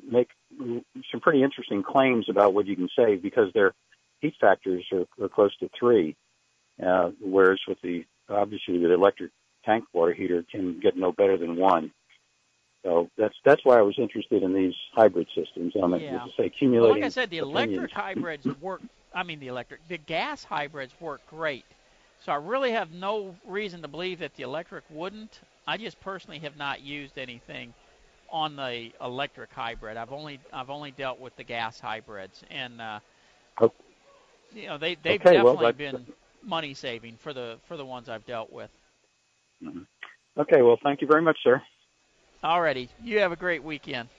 make 0.10 0.30
some 0.58 1.20
pretty 1.22 1.44
interesting 1.44 1.84
claims 1.84 2.28
about 2.30 2.54
what 2.54 2.68
you 2.68 2.76
can 2.76 2.90
save 2.98 3.22
because 3.22 3.52
their 3.54 3.74
heat 4.22 4.34
factors 4.40 4.86
are, 4.92 5.06
are 5.24 5.30
close 5.30 5.56
to 5.58 5.70
three, 5.78 6.16
uh, 6.86 7.12
whereas 7.22 7.60
with 7.68 7.80
the 7.82 8.06
obviously 8.30 8.78
the 8.78 8.94
electric 8.94 9.32
tank 9.70 9.86
water 9.94 10.14
heater 10.14 10.44
can 10.52 10.80
get 10.80 10.98
no 10.98 11.12
better 11.12 11.38
than 11.38 11.56
one. 11.56 11.92
So 12.84 13.10
that's 13.18 13.36
that's 13.46 13.64
why 13.66 13.78
I 13.78 13.82
was 13.82 13.96
interested 13.98 14.42
in 14.42 14.54
these 14.54 14.74
hybrid 14.94 15.28
systems. 15.36 15.74
I'm 15.82 15.94
yeah. 16.00 16.26
say 16.38 16.46
accumulating. 16.46 16.82
Well, 16.82 16.92
like 16.92 17.04
I 17.04 17.10
said, 17.10 17.30
the 17.30 17.40
opinions. 17.40 17.72
electric 17.72 17.92
hybrids 17.92 18.48
work. 18.62 18.82
I 19.14 19.24
mean, 19.24 19.40
the 19.40 19.48
electric, 19.48 19.86
the 19.88 19.98
gas 19.98 20.44
hybrids 20.44 20.94
work 21.00 21.22
great. 21.30 21.66
So 22.26 22.32
I 22.32 22.36
really 22.36 22.72
have 22.72 22.92
no 22.92 23.36
reason 23.46 23.82
to 23.82 23.88
believe 23.88 24.20
that 24.20 24.36
the 24.36 24.44
electric 24.44 24.84
wouldn't. 24.90 25.42
I 25.68 25.78
just 25.78 26.00
personally 26.02 26.40
have 26.40 26.58
not 26.58 26.82
used 26.82 27.18
anything 27.18 27.74
on 28.32 28.56
the 28.56 28.92
electric 29.02 29.52
hybrid. 29.52 29.98
I've 29.98 30.14
only 30.14 30.40
I've 30.54 30.70
only 30.70 30.92
dealt 30.92 31.20
with 31.20 31.36
the 31.36 31.44
gas 31.44 31.80
hybrids, 31.80 32.44
and 32.50 32.80
uh, 32.80 33.00
oh. 33.62 33.72
you 34.54 34.68
know 34.68 34.78
they 34.78 34.96
they've 34.96 35.20
okay, 35.20 35.34
definitely 35.34 35.64
well, 35.66 35.74
been 35.74 36.06
money 36.44 36.74
saving 36.74 37.18
for 37.18 37.34
the 37.34 37.58
for 37.68 37.76
the 37.76 37.86
ones 37.86 38.08
I've 38.08 38.26
dealt 38.26 38.54
with. 38.54 38.70
Mm-hmm. 39.64 40.40
Okay, 40.40 40.62
well, 40.62 40.80
thank 40.82 41.02
you 41.02 41.08
very 41.08 41.22
much, 41.22 41.38
sir. 41.44 41.62
Alrighty, 42.44 42.90
you 43.04 43.20
have 43.20 43.32
a 43.32 43.36
great 43.36 43.64
weekend. 43.64 44.10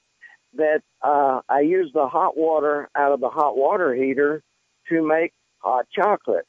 that 0.55 0.83
uh, 1.03 1.40
I 1.48 1.61
use 1.61 1.90
the 1.94 2.09
hot 2.09 2.37
water 2.37 2.88
out 2.94 3.12
of 3.12 3.20
the 3.20 3.29
hot 3.31 3.57
water 3.57 3.94
heater 3.94 4.42
to 4.88 5.07
make 5.07 5.33
hot 5.59 5.87
chocolate 5.94 6.46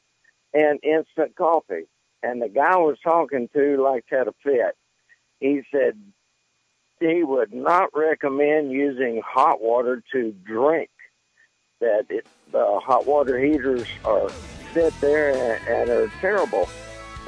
and 0.52 0.80
instant 0.82 1.36
coffee. 1.36 1.86
And 2.22 2.42
the 2.42 2.48
guy 2.48 2.72
I 2.72 2.76
was 2.76 2.98
talking 3.02 3.48
to 3.54 3.82
like 3.82 4.04
had 4.08 4.28
a 4.28 4.34
fit. 4.42 4.76
He 5.40 5.62
said 5.72 5.98
he 7.02 7.22
would 7.22 7.52
not 7.52 7.90
recommend 7.94 8.72
using 8.72 9.22
hot 9.24 9.60
water 9.60 10.02
to 10.12 10.32
drink. 10.44 10.90
That 11.80 12.06
it, 12.10 12.26
the 12.52 12.80
hot 12.82 13.06
water 13.06 13.38
heaters 13.38 13.86
are 14.04 14.30
sit 14.72 14.98
there 15.00 15.30
and, 15.30 15.68
and 15.68 15.90
are 15.90 16.08
terrible, 16.20 16.68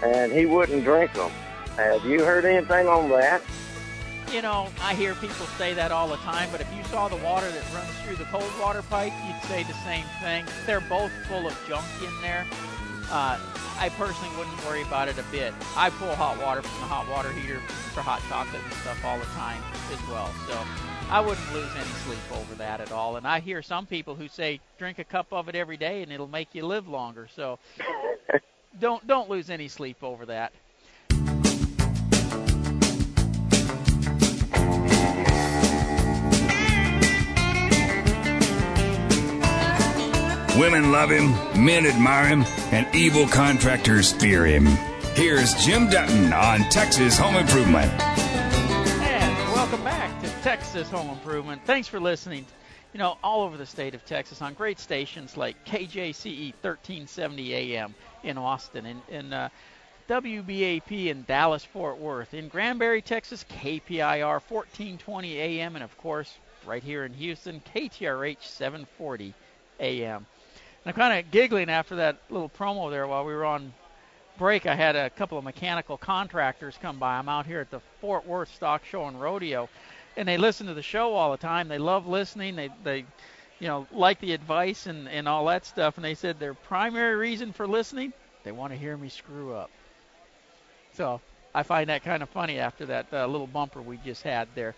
and 0.03 0.33
he 0.33 0.47
wouldn't 0.47 0.85
drink 0.85 1.13
them. 1.15 1.31
Have 1.77 2.05
you 2.05 2.25
heard 2.25 2.45
anything 2.45 2.87
on 2.87 3.09
that? 3.11 3.43
You 4.33 4.43
know, 4.43 4.69
I 4.81 4.95
hear 4.95 5.15
people 5.15 5.47
say 5.59 5.75
that 5.75 5.93
all 5.93 6.09
the 6.09 6.17
time, 6.17 6.49
but 6.51 6.61
if 6.61 6.73
you 6.75 6.83
saw 6.85 7.09
the 7.09 7.17
water 7.17 7.49
that 7.51 7.75
runs 7.75 7.91
through 8.03 8.17
the 8.17 8.25
cold 8.25 8.51
water 8.61 8.83
pipe, 8.83 9.13
you'd 9.27 9.43
say 9.49 9.63
the 9.65 9.75
same 9.85 10.05
thing. 10.23 10.45
They're 10.67 10.81
both 10.81 11.13
full 11.27 11.47
of 11.47 11.57
junk 11.69 11.85
in 12.03 12.23
there. 12.23 12.47
Uh, 13.11 13.39
I 13.79 13.89
personally 13.97 14.35
wouldn't 14.37 14.65
worry 14.65 14.83
about 14.83 15.09
it 15.09 15.19
a 15.19 15.25
bit. 15.33 15.53
I 15.77 15.91
pull 15.91 16.15
hot 16.15 16.41
water 16.41 16.63
from 16.63 16.81
the 16.81 16.87
hot 16.87 17.09
water 17.09 17.33
heater 17.33 17.61
for 17.93 18.01
hot 18.01 18.23
chocolate 18.29 18.63
and 18.63 18.73
stuff 18.75 19.05
all 19.05 19.19
the 19.19 19.25
time 19.27 19.63
as 19.93 20.09
well. 20.09 20.31
So 20.47 20.59
I 21.11 21.21
wouldn't 21.21 21.53
lose 21.53 21.71
any 21.77 21.91
sleep 22.05 22.33
over 22.33 22.55
that 22.57 22.81
at 22.81 22.93
all. 22.93 23.17
And 23.17 23.27
I 23.27 23.41
hear 23.41 23.63
some 23.63 23.87
people 23.87 24.15
who 24.15 24.29
say 24.29 24.61
drink 24.79 24.99
a 24.99 25.05
cup 25.05 25.33
of 25.33 25.49
it 25.49 25.55
every 25.55 25.77
day 25.77 26.03
and 26.03 26.13
it'll 26.13 26.29
make 26.29 26.55
you 26.55 26.65
live 26.65 26.89
longer. 26.89 27.29
So 27.35 27.59
don't 28.81 29.07
don't 29.07 29.29
lose 29.29 29.51
any 29.51 29.69
sleep 29.69 30.03
over 30.03 30.27
that. 30.27 30.53
Women 40.57 40.93
love 40.93 41.11
him, 41.11 41.33
men 41.65 41.85
admire 41.85 42.29
him, 42.29 42.45
and 42.71 42.87
evil 42.95 43.27
contractors 43.27 44.13
fear 44.13 44.47
him. 44.47 44.67
Here's 45.15 45.53
Jim 45.55 45.91
Dutton 45.91 46.33
on 46.33 46.61
Texas 46.71 47.19
Home 47.19 47.35
Improvement. 47.35 47.91
And 48.01 49.53
welcome 49.53 49.83
back 49.83 50.23
to 50.23 50.29
Texas 50.43 50.89
Home 50.91 51.11
Improvement. 51.11 51.61
Thanks 51.65 51.89
for 51.89 51.99
listening. 51.99 52.47
You 52.93 52.99
know, 52.99 53.19
all 53.25 53.43
over 53.43 53.57
the 53.57 53.67
state 53.67 53.97
of 53.97 54.05
Texas 54.05 54.41
on 54.43 54.55
great 54.55 54.79
stations 54.79 55.37
like 55.37 55.57
KJCE 55.65 56.53
1370 56.63 57.55
AM 57.55 57.93
in 58.23 58.39
Austin 58.39 58.87
and 58.87 59.03
in 59.09 59.33
uh, 59.33 59.49
WBAP 60.09 61.07
in 61.09 61.25
Dallas 61.25 61.65
Fort 61.65 61.99
Worth, 61.99 62.33
in 62.33 62.47
Granbury, 62.47 63.03
Texas, 63.03 63.45
KPIR 63.51 64.41
1420 64.49 65.37
AM, 65.37 65.75
and 65.75 65.83
of 65.83 65.99
course, 65.99 66.33
right 66.65 66.83
here 66.83 67.05
in 67.05 67.13
Houston, 67.15 67.61
KTRH 67.75 68.43
740 68.43 69.35
AM. 69.81 70.27
I'm 70.87 70.93
kind 70.93 71.19
of 71.19 71.31
giggling 71.31 71.71
after 71.71 71.97
that 71.97 72.19
little 72.29 72.51
promo 72.51 72.91
there 72.91 73.07
while 73.07 73.25
we 73.25 73.33
were 73.33 73.47
on 73.47 73.73
break. 74.37 74.67
I 74.67 74.75
had 74.75 74.97
a 74.97 75.09
couple 75.09 75.39
of 75.39 75.45
mechanical 75.45 75.97
contractors 75.97 76.79
come 76.81 76.99
by. 76.99 77.17
I'm 77.17 77.29
out 77.29 77.47
here 77.47 77.61
at 77.61 77.71
the 77.71 77.81
Fort 78.03 78.27
Worth 78.27 78.55
Stock 78.55 78.85
Show 78.85 79.07
and 79.07 79.19
Rodeo, 79.19 79.71
and 80.19 80.29
they 80.29 80.37
listen 80.37 80.67
to 80.67 80.75
the 80.75 80.83
show 80.83 81.15
all 81.15 81.31
the 81.31 81.39
time. 81.39 81.69
They 81.69 81.79
love 81.79 82.07
listening. 82.07 82.55
They 82.55 82.69
they 82.83 83.07
you 83.61 83.69
know 83.69 83.87
like 83.93 84.21
the 84.21 84.35
advice 84.35 84.85
and 84.85 85.09
and 85.09 85.27
all 85.27 85.47
that 85.47 85.65
stuff. 85.65 85.97
And 85.97 86.05
they 86.05 86.15
said 86.15 86.39
their 86.39 86.53
primary 86.53 87.17
reason 87.17 87.55
for 87.55 87.67
listening, 87.67 88.13
they 88.43 88.53
want 88.53 88.73
to 88.75 88.79
hear 88.79 88.95
me 88.95 89.09
screw 89.09 89.55
up. 89.55 89.71
So 90.93 91.23
I 91.55 91.63
find 91.63 91.89
that 91.89 92.05
kind 92.05 92.23
of 92.23 92.29
funny 92.29 92.59
after 92.59 92.85
that 92.87 93.07
uh, 93.11 93.27
little 93.27 93.47
bumper 93.47 93.81
we 93.81 93.97
just 94.05 94.23
had 94.23 94.49
there. 94.55 94.75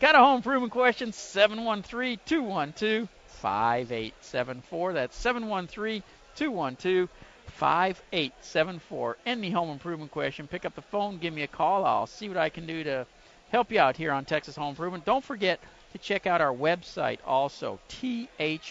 Got 0.00 0.16
a 0.16 0.18
home 0.18 0.38
improvement 0.38 0.72
question? 0.72 1.12
713 1.12 2.18
212 2.26 3.08
5874. 3.46 4.92
That's 4.94 5.16
713 5.16 6.02
212 6.34 7.08
5874. 7.46 9.16
Any 9.24 9.52
home 9.52 9.70
improvement 9.70 10.10
question, 10.10 10.48
pick 10.48 10.64
up 10.64 10.74
the 10.74 10.82
phone, 10.82 11.18
give 11.18 11.32
me 11.32 11.42
a 11.42 11.46
call. 11.46 11.84
I'll 11.84 12.08
see 12.08 12.28
what 12.28 12.38
I 12.38 12.48
can 12.48 12.66
do 12.66 12.82
to 12.82 13.06
help 13.52 13.70
you 13.70 13.78
out 13.78 13.96
here 13.96 14.10
on 14.10 14.24
Texas 14.24 14.56
Home 14.56 14.70
Improvement. 14.70 15.04
Don't 15.04 15.22
forget 15.24 15.60
to 15.92 15.98
check 15.98 16.26
out 16.26 16.40
our 16.40 16.52
website 16.52 17.20
also, 17.24 17.78
thipro.com. 17.88 18.64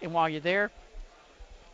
And 0.00 0.14
while 0.14 0.30
you're 0.30 0.40
there, 0.40 0.70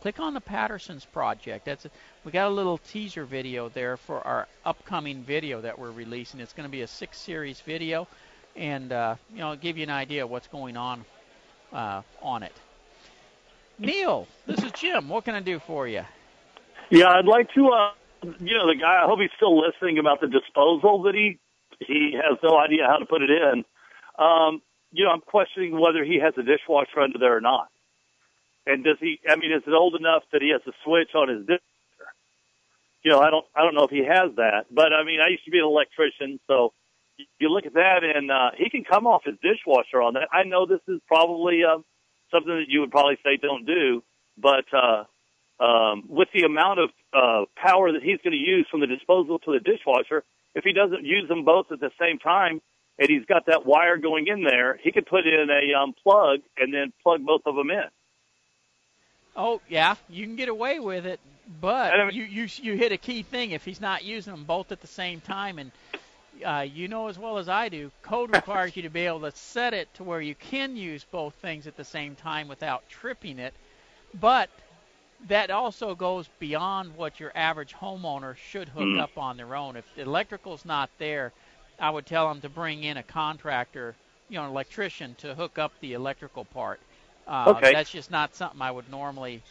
click 0.00 0.18
on 0.18 0.35
the 0.35 0.40
Patterson's 0.40 1.04
project. 1.04 1.64
That's 1.64 1.85
a, 1.85 1.90
we 2.24 2.33
got 2.33 2.48
a 2.48 2.54
little 2.54 2.78
teaser 2.78 3.24
video 3.24 3.68
there 3.68 3.96
for 3.96 4.20
our 4.26 4.48
upcoming 4.64 5.22
video 5.22 5.61
that 5.61 5.78
we're 5.78 5.92
releasing. 5.92 6.40
It's 6.40 6.54
going 6.54 6.68
to 6.68 6.72
be 6.72 6.83
a 6.83 6.88
six 6.88 7.18
series 7.18 7.61
video 7.61 8.09
and 8.59 8.92
uh, 8.92 9.14
you 9.33 9.38
know 9.38 9.57
give 9.57 9.77
you 9.79 9.85
an 9.85 9.90
idea 9.90 10.25
of 10.25 10.31
what's 10.31 10.49
going 10.49 10.77
on 10.77 11.05
uh, 11.73 12.03
on 12.21 12.42
it. 12.42 12.53
Neil, 13.79 14.27
this 14.47 14.62
is 14.62 14.73
Jim. 14.73 15.09
What 15.09 15.25
can 15.25 15.35
I 15.35 15.40
do 15.40 15.61
for 15.61 15.87
you? 15.87 16.03
Yeah, 16.90 17.09
I'd 17.11 17.27
like 17.27 17.49
to. 17.55 17.68
Uh, 17.68 17.90
you 18.40 18.59
know, 18.59 18.66
the 18.66 18.77
guy. 18.79 19.03
I 19.03 19.07
hope 19.07 19.21
he's 19.21 19.31
still 19.37 19.59
listening 19.59 19.99
about 19.99 20.21
the 20.21 20.27
disposal 20.27 21.03
that 21.03 21.14
he 21.14 21.38
he 21.79 22.16
has 22.16 22.38
no 22.42 22.59
idea 22.59 22.87
how 22.87 22.97
to 22.97 23.07
put 23.07 23.23
it 23.23 23.31
in. 23.31 23.64
Um, 24.18 24.61
you 24.90 25.05
know, 25.05 25.11
I'm 25.11 25.21
questioning 25.21 25.79
whether 25.79 26.03
he 26.03 26.18
has 26.18 26.35
a 26.37 26.42
dishwasher 26.42 27.01
under 27.01 27.18
there 27.18 27.37
or 27.37 27.40
not. 27.40 27.68
And 28.66 28.83
does 28.83 28.97
he? 29.01 29.21
I 29.29 29.37
mean, 29.37 29.53
is 29.53 29.62
it 29.66 29.73
old 29.73 29.94
enough 29.94 30.25
that 30.33 30.42
he 30.42 30.51
has 30.51 30.62
a 30.66 30.73
switch 30.85 31.14
on 31.14 31.29
his 31.29 31.40
dishwasher? 31.40 31.62
You 33.05 33.12
know, 33.12 33.21
I 33.21 33.31
don't. 33.31 33.47
I 33.55 33.62
don't 33.62 33.75
know 33.75 33.85
if 33.85 33.90
he 33.90 34.05
has 34.05 34.35
that. 34.37 34.66
But 34.73 34.92
I 34.92 35.05
mean, 35.05 35.21
I 35.25 35.31
used 35.31 35.44
to 35.44 35.53
be 35.53 35.59
an 35.59 35.64
electrician, 35.64 36.40
so 36.49 36.73
you 37.38 37.48
look 37.48 37.66
at 37.66 37.74
that, 37.74 38.00
and 38.02 38.31
uh, 38.31 38.50
he 38.57 38.70
can 38.70 38.85
come 38.85 39.07
off 39.07 39.22
his 39.24 39.35
dishwasher 39.42 40.00
on 40.02 40.14
that. 40.14 40.28
I 40.33 40.44
know 40.44 40.66
this 40.66 40.81
is 40.88 41.00
probably 41.07 41.62
uh, 41.64 41.78
something 42.31 42.54
that 42.54 42.68
you 42.68 42.81
would 42.81 42.90
probably 42.90 43.18
say 43.24 43.37
don't 43.40 43.66
do, 43.66 44.02
but 44.37 44.64
uh, 44.72 45.04
um, 45.62 46.04
with 46.09 46.28
the 46.33 46.44
amount 46.44 46.81
of 46.81 46.90
uh, 47.12 47.44
power 47.57 47.92
that 47.92 48.02
he's 48.02 48.18
going 48.22 48.33
to 48.33 48.38
use 48.38 48.66
from 48.70 48.81
the 48.81 48.87
disposal 48.87 49.38
to 49.40 49.52
the 49.52 49.61
dishwasher, 49.61 50.24
if 50.54 50.64
he 50.64 50.72
doesn't 50.72 51.04
use 51.04 51.28
them 51.28 51.44
both 51.44 51.66
at 51.72 51.81
the 51.81 51.90
same 52.00 52.18
time, 52.18 52.61
and 52.98 53.09
he's 53.09 53.24
got 53.26 53.46
that 53.46 53.64
wire 53.64 53.96
going 53.96 54.26
in 54.26 54.42
there, 54.42 54.78
he 54.83 54.90
could 54.92 55.07
put 55.07 55.26
in 55.26 55.48
a 55.50 55.78
um, 55.78 55.94
plug 56.02 56.40
and 56.57 56.74
then 56.74 56.92
plug 57.02 57.24
both 57.24 57.42
of 57.46 57.54
them 57.54 57.70
in. 57.70 57.85
Oh 59.37 59.61
yeah, 59.68 59.94
you 60.09 60.26
can 60.26 60.35
get 60.35 60.48
away 60.48 60.81
with 60.81 61.07
it, 61.07 61.20
but 61.61 61.92
I 61.92 62.04
mean, 62.04 62.14
you 62.14 62.24
you 62.24 62.48
you 62.61 62.76
hit 62.76 62.90
a 62.90 62.96
key 62.96 63.22
thing 63.22 63.52
if 63.52 63.64
he's 63.64 63.81
not 63.81 64.02
using 64.02 64.33
them 64.33 64.42
both 64.42 64.72
at 64.72 64.81
the 64.81 64.88
same 64.88 65.20
time 65.20 65.61
and 65.61 65.70
uh, 66.44 66.61
you 66.61 66.88
know 66.88 67.09
as 67.09 67.18
well 67.18 67.38
as 67.38 67.48
I 67.48 67.68
do, 67.68 67.90
code 68.03 68.35
requires 68.35 68.77
you 68.77 68.83
to 68.83 68.90
be 68.90 69.07
able 69.07 69.20
to 69.20 69.33
set 69.33 69.74
it 69.74 69.92
to 69.94 70.05
where 70.05 70.20
you 70.20 70.35
can 70.35 70.77
use 70.77 71.05
both 71.05 71.35
things 71.35 71.66
at 71.66 71.77
the 71.77 71.85
same 71.85 72.14
time 72.14 72.48
without 72.48 72.88
tripping 72.88 73.38
it. 73.38 73.55
But 74.20 74.51
that 75.27 75.51
also 75.51 75.94
goes 75.94 76.29
beyond 76.38 76.96
what 76.96 77.18
your 77.18 77.33
average 77.35 77.74
homeowner 77.74 78.37
should 78.37 78.68
hook 78.68 78.85
mm. 78.85 79.01
up 79.01 79.16
on 79.18 79.37
their 79.37 79.55
own. 79.55 79.77
If 79.77 79.85
the 79.96 80.03
electrical's 80.03 80.64
not 80.64 80.90
there, 80.98 81.33
I 81.81 81.90
would 81.90 82.07
tell 82.07 82.29
them 82.29 82.40
to 82.42 82.48
bring 82.48 82.85
in 82.85 82.96
a 82.96 83.03
contractor, 83.03 83.94
you 84.29 84.38
know, 84.38 84.44
an 84.44 84.51
electrician 84.51 85.14
to 85.18 85.35
hook 85.35 85.59
up 85.59 85.72
the 85.81 85.94
electrical 85.94 86.44
part. 86.44 86.81
Uh, 87.27 87.55
okay. 87.57 87.72
That's 87.72 87.90
just 87.90 88.11
not 88.11 88.35
something 88.35 88.62
I 88.62 88.70
would 88.70 88.90
normally 88.90 89.42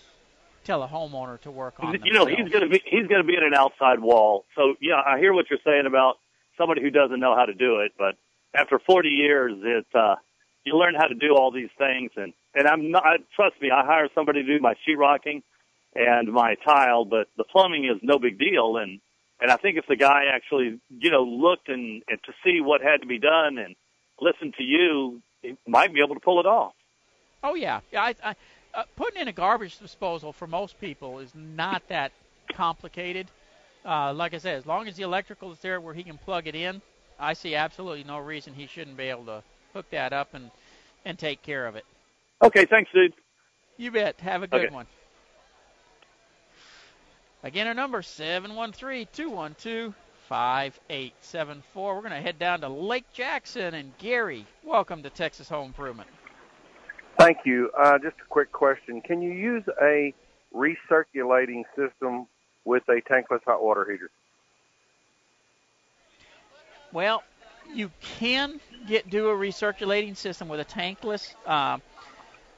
tell 0.63 0.83
a 0.83 0.87
homeowner 0.87 1.39
to 1.41 1.51
work 1.51 1.75
on. 1.79 1.97
You 2.03 2.13
know, 2.13 2.25
he's 2.25 2.49
going 2.49 2.63
to 2.63 2.69
be 2.69 2.81
he's 2.85 3.07
going 3.07 3.21
to 3.21 3.27
be 3.27 3.35
in 3.35 3.43
an 3.43 3.53
outside 3.53 3.99
wall. 3.99 4.45
So 4.55 4.75
yeah, 4.81 5.01
I 5.05 5.19
hear 5.19 5.33
what 5.33 5.45
you're 5.49 5.59
saying 5.65 5.85
about 5.85 6.17
somebody 6.57 6.81
who 6.81 6.89
doesn't 6.89 7.19
know 7.19 7.35
how 7.35 7.45
to 7.45 7.53
do 7.53 7.79
it. 7.79 7.93
But 7.97 8.15
after 8.53 8.79
40 8.79 9.09
years, 9.09 9.53
it's 9.63 9.95
uh, 9.95 10.15
you 10.63 10.77
learn 10.77 10.95
how 10.95 11.07
to 11.07 11.15
do 11.15 11.35
all 11.35 11.51
these 11.51 11.69
things. 11.77 12.11
And 12.15 12.33
and 12.53 12.67
I'm 12.67 12.91
not 12.91 13.03
trust 13.35 13.55
me, 13.61 13.69
I 13.71 13.85
hire 13.85 14.09
somebody 14.13 14.43
to 14.43 14.57
do 14.57 14.61
my 14.61 14.75
sheetrocking 14.87 15.43
and 15.95 16.31
my 16.31 16.55
tile, 16.65 17.05
but 17.05 17.27
the 17.37 17.43
plumbing 17.43 17.85
is 17.85 17.99
no 18.01 18.19
big 18.19 18.37
deal. 18.37 18.77
And 18.77 18.99
and 19.39 19.51
I 19.51 19.57
think 19.57 19.77
if 19.77 19.85
the 19.87 19.95
guy 19.95 20.23
actually 20.33 20.79
you 20.89 21.11
know 21.11 21.23
looked 21.23 21.69
and, 21.69 22.03
and 22.07 22.19
to 22.25 22.33
see 22.43 22.61
what 22.61 22.81
had 22.81 23.01
to 23.01 23.07
be 23.07 23.19
done 23.19 23.57
and 23.57 23.75
listened 24.19 24.55
to 24.57 24.63
you, 24.63 25.21
he 25.41 25.57
might 25.67 25.93
be 25.93 26.01
able 26.03 26.15
to 26.15 26.21
pull 26.21 26.39
it 26.39 26.45
off. 26.45 26.73
Oh 27.43 27.55
yeah, 27.55 27.81
yeah. 27.91 28.03
I, 28.03 28.15
I 28.23 28.35
uh, 28.73 28.83
putting 28.95 29.21
in 29.21 29.27
a 29.27 29.33
garbage 29.33 29.79
disposal 29.79 30.33
for 30.33 30.47
most 30.47 30.79
people 30.79 31.19
is 31.19 31.33
not 31.33 31.87
that 31.87 32.11
complicated. 32.53 33.27
Uh, 33.87 34.13
like 34.13 34.33
I 34.33 34.37
said, 34.37 34.57
as 34.57 34.65
long 34.65 34.87
as 34.89 34.97
the 34.97 35.03
electrical 35.03 35.53
is 35.53 35.59
there 35.59 35.79
where 35.79 35.93
he 35.93 36.03
can 36.03 36.17
plug 36.17 36.45
it 36.45 36.55
in, 36.55 36.81
I 37.17 37.31
see 37.33 37.55
absolutely 37.55 38.03
no 38.03 38.19
reason 38.19 38.53
he 38.53 38.67
shouldn't 38.67 38.97
be 38.97 39.05
able 39.05 39.25
to 39.25 39.41
hook 39.73 39.85
that 39.91 40.11
up 40.11 40.33
and 40.33 40.51
and 41.05 41.17
take 41.17 41.41
care 41.41 41.65
of 41.65 41.77
it. 41.77 41.85
Okay, 42.43 42.65
thanks, 42.65 42.91
dude. 42.93 43.13
You 43.77 43.91
bet. 43.91 44.19
Have 44.19 44.43
a 44.43 44.47
good 44.47 44.65
Okay. 44.65 44.75
one. 44.75 44.87
Again, 47.43 47.67
our 47.67 47.73
number 47.73 48.01
713-212-5874. 48.01 49.93
We're 51.75 52.01
going 52.01 52.09
to 52.09 52.19
head 52.19 52.37
down 52.37 52.59
to 52.61 52.67
Lake 52.67 53.05
Jackson 53.13 53.73
and 53.73 53.97
Gary. 53.99 54.45
Welcome 54.63 55.01
to 55.03 55.09
Texas 55.09 55.47
Home 55.47 55.67
Improvement. 55.67 56.09
Thank 57.17 57.37
you. 57.45 57.71
Uh, 57.77 57.97
just 57.99 58.17
a 58.21 58.27
quick 58.27 58.51
question. 58.51 58.99
Can 59.01 59.21
you 59.21 59.31
use 59.31 59.63
a 59.81 60.13
recirculating 60.53 61.63
system 61.75 62.27
with 62.67 62.83
a 62.89 63.01
tankless 63.01 63.43
hot 63.45 63.63
water 63.63 63.87
heater? 63.89 64.11
Well, 66.91 67.23
you 67.73 67.91
can 68.01 68.59
get 68.87 69.09
do 69.09 69.29
a 69.29 69.33
recirculating 69.33 70.15
system 70.17 70.49
with 70.49 70.59
a 70.59 70.65
tankless. 70.65 71.33
Uh, 71.45 71.79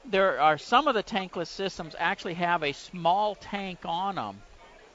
there 0.06 0.40
are 0.42 0.58
some 0.58 0.88
of 0.88 0.96
the 0.96 1.04
tankless 1.04 1.48
systems 1.48 1.96
actually 1.98 2.34
have 2.34 2.64
a 2.64 2.74
small 2.74 3.36
tank 3.36 3.80
on 3.86 4.16
them, 4.16 4.42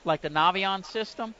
like 0.04 0.20
the 0.20 0.30
Navien 0.30 0.84
system. 0.84 1.34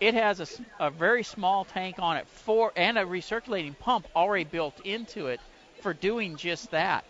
It 0.00 0.14
has 0.14 0.40
a, 0.40 0.86
a 0.86 0.90
very 0.90 1.22
small 1.22 1.64
tank 1.64 1.96
on 2.00 2.16
it 2.16 2.26
for 2.26 2.72
and 2.74 2.98
a 2.98 3.04
recirculating 3.04 3.78
pump 3.78 4.08
already 4.16 4.44
built 4.44 4.80
into 4.84 5.28
it 5.28 5.40
for 5.80 5.94
doing 5.94 6.36
just 6.36 6.72
that. 6.72 7.04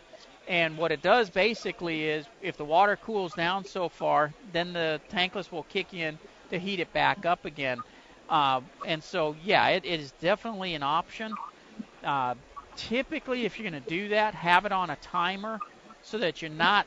And 0.48 0.76
what 0.76 0.92
it 0.92 1.02
does 1.02 1.30
basically 1.30 2.08
is 2.08 2.26
if 2.42 2.56
the 2.56 2.64
water 2.64 2.96
cools 2.96 3.32
down 3.34 3.64
so 3.64 3.88
far, 3.88 4.32
then 4.52 4.72
the 4.72 5.00
tankless 5.10 5.52
will 5.52 5.62
kick 5.64 5.94
in 5.94 6.18
to 6.50 6.58
heat 6.58 6.80
it 6.80 6.92
back 6.92 7.24
up 7.24 7.44
again. 7.44 7.78
Uh, 8.28 8.60
and 8.84 9.02
so, 9.02 9.34
yeah, 9.44 9.68
it, 9.68 9.84
it 9.84 10.00
is 10.00 10.12
definitely 10.20 10.74
an 10.74 10.82
option. 10.82 11.32
Uh, 12.02 12.34
typically, 12.76 13.44
if 13.44 13.58
you're 13.58 13.70
going 13.70 13.82
to 13.82 13.88
do 13.88 14.08
that, 14.08 14.34
have 14.34 14.64
it 14.64 14.72
on 14.72 14.90
a 14.90 14.96
timer 14.96 15.60
so 16.02 16.18
that 16.18 16.42
you're 16.42 16.50
not, 16.50 16.86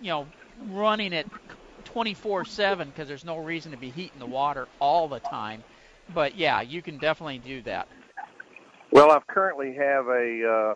you 0.00 0.08
know, 0.08 0.26
running 0.70 1.12
it 1.12 1.26
24/7 1.84 2.86
because 2.86 3.06
there's 3.08 3.24
no 3.24 3.36
reason 3.36 3.70
to 3.70 3.78
be 3.78 3.90
heating 3.90 4.18
the 4.18 4.26
water 4.26 4.66
all 4.80 5.08
the 5.08 5.20
time. 5.20 5.62
But 6.14 6.34
yeah, 6.36 6.60
you 6.62 6.82
can 6.82 6.98
definitely 6.98 7.38
do 7.38 7.62
that. 7.62 7.86
Well, 8.90 9.10
I 9.10 9.20
currently 9.28 9.74
have 9.74 10.06
a 10.08 10.70
uh, 10.70 10.74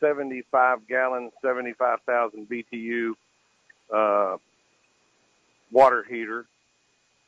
75 0.00 0.88
gallon, 0.88 1.30
75,000 1.42 2.48
BTU 2.48 3.12
uh, 3.92 4.36
water 5.70 6.04
heater 6.08 6.46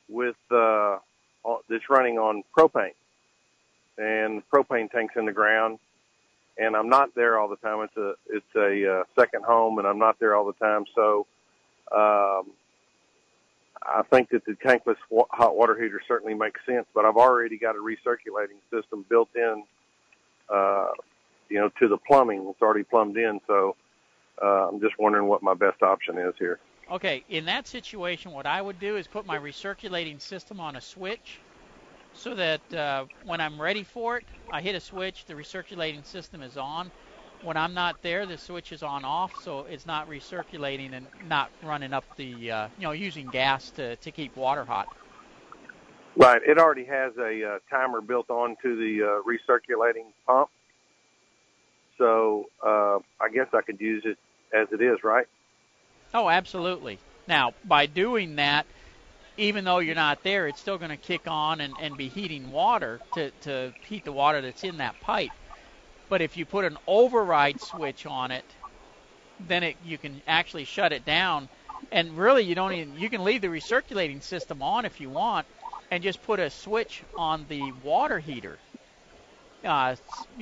with 0.09 0.37
uh, 0.51 0.99
that's 1.69 1.89
running 1.91 2.19
on 2.19 2.43
propane, 2.57 2.95
and 3.99 4.43
propane 4.51 4.91
tanks 4.91 5.15
in 5.17 5.27
the 5.27 5.33
ground. 5.33 5.79
And 6.59 6.77
I'm 6.77 6.89
not 6.89 7.15
there 7.15 7.39
all 7.39 7.49
the 7.49 7.57
time. 7.57 7.81
It's 7.83 7.97
a 7.97 8.15
it's 8.29 8.55
a 8.57 9.01
uh, 9.01 9.05
second 9.19 9.45
home, 9.45 9.79
and 9.79 9.87
I'm 9.87 9.99
not 9.99 10.19
there 10.21 10.37
all 10.37 10.45
the 10.45 10.53
time. 10.55 10.85
So 10.95 11.27
um, 11.91 12.53
I 13.83 14.03
think 14.11 14.31
that 14.31 14.45
the 14.45 14.53
tankless 14.53 14.97
wa- 15.09 15.27
hot 15.31 15.57
water 15.57 15.81
heater 15.81 16.01
certainly 16.07 16.35
makes 16.35 16.61
sense. 16.67 16.87
But 16.95 17.07
I've 17.07 17.17
already 17.17 17.57
got 17.57 17.75
a 17.75 17.79
recirculating 17.79 18.61
system 18.71 19.05
built 19.09 19.31
in 19.35 19.65
uh, 20.49 20.89
you 21.49 21.59
know, 21.59 21.71
to 21.81 21.89
the 21.89 21.97
plumbing. 21.97 22.47
It's 22.49 22.63
already 22.63 22.85
plumbed 22.85 23.17
in, 23.17 23.41
so 23.47 23.77
uh, 24.43 24.69
I'm 24.69 24.81
just 24.81 24.95
wondering 24.99 25.27
what 25.27 25.43
my 25.43 25.55
best 25.55 25.83
option 25.83 26.19
is 26.19 26.35
here. 26.39 26.59
Okay, 26.91 27.25
in 27.29 27.45
that 27.47 27.67
situation, 27.67 28.33
what 28.33 28.47
I 28.47 28.61
would 28.61 28.79
do 28.79 28.97
is 28.97 29.07
put 29.07 29.25
my 29.25 29.39
recirculating 29.39 30.21
system 30.21 30.61
on 30.61 30.77
a 30.77 30.81
switch 30.81 31.41
so 32.13 32.35
that 32.35 32.75
uh, 32.75 33.07
when 33.25 33.41
I'm 33.41 33.61
ready 33.61 33.83
for 33.83 34.19
it, 34.19 34.25
I 34.51 34.61
hit 34.61 34.75
a 34.75 34.81
switch, 34.81 35.25
the 35.25 35.35
recirculating 35.35 36.05
system 36.05 36.43
is 36.43 36.57
on. 36.57 36.91
When 37.43 37.57
I'm 37.57 37.75
not 37.75 38.03
there, 38.03 38.27
the 38.27 38.39
switch 38.39 38.73
is 38.73 38.83
on 38.83 39.05
off, 39.05 39.33
so 39.43 39.61
it's 39.61 39.87
not 39.87 40.09
recirculating 40.09 40.93
and 40.93 41.07
not 41.29 41.51
running 41.63 41.93
up 41.93 42.05
the, 42.17 42.51
uh, 42.51 42.69
you 42.79 42.85
know, 42.85 42.93
using 42.93 43.27
gas 43.29 43.71
to, 43.73 43.97
to 43.97 44.11
keep 44.11 44.37
water 44.37 44.65
hot. 44.65 44.95
Right. 46.15 46.43
It 46.47 46.59
already 46.59 46.85
has 46.85 47.13
a 47.19 47.55
uh, 47.55 47.59
timer 47.71 48.01
built 48.01 48.29
onto 48.31 48.77
the 48.77 49.03
uh, 49.03 49.23
recirculating 49.29 50.13
pump, 50.27 50.51
so 51.99 52.47
uh, 52.65 52.99
I 53.21 53.29
guess 53.33 53.49
I 53.53 53.63
could 53.63 53.81
use 53.81 54.03
it 54.05 54.19
as 54.55 54.69
it 54.73 54.83
is, 54.83 55.03
right? 55.03 55.27
Oh, 56.15 56.29
absolutely. 56.29 56.99
Now, 57.27 57.55
by 57.65 57.87
doing 57.87 58.37
that, 58.37 58.67
even 59.37 59.65
though 59.65 59.79
you're 59.79 59.95
not 59.95 60.23
there, 60.23 60.47
it's 60.47 60.61
still 60.61 60.79
going 60.79 60.91
to 60.91 60.97
kick 60.97 61.23
on 61.27 61.61
and, 61.61 61.75
and 61.81 61.97
be 61.97 62.09
heating 62.09 62.51
water 62.53 63.01
to, 63.13 63.31
to 63.43 63.73
heat 63.87 64.05
the 64.05 64.13
water 64.13 64.41
that's 64.41 64.65
in 64.65 64.79
that 64.79 65.01
pipe. 65.01 65.31
But 66.09 66.21
if 66.21 66.37
you 66.37 66.45
put 66.45 66.65
an 66.65 66.77
override 66.87 67.61
switch 67.61 68.05
on 68.05 68.31
it, 68.31 68.45
then 69.49 69.63
it, 69.63 69.77
you 69.85 69.97
can 69.97 70.21
actually 70.27 70.65
shut 70.65 70.93
it 70.93 71.05
down. 71.07 71.49
And 71.91 72.17
really, 72.17 72.43
you 72.43 72.55
don't 72.55 72.73
even 72.73 72.99
you 72.99 73.09
can 73.09 73.25
leave 73.25 73.41
the 73.41 73.49
recirculating 73.49 74.23
system 74.23 74.63
on 74.63 74.85
if 74.85 75.01
you 75.01 75.09
want, 75.09 75.47
and 75.91 76.03
just 76.03 76.23
put 76.23 76.41
a 76.41 76.51
switch 76.51 77.03
on 77.17 77.47
the 77.49 77.73
water 77.85 78.19
heater. 78.19 78.59
Uh, 79.65 79.95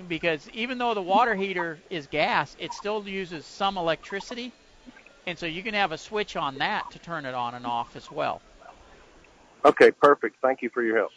because 0.08 0.48
even 0.54 0.78
though 0.78 0.94
the 0.94 1.02
water 1.02 1.34
heater 1.34 1.78
is 1.90 2.06
gas, 2.06 2.56
it 2.58 2.72
still 2.72 3.06
uses 3.06 3.44
some 3.44 3.76
electricity, 3.76 4.52
and 5.26 5.38
so 5.38 5.46
you 5.46 5.62
can 5.62 5.74
have 5.74 5.92
a 5.92 5.98
switch 5.98 6.36
on 6.36 6.56
that 6.58 6.90
to 6.90 6.98
turn 6.98 7.26
it 7.26 7.34
on 7.34 7.54
and 7.54 7.66
off 7.66 7.96
as 7.96 8.10
well. 8.10 8.40
Okay, 9.64 9.90
perfect. 9.90 10.36
Thank 10.40 10.62
you 10.62 10.70
for 10.70 10.82
your 10.82 10.96
help. 10.96 11.12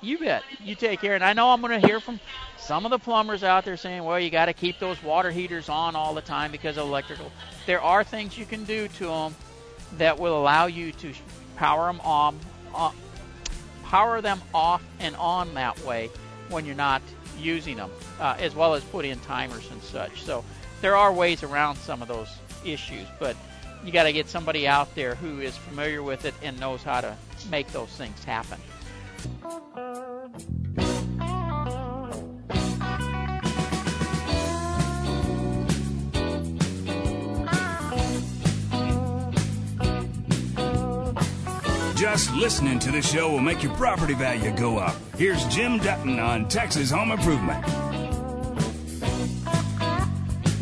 You 0.00 0.18
bet. 0.18 0.44
You 0.62 0.74
take 0.74 1.00
care. 1.00 1.14
And 1.14 1.24
I 1.24 1.32
know 1.32 1.50
I'm 1.50 1.60
going 1.60 1.80
to 1.80 1.86
hear 1.86 2.00
from 2.00 2.20
some 2.56 2.84
of 2.84 2.90
the 2.90 2.98
plumbers 2.98 3.42
out 3.42 3.64
there 3.64 3.76
saying, 3.76 4.04
well, 4.04 4.18
you 4.18 4.30
got 4.30 4.46
to 4.46 4.52
keep 4.52 4.78
those 4.78 5.02
water 5.02 5.30
heaters 5.30 5.68
on 5.68 5.96
all 5.96 6.14
the 6.14 6.22
time 6.22 6.52
because 6.52 6.76
of 6.76 6.86
electrical. 6.86 7.30
There 7.66 7.80
are 7.80 8.04
things 8.04 8.38
you 8.38 8.46
can 8.46 8.64
do 8.64 8.88
to 8.88 9.06
them 9.06 9.34
that 9.98 10.18
will 10.18 10.38
allow 10.38 10.66
you 10.66 10.92
to 10.92 11.12
power 11.56 11.86
them 11.92 12.00
on, 12.02 12.38
on 12.72 12.94
power 13.84 14.20
them 14.20 14.40
off 14.52 14.82
and 15.00 15.14
on 15.16 15.54
that 15.54 15.78
way 15.84 16.10
when 16.48 16.64
you're 16.64 16.74
not 16.74 17.02
using 17.38 17.76
them, 17.76 17.90
uh, 18.20 18.36
as 18.38 18.54
well 18.54 18.74
as 18.74 18.84
put 18.84 19.04
in 19.04 19.18
timers 19.20 19.70
and 19.70 19.82
such. 19.82 20.22
So 20.22 20.44
there 20.80 20.96
are 20.96 21.12
ways 21.12 21.42
around 21.42 21.76
some 21.76 22.02
of 22.02 22.08
those 22.08 22.28
issues, 22.64 23.06
but 23.18 23.36
you 23.84 23.92
got 23.92 24.04
to 24.04 24.12
get 24.12 24.28
somebody 24.28 24.66
out 24.66 24.94
there 24.94 25.14
who 25.14 25.40
is 25.40 25.56
familiar 25.56 26.02
with 26.02 26.24
it 26.24 26.34
and 26.42 26.58
knows 26.58 26.82
how 26.82 27.00
to 27.00 27.16
make 27.50 27.68
those 27.68 27.90
things 27.90 28.24
happen. 28.24 28.58
Just 42.14 42.30
listening 42.36 42.78
to 42.78 42.92
the 42.92 43.02
show 43.02 43.28
will 43.28 43.40
make 43.40 43.64
your 43.64 43.74
property 43.74 44.14
value 44.14 44.52
go 44.52 44.78
up. 44.78 44.94
Here's 45.16 45.44
Jim 45.46 45.78
Dutton 45.78 46.20
on 46.20 46.46
Texas 46.46 46.92
Home 46.92 47.10
Improvement. 47.10 47.66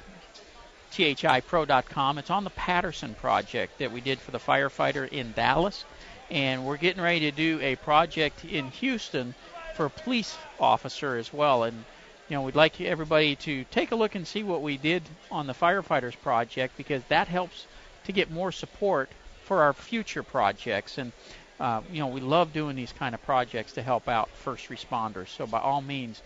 thipro.com. 0.93 2.18
It's 2.18 2.31
on 2.31 2.45
the 2.45 2.51
Patterson 2.51 3.14
project 3.14 3.79
that 3.79 3.93
we 3.93 4.01
did 4.01 4.18
for 4.18 4.31
the 4.31 4.39
firefighter 4.39 5.09
in 5.09 5.33
Dallas. 5.33 5.85
And 6.31 6.64
we're 6.64 6.77
getting 6.77 7.03
ready 7.03 7.20
to 7.20 7.31
do 7.31 7.61
a 7.61 7.77
project 7.77 8.45
in 8.45 8.70
Houston 8.72 9.35
for 9.77 9.87
a 9.87 9.91
police 9.91 10.37
officer 10.59 11.16
as 11.16 11.33
well. 11.33 11.64
And, 11.64 11.85
you 12.29 12.37
know, 12.37 12.43
we'd 12.43 12.55
like 12.55 12.81
everybody 12.81 13.37
to 13.37 13.64
take 13.64 13.93
a 13.93 13.97
look 13.97 14.14
and 14.14 14.27
see 14.27 14.43
what 14.43 14.62
we 14.62 14.77
did 14.77 15.03
on 15.31 15.47
the 15.47 15.53
firefighters 15.53 16.18
project 16.20 16.77
because 16.77 17.03
that 17.09 17.29
helps 17.29 17.66
to 18.05 18.12
get 18.12 18.31
more 18.31 18.53
support 18.53 19.11
for 19.45 19.62
our 19.62 19.72
future 19.72 20.22
projects. 20.22 20.99
And, 20.99 21.12
uh, 21.61 21.83
you 21.93 22.01
know, 22.01 22.09
we 22.09 22.20
love 22.20 22.53
doing 22.53 22.77
these 22.77 22.93
kind 22.93 23.14
of 23.14 23.22
projects 23.22 23.72
to 23.72 23.83
help 23.83 24.09
out 24.09 24.29
first 24.31 24.68
responders. 24.68 25.29
So, 25.29 25.47
by 25.47 25.61
all 25.61 25.83
means, 25.83 26.22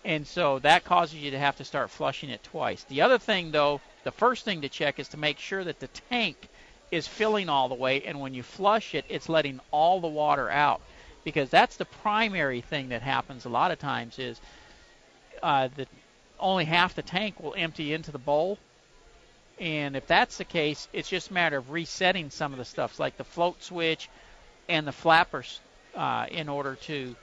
And 0.06 0.26
so 0.26 0.60
that 0.60 0.86
causes 0.86 1.16
you 1.16 1.32
to 1.32 1.40
have 1.40 1.58
to 1.58 1.66
start 1.66 1.90
flushing 1.90 2.30
it 2.30 2.44
twice. 2.44 2.84
The 2.86 3.02
other 3.02 3.18
thing, 3.18 3.52
though, 3.52 3.82
the 4.04 4.12
first 4.12 4.46
thing 4.46 4.62
to 4.62 4.70
check 4.70 4.98
is 4.98 5.10
to 5.10 5.18
make 5.18 5.40
sure 5.40 5.64
that 5.64 5.80
the 5.80 5.90
tank 6.10 6.48
is 6.90 7.08
filling 7.08 7.50
all 7.50 7.70
the 7.70 7.76
way, 7.76 8.02
and 8.04 8.20
when 8.20 8.34
you 8.34 8.42
flush 8.42 8.96
it, 8.96 9.06
it's 9.10 9.30
letting 9.30 9.60
all 9.72 10.00
the 10.00 10.08
water 10.08 10.50
out. 10.50 10.82
Because 11.30 11.52
that's 11.52 11.78
the 11.78 11.86
primary 11.86 12.62
thing 12.62 12.90
that 12.90 13.04
happens 13.04 13.46
a 13.46 13.50
lot 13.50 13.70
of 13.70 13.78
times 13.78 14.18
is 14.18 14.42
uh, 15.44 15.70
that 15.78 15.88
only 16.40 16.66
half 16.66 16.96
the 16.96 17.04
tank 17.04 17.40
will 17.40 17.54
empty 17.56 17.94
into 17.94 18.12
the 18.12 18.18
bowl. 18.18 18.58
And 19.60 19.96
if 19.96 20.08
that's 20.08 20.38
the 20.38 20.44
case, 20.44 20.88
it's 20.92 21.08
just 21.08 21.30
a 21.30 21.34
matter 21.34 21.58
of 21.58 21.70
resetting 21.70 22.32
some 22.32 22.52
of 22.52 22.58
the 22.58 22.66
stuff, 22.66 23.00
like 23.00 23.16
the 23.18 23.24
float 23.24 23.62
switch 23.62 24.10
and 24.68 24.88
the 24.88 24.92
flappers, 24.92 25.60
uh, 25.96 26.26
in 26.32 26.50
order 26.50 26.74
to 26.88 27.16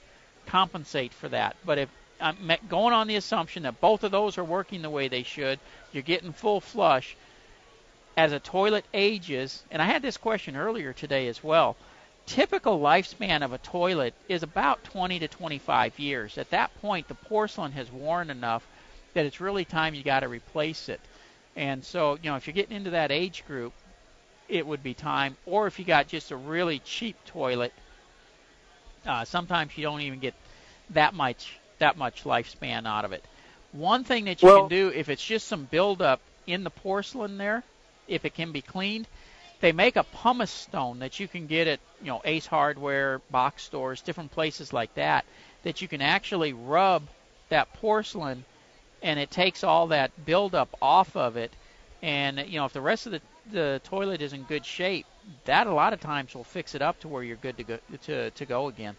compensate 0.45 1.11
for 1.11 1.27
that. 1.27 1.57
But 1.65 1.77
if 1.77 1.89
I'm 2.21 2.37
going 2.69 2.93
on 2.93 3.07
the 3.07 3.17
assumption 3.17 3.63
that 3.63 3.81
both 3.81 4.05
of 4.05 4.11
those 4.11 4.37
are 4.37 4.43
working 4.45 4.83
the 4.83 4.89
way 4.89 5.09
they 5.09 5.23
should, 5.23 5.59
you're 5.91 6.01
getting 6.01 6.31
full 6.31 6.61
flush. 6.61 7.17
As 8.15 8.31
a 8.31 8.39
toilet 8.39 8.85
ages, 8.93 9.63
and 9.69 9.81
I 9.81 9.85
had 9.85 10.01
this 10.01 10.15
question 10.15 10.55
earlier 10.55 10.93
today 10.93 11.27
as 11.27 11.43
well. 11.43 11.75
Typical 12.27 12.79
lifespan 12.79 13.41
of 13.41 13.53
a 13.53 13.57
toilet 13.57 14.13
is 14.27 14.43
about 14.43 14.83
20 14.83 15.19
to 15.19 15.27
25 15.27 15.97
years. 15.97 16.37
At 16.37 16.49
that 16.51 16.79
point, 16.81 17.07
the 17.07 17.15
porcelain 17.15 17.71
has 17.71 17.89
worn 17.89 18.29
enough 18.29 18.67
that 19.13 19.25
it's 19.25 19.39
really 19.39 19.65
time 19.65 19.95
you 19.95 20.03
got 20.03 20.19
to 20.19 20.27
replace 20.27 20.89
it. 20.89 20.99
And 21.55 21.83
so, 21.83 22.19
you 22.21 22.29
know, 22.29 22.35
if 22.35 22.45
you're 22.45 22.53
getting 22.53 22.75
into 22.75 22.91
that 22.91 23.11
age 23.11 23.45
group, 23.47 23.71
it 24.49 24.67
would 24.67 24.83
be 24.83 24.93
time. 24.93 25.37
Or 25.45 25.67
if 25.67 25.79
you 25.79 25.85
got 25.85 26.07
just 26.07 26.31
a 26.31 26.35
really 26.35 26.79
cheap 26.79 27.15
toilet, 27.25 27.73
uh, 29.05 29.23
sometimes 29.23 29.77
you 29.77 29.83
don't 29.83 30.01
even 30.01 30.19
get 30.19 30.35
that 30.91 31.13
much 31.13 31.57
that 31.79 31.97
much 31.97 32.23
lifespan 32.23 32.87
out 32.87 33.05
of 33.05 33.13
it. 33.13 33.23
One 33.71 34.03
thing 34.03 34.25
that 34.25 34.41
you 34.41 34.47
Well- 34.47 34.61
can 34.61 34.69
do 34.69 34.89
if 34.89 35.09
it's 35.09 35.23
just 35.23 35.47
some 35.47 35.65
buildup 35.65 36.19
in 36.45 36.63
the 36.63 36.71
porcelain 36.71 37.37
there, 37.37 37.63
if 38.07 38.25
it 38.25 38.33
can 38.33 38.51
be 38.51 38.61
cleaned, 38.61 39.07
they 39.59 39.71
make 39.71 39.95
a 39.95 40.03
pumice 40.03 40.51
stone 40.51 40.99
that 40.99 41.19
you 41.19 41.27
can 41.27 41.47
get 41.47 41.67
at 41.67 41.79
you 42.01 42.07
know 42.07 42.21
Ace 42.25 42.45
Hardware, 42.45 43.19
box 43.31 43.63
stores, 43.63 44.01
different 44.01 44.31
places 44.31 44.73
like 44.73 44.93
that, 44.95 45.25
that 45.63 45.81
you 45.81 45.87
can 45.87 46.01
actually 46.01 46.53
rub 46.53 47.03
that 47.49 47.73
porcelain, 47.73 48.45
and 49.01 49.19
it 49.19 49.31
takes 49.31 49.63
all 49.63 49.87
that 49.87 50.25
buildup 50.25 50.75
off 50.81 51.15
of 51.15 51.37
it. 51.37 51.51
And 52.01 52.45
you 52.47 52.59
know 52.59 52.65
if 52.65 52.73
the 52.73 52.81
rest 52.81 53.05
of 53.05 53.13
the 53.13 53.21
the 53.51 53.81
toilet 53.83 54.21
is 54.21 54.33
in 54.33 54.43
good 54.43 54.65
shape, 54.65 55.05
that 55.45 55.67
a 55.67 55.73
lot 55.73 55.93
of 55.93 55.99
times 55.99 56.35
will 56.35 56.43
fix 56.43 56.75
it 56.75 56.81
up 56.81 56.99
to 56.99 57.07
where 57.07 57.23
you're 57.23 57.37
good 57.37 57.57
to 57.57 57.63
go 57.63 57.79
to 58.03 58.31
to 58.31 58.45
go 58.45 58.67
again. 58.67 58.95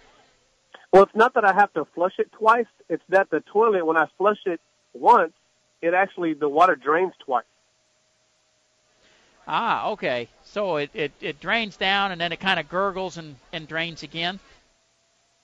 Well, 0.92 1.02
it's 1.02 1.14
not 1.14 1.34
that 1.34 1.44
I 1.44 1.52
have 1.52 1.72
to 1.74 1.84
flush 1.94 2.14
it 2.18 2.32
twice. 2.32 2.66
It's 2.88 3.02
that 3.10 3.28
the 3.30 3.40
toilet, 3.40 3.84
when 3.84 3.98
I 3.98 4.06
flush 4.16 4.38
it 4.46 4.60
once, 4.94 5.32
it 5.82 5.92
actually 5.92 6.34
the 6.34 6.48
water 6.48 6.76
drains 6.76 7.12
twice. 7.24 7.44
Ah, 9.48 9.88
okay. 9.90 10.28
So 10.44 10.76
it, 10.76 10.90
it, 10.92 11.12
it 11.20 11.40
drains 11.40 11.76
down 11.76 12.12
and 12.12 12.20
then 12.20 12.32
it 12.32 12.38
kind 12.40 12.60
of 12.60 12.68
gurgles 12.68 13.16
and, 13.16 13.36
and 13.52 13.66
drains 13.66 14.02
again. 14.02 14.38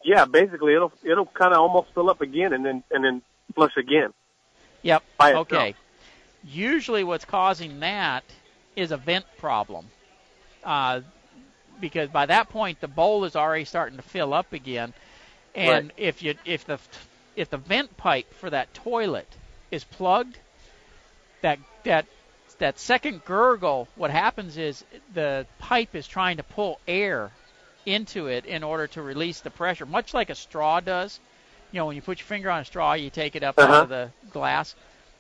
Yeah, 0.05 0.27
basically 0.27 0.75
it'll 0.75 0.93
it'll 1.03 1.25
kind 1.25 1.55
of 1.55 1.61
almost 1.61 1.89
fill 1.95 2.11
up 2.11 2.21
again 2.21 2.53
and 2.53 2.65
then 2.65 2.85
and 2.91 3.03
then 3.03 3.23
flush 3.55 3.75
again. 3.79 4.13
Yep. 4.83 5.03
Okay. 5.23 5.75
Usually, 6.45 7.05
what's 7.05 7.25
causing 7.25 7.81
that 7.81 8.23
is 8.77 8.91
a 8.93 8.99
vent 8.99 9.25
problem, 9.39 9.87
uh, 10.63 11.01
because 11.81 12.11
by 12.11 12.27
that 12.27 12.51
point 12.51 12.83
the 12.83 12.89
bowl 12.89 13.25
is 13.25 13.35
already 13.35 13.65
starting 13.65 13.97
to 13.97 14.03
fill 14.03 14.35
up 14.35 14.53
again, 14.53 14.93
and 15.55 15.87
Right. 15.87 15.91
if 15.97 16.23
you 16.23 16.35
if 16.45 16.67
the 16.67 16.79
if 17.35 17.49
the 17.49 17.57
vent 17.57 17.97
pipe 17.97 18.31
for 18.35 18.51
that 18.51 18.75
toilet 18.75 19.29
is 19.71 19.85
plugged, 19.85 20.37
that 21.41 21.59
that 21.85 22.05
that 22.59 22.79
second 22.79 23.25
gurgle, 23.25 23.89
what 23.97 24.11
happens 24.11 24.57
is 24.57 24.85
the 25.13 25.47
pipe 25.59 25.95
is 25.95 26.07
trying 26.07 26.37
to 26.39 26.43
pull 26.43 26.79
air 26.87 27.31
into 27.87 28.29
it 28.29 28.47
in 28.47 28.63
order 28.63 28.87
to 28.89 29.03
release 29.03 29.41
the 29.41 29.51
pressure, 29.51 29.87
much 29.87 30.15
like 30.15 30.31
a 30.31 30.35
straw 30.35 30.81
does. 30.81 31.21
You 31.73 31.81
know, 31.81 31.87
when 31.87 31.97
you 31.97 32.03
put 32.03 32.19
your 32.21 32.27
finger 32.27 32.51
on 32.51 32.61
a 32.61 32.65
straw, 32.65 32.95
you 32.95 33.11
take 33.11 33.37
it 33.37 33.43
up 33.43 33.59
Uh-huh. 33.59 33.73
out 33.73 33.83
of 33.85 33.89
the 33.89 34.11
glass. 34.31 34.75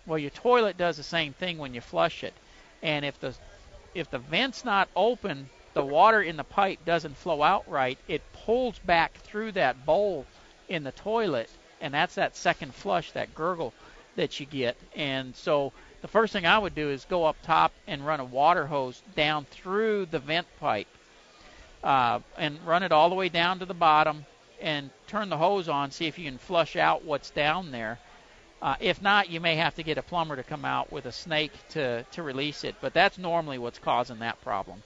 Well, 0.07 0.18
your 0.18 0.30
toilet 0.30 0.76
does 0.76 0.97
the 0.97 1.03
same 1.03 1.32
thing 1.32 1.59
when 1.59 1.74
you 1.74 1.80
flush 1.80 2.24
it. 2.24 2.35
And 2.82 3.05
if 3.05 3.18
the 3.20 3.35
if 3.95 4.11
the 4.11 4.18
vent's 4.18 4.64
not 4.64 4.89
open, 4.97 5.49
the 5.72 5.85
water 5.85 6.20
in 6.20 6.37
the 6.37 6.45
pipe 6.45 6.85
doesn't 6.85 7.16
flow 7.16 7.43
out 7.43 7.68
right. 7.70 7.99
It 8.09 8.22
pulls 8.45 8.78
back 8.80 9.12
through 9.18 9.53
that 9.53 9.87
bowl 9.87 10.26
in 10.68 10.82
the 10.85 10.91
toilet, 10.93 11.49
and 11.80 11.95
that's 11.95 12.16
that 12.16 12.37
second 12.37 12.74
flush, 12.74 13.12
that 13.12 13.35
gurgle 13.35 13.72
that 14.16 14.41
you 14.41 14.47
get. 14.47 14.76
And 14.97 15.35
so 15.37 15.72
the 16.05 16.09
first 16.09 16.35
thing 16.35 16.45
I 16.45 16.59
would 16.59 16.75
do 16.75 16.91
is 16.91 17.07
go 17.07 17.25
up 17.25 17.37
top 17.43 17.73
and 17.87 18.07
run 18.07 18.21
a 18.21 18.27
water 18.27 18.67
hose 18.67 19.03
down 19.17 19.47
through 19.47 20.05
the 20.11 20.19
vent 20.19 20.47
pipe 20.61 20.87
uh, 21.83 22.21
and 22.37 22.59
run 22.67 22.83
it 22.83 22.93
all 22.93 23.09
the 23.09 23.15
way 23.15 23.31
down 23.31 23.61
to 23.61 23.65
the 23.65 23.73
bottom 23.73 24.27
and 24.61 24.91
turn 25.07 25.31
the 25.31 25.39
hose 25.39 25.67
on, 25.67 25.91
see 25.91 26.07
if 26.07 26.19
you 26.19 26.27
can 26.27 26.37
flush 26.37 26.77
out 26.77 27.07
what's 27.07 27.31
down 27.31 27.71
there. 27.71 27.99
Uh, 28.61 28.75
if 28.81 29.01
not, 29.01 29.31
you 29.31 29.41
may 29.41 29.57
have 29.57 29.75
to 29.77 29.83
get 29.83 29.97
a 29.97 30.03
plumber 30.03 30.37
to 30.37 30.43
come 30.43 30.67
out 30.67 30.93
with 30.93 31.07
a 31.07 31.13
snake 31.13 31.53
to, 31.71 32.03
to 32.13 32.23
release 32.23 32.65
it, 32.65 32.75
but 32.83 32.93
that's 32.93 33.17
normally 33.17 33.57
what's 33.57 33.79
causing 33.79 34.19
that 34.19 34.39
problem. 34.43 34.83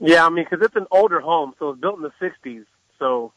Yeah, 0.00 0.24
I 0.24 0.30
mean, 0.30 0.46
because 0.50 0.64
it's 0.64 0.76
an 0.76 0.86
older 0.90 1.20
home, 1.20 1.52
so 1.58 1.70
it's 1.70 1.80
built 1.80 1.98
in 1.98 2.04
the 2.04 2.12
'60s. 2.22 2.64
So 2.98 3.34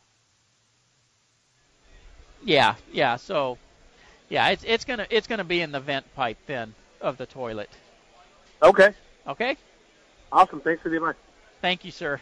Yeah, 2.42 2.76
yeah. 2.94 3.18
So, 3.18 3.58
yeah, 4.30 4.48
it's 4.50 4.64
it's 4.64 4.86
gonna 4.86 5.08
it's 5.10 5.28
gonna 5.28 5.44
be 5.44 5.60
in 5.60 5.74
the 5.74 5.82
vent 5.82 6.06
pipe 6.16 6.38
then 6.46 6.74
of 7.02 7.18
the 7.18 7.26
toilet. 7.26 7.70
okay, 8.62 8.94
Okay. 9.28 9.58
awesome. 10.32 10.62
Thanks 10.62 10.82
for 10.82 10.90
the 10.90 10.98
advice. 10.98 11.16
Thank 11.62 11.84
you, 11.86 11.92
sir. 11.92 12.20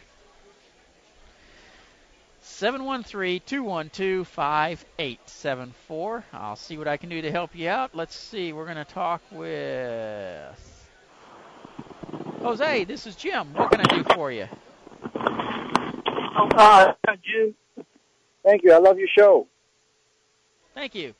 713-212-5874. 4.80 6.23
I'll 6.34 6.55
see 6.55 6.77
what 6.77 6.88
I 6.88 6.97
can 6.97 7.09
do 7.09 7.21
to 7.21 7.32
help 7.32 7.55
you 7.55 7.69
out. 7.69 7.93
Let's 7.95 8.15
see. 8.15 8.53
We're 8.53 8.65
going 8.65 8.77
to 8.77 8.86
talk 8.86 9.21
with 9.32 10.86
Jose. 12.41 12.84
This 12.86 13.05
is 13.07 13.15
Jim. 13.15 13.53
What 13.53 13.71
can 13.71 13.82
I 13.82 13.95
do 13.95 14.03
for 14.15 14.32
you? 14.32 14.47
Uh, 16.55 16.93
Jim, 17.23 17.53
thank 18.43 18.63
you. 18.63 18.73
I 18.73 18.77
love 18.77 18.97
your 18.97 19.07
show. 19.17 19.47
Thank 20.73 20.95
you. 20.95 21.13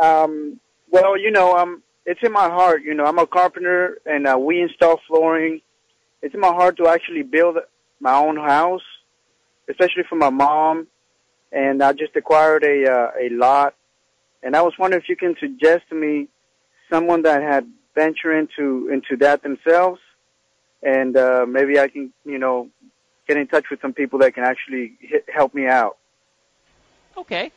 Um, 0.00 0.58
well, 0.90 1.18
you 1.18 1.30
know, 1.30 1.56
um, 1.56 1.82
it's 2.06 2.20
in 2.22 2.32
my 2.32 2.48
heart. 2.48 2.82
You 2.82 2.94
know, 2.94 3.04
I'm 3.04 3.18
a 3.18 3.26
carpenter, 3.26 3.98
and 4.06 4.26
uh, 4.26 4.38
we 4.38 4.60
install 4.60 5.00
flooring. 5.06 5.60
It's 6.22 6.34
in 6.34 6.40
my 6.40 6.52
heart 6.52 6.76
to 6.78 6.88
actually 6.88 7.22
build 7.22 7.58
my 8.00 8.14
own 8.14 8.36
house, 8.36 8.82
especially 9.68 10.04
for 10.08 10.16
my 10.16 10.30
mom. 10.30 10.86
And 11.52 11.82
I 11.82 11.92
just 11.92 12.16
acquired 12.16 12.64
a 12.64 12.90
uh, 12.90 13.10
a 13.20 13.28
lot, 13.30 13.74
and 14.42 14.56
I 14.56 14.62
was 14.62 14.74
wondering 14.78 15.02
if 15.02 15.08
you 15.08 15.16
can 15.16 15.36
suggest 15.38 15.84
to 15.90 15.94
me 15.94 16.28
someone 16.90 17.22
that 17.22 17.42
had 17.42 17.70
ventured 17.94 18.36
into 18.36 18.88
into 18.92 19.16
that 19.18 19.42
themselves, 19.42 20.00
and 20.82 21.16
uh, 21.16 21.46
maybe 21.48 21.78
I 21.78 21.86
can, 21.86 22.12
you 22.24 22.38
know, 22.38 22.70
get 23.28 23.36
in 23.36 23.46
touch 23.46 23.66
with 23.70 23.80
some 23.80 23.92
people 23.92 24.18
that 24.18 24.34
can 24.34 24.42
actually 24.42 24.96
hit, 24.98 25.26
help 25.32 25.54
me 25.54 25.68
out. 25.68 25.96
Okay. 27.16 27.52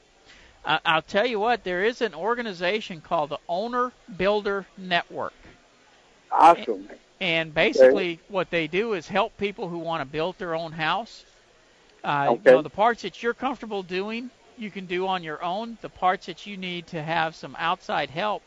I 0.67 0.79
I'll 0.85 1.01
tell 1.01 1.25
you 1.25 1.39
what, 1.39 1.63
there 1.63 1.85
is 1.85 2.01
an 2.01 2.13
organization 2.13 3.01
called 3.01 3.31
the 3.31 3.39
Owner 3.49 3.93
Builder 4.17 4.67
Network. 4.77 5.33
Awesome. 6.31 6.89
And 7.21 7.53
basically, 7.53 8.19
what 8.27 8.51
they 8.51 8.67
do 8.67 8.93
is 8.93 9.07
help 9.07 9.37
people 9.37 9.69
who 9.69 9.79
want 9.79 10.01
to 10.01 10.05
build 10.05 10.37
their 10.37 10.55
own 10.55 10.73
house. 10.73 11.25
Uh, 12.03 12.27
Okay. 12.31 12.51
You 12.51 12.57
know, 12.57 12.61
the 12.61 12.69
parts 12.69 13.01
that 13.03 13.23
you're 13.23 13.33
comfortable 13.33 13.81
doing, 13.83 14.29
you 14.57 14.69
can 14.69 14.85
do 14.85 15.07
on 15.07 15.23
your 15.23 15.43
own. 15.43 15.77
The 15.81 15.89
parts 15.89 16.27
that 16.27 16.45
you 16.45 16.57
need 16.57 16.87
to 16.87 17.01
have 17.01 17.35
some 17.35 17.55
outside 17.57 18.09
help, 18.11 18.43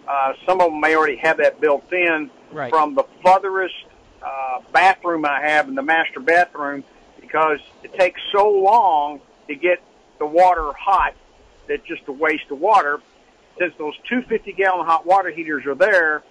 uh, 0.08 0.32
some 0.44 0.60
of 0.60 0.70
them 0.70 0.80
may 0.80 0.96
already 0.96 1.16
have 1.16 1.38
that 1.38 1.60
built 1.60 1.92
in 1.92 2.30
Right. 2.50 2.70
from 2.70 2.94
the 2.94 3.04
furthest 3.22 3.74
uh, 4.22 4.60
bathroom 4.72 5.24
I 5.26 5.42
have 5.42 5.68
in 5.68 5.74
the 5.74 5.82
master 5.82 6.18
bathroom 6.18 6.82
because 7.20 7.60
it 7.82 7.92
takes 7.98 8.20
so 8.32 8.48
long 8.50 9.20
to 9.48 9.54
get 9.54 9.82
the 10.18 10.26
water 10.26 10.72
hot 10.72 11.14
that 11.68 11.84
just 11.84 12.02
a 12.08 12.12
waste 12.12 12.50
of 12.50 12.58
water. 12.58 13.00
Since 13.58 13.74
those 13.78 13.94
two 14.08 14.22
50 14.22 14.52
gallon 14.52 14.86
hot 14.86 15.04
water 15.06 15.30
heaters 15.30 15.66
are 15.66 15.74
there, 15.74 16.22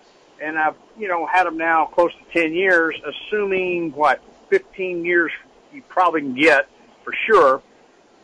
and 0.41 0.57
I've 0.57 0.75
you 0.97 1.07
know 1.07 1.25
had 1.25 1.45
them 1.45 1.57
now 1.57 1.85
close 1.85 2.11
to 2.13 2.39
10 2.41 2.53
years, 2.53 2.95
assuming 3.05 3.91
what 3.91 4.21
15 4.49 5.03
years 5.03 5.31
you 5.73 5.81
probably 5.89 6.21
can 6.21 6.35
get 6.35 6.67
for 7.03 7.13
sure. 7.25 7.55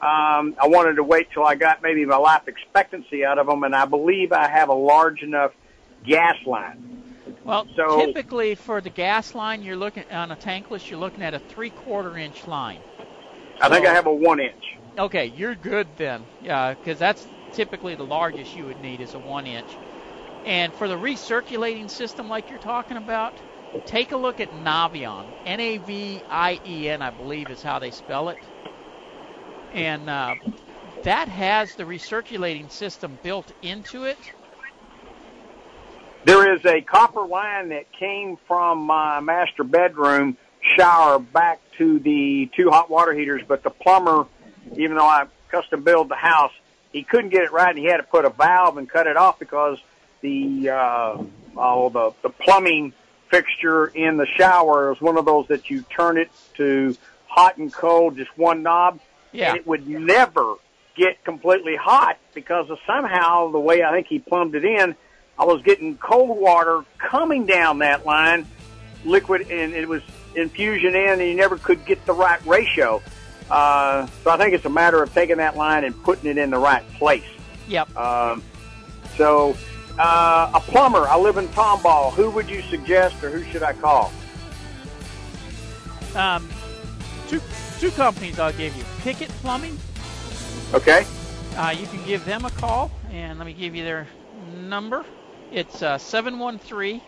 Um, 0.01 0.55
I 0.61 0.67
wanted 0.67 0.95
to 0.95 1.03
wait 1.03 1.29
till 1.33 1.45
I 1.45 1.55
got 1.55 1.81
maybe 1.81 2.05
my 2.05 2.17
life 2.17 2.47
expectancy 2.47 3.23
out 3.23 3.39
of 3.39 3.47
them, 3.47 3.63
and 3.63 3.73
I 3.75 3.85
believe 3.85 4.33
I 4.33 4.49
have 4.49 4.69
a 4.69 4.73
large 4.73 5.21
enough 5.21 5.51
gas 6.05 6.35
line. 6.45 7.03
Well, 7.45 7.67
So- 7.75 8.05
typically 8.05 8.55
for 8.55 8.81
the 8.81 8.89
gas 8.89 9.33
line, 9.33 9.63
you're 9.63 9.77
looking 9.77 10.03
on 10.11 10.31
a 10.31 10.35
tankless. 10.35 10.89
You're 10.89 10.99
looking 10.99 11.23
at 11.23 11.33
a 11.33 11.39
three-quarter 11.39 12.17
inch 12.17 12.47
line. 12.47 12.79
I 13.61 13.69
think 13.69 13.85
I 13.85 13.93
have 13.93 14.07
a 14.07 14.13
one 14.13 14.39
inch. 14.41 14.77
Okay, 14.97 15.27
you're 15.37 15.55
good 15.55 15.87
then. 15.97 16.25
Yeah, 16.41 16.73
because 16.73 16.99
that's 16.99 17.25
typically 17.53 17.95
the 17.95 18.05
largest 18.05 18.55
you 18.55 18.65
would 18.65 18.81
need 18.81 19.01
is 19.01 19.13
a 19.13 19.19
one 19.19 19.47
inch. 19.47 19.79
And 20.45 20.75
for 20.75 20.87
the 20.87 20.95
recirculating 20.97 21.89
system, 21.89 22.29
like 22.29 22.49
you're 22.49 22.59
talking 22.59 22.97
about, 22.97 23.41
take 23.85 24.11
a 24.11 24.17
look 24.17 24.39
at 24.41 24.51
Navien. 24.51 25.33
N-A-V-I-E-N, 25.45 27.01
I 27.01 27.11
believe, 27.11 27.49
is 27.51 27.63
how 27.63 27.79
they 27.79 27.91
spell 27.91 28.29
it. 28.29 28.39
and 29.73 30.09
uh, 30.09 30.35
that 31.03 31.27
has 31.29 31.75
the 31.75 31.83
recirculating 31.83 32.71
system 32.71 33.19
built 33.23 33.51
into 33.61 34.05
it. 34.05 34.19
There 36.25 36.55
is 36.55 36.65
a 36.65 36.81
copper 36.81 37.25
line 37.27 37.69
that 37.69 37.91
came 37.91 38.37
from 38.47 38.79
my 38.85 39.19
master 39.19 39.63
bedroom 39.63 40.37
shower 40.77 41.19
back 41.19 41.59
to 41.77 41.99
the 41.99 42.49
two 42.55 42.69
hot 42.69 42.89
water 42.89 43.13
heaters, 43.13 43.41
but 43.47 43.63
the 43.63 43.69
plumber, 43.69 44.27
even 44.77 44.95
though 44.95 45.07
I 45.07 45.25
custom 45.49 45.83
built 45.83 46.09
the 46.09 46.15
house, 46.15 46.53
he 46.93 47.03
couldn't 47.03 47.31
get 47.31 47.43
it 47.43 47.51
right, 47.51 47.69
and 47.69 47.77
he 47.79 47.85
had 47.85 47.97
to 47.97 48.03
put 48.03 48.23
a 48.23 48.29
valve 48.29 48.77
and 48.77 48.89
cut 48.89 49.07
it 49.07 49.17
off 49.17 49.39
because 49.39 49.77
the 50.21 50.69
uh, 50.69 51.23
oh 51.57 51.89
the 51.89 52.13
the 52.21 52.29
plumbing 52.29 52.93
fixture 53.29 53.87
in 53.87 54.15
the 54.17 54.27
shower 54.37 54.93
is 54.93 55.01
one 55.01 55.17
of 55.17 55.25
those 55.25 55.47
that 55.47 55.69
you 55.69 55.81
turn 55.81 56.17
it 56.17 56.29
to 56.55 56.95
hot 57.27 57.57
and 57.57 57.73
cold, 57.73 58.15
just 58.15 58.29
one 58.37 58.61
knob, 58.61 58.99
Yeah. 59.31 59.49
and 59.49 59.57
it 59.57 59.65
would 59.67 59.87
never 59.87 60.55
get 60.95 61.23
completely 61.25 61.75
hot 61.75 62.19
because 62.35 62.69
of 62.69 62.77
somehow 62.85 63.51
the 63.51 63.59
way 63.59 63.81
I 63.83 63.91
think 63.91 64.05
he 64.05 64.19
plumbed 64.19 64.53
it 64.53 64.63
in, 64.63 64.95
I 65.39 65.45
was 65.45 65.63
getting 65.63 65.97
cold 65.97 66.39
water 66.39 66.83
coming 66.99 67.47
down 67.47 67.79
that 67.79 68.05
line, 68.05 68.45
liquid, 69.03 69.49
and 69.49 69.73
it 69.73 69.89
was 69.89 70.03
infusion 70.35 70.95
in, 70.95 71.19
and 71.19 71.21
you 71.21 71.33
never 71.33 71.57
could 71.57 71.83
get 71.87 72.05
the 72.05 72.13
right 72.13 72.39
ratio. 72.45 73.01
Uh, 73.53 74.07
so 74.23 74.31
I 74.31 74.37
think 74.37 74.55
it's 74.55 74.65
a 74.65 74.69
matter 74.69 75.03
of 75.03 75.13
taking 75.13 75.37
that 75.37 75.55
line 75.55 75.83
and 75.83 75.93
putting 76.03 76.27
it 76.27 76.39
in 76.39 76.49
the 76.49 76.57
right 76.57 76.83
place. 76.93 77.23
Yep. 77.67 77.95
Um, 77.95 78.41
so 79.15 79.55
uh, 79.99 80.49
a 80.55 80.59
plumber. 80.59 81.07
I 81.07 81.19
live 81.19 81.37
in 81.37 81.47
Tomball. 81.49 82.13
Who 82.13 82.31
would 82.31 82.49
you 82.49 82.63
suggest, 82.63 83.23
or 83.23 83.29
who 83.29 83.43
should 83.51 83.61
I 83.61 83.73
call? 83.73 84.11
Um, 86.15 86.49
two 87.27 87.39
two 87.79 87.91
companies 87.91 88.39
I'll 88.39 88.53
give 88.53 88.75
you. 88.75 88.83
Pickett 89.01 89.29
Plumbing. 89.43 89.77
Okay. 90.73 91.05
Uh, 91.55 91.75
you 91.79 91.85
can 91.85 92.03
give 92.07 92.25
them 92.25 92.45
a 92.45 92.49
call, 92.49 92.89
and 93.11 93.37
let 93.37 93.45
me 93.45 93.53
give 93.53 93.75
you 93.75 93.83
their 93.83 94.07
number. 94.55 95.05
It's 95.51 95.83
uh, 95.83 95.99
713 95.99 97.01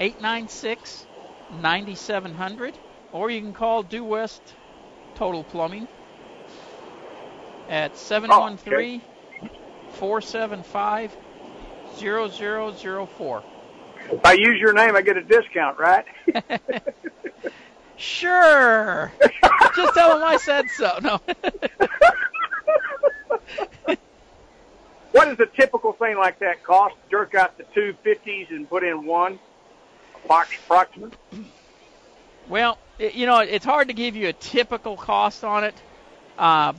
896 0.00 1.06
9700, 1.60 2.76
or 3.12 3.30
you 3.30 3.40
can 3.40 3.52
call 3.52 3.84
Due 3.84 4.02
West 4.02 4.42
Total 5.22 5.44
Plumbing 5.44 5.86
at 7.68 7.96
713 7.96 9.00
475 9.92 11.16
0004. 11.96 13.42
If 14.10 14.26
I 14.26 14.32
use 14.32 14.58
your 14.58 14.72
name, 14.72 14.96
I 14.96 15.02
get 15.02 15.16
a 15.16 15.22
discount, 15.22 15.78
right? 15.78 16.04
Sure. 17.96 19.12
Just 19.76 19.94
tell 19.94 20.18
them 20.18 20.24
I 20.24 20.38
said 20.38 20.68
so. 20.70 20.98
No. 21.00 21.20
what 25.12 25.26
does 25.26 25.38
a 25.38 25.46
typical 25.46 25.92
thing 25.92 26.16
like 26.16 26.40
that 26.40 26.64
cost? 26.64 26.96
Jerk 27.12 27.36
out 27.36 27.56
the 27.58 27.64
two 27.72 27.94
fifties 28.02 28.48
and 28.50 28.68
put 28.68 28.82
in 28.82 29.06
one. 29.06 29.38
Approx- 30.26 30.58
Approximate. 30.64 31.14
Well, 32.48 32.76
you 33.10 33.26
know, 33.26 33.40
it's 33.40 33.64
hard 33.64 33.88
to 33.88 33.94
give 33.94 34.16
you 34.16 34.28
a 34.28 34.32
typical 34.34 34.96
cost 34.96 35.44
on 35.44 35.64
it, 35.64 35.82
uh, 36.38 36.74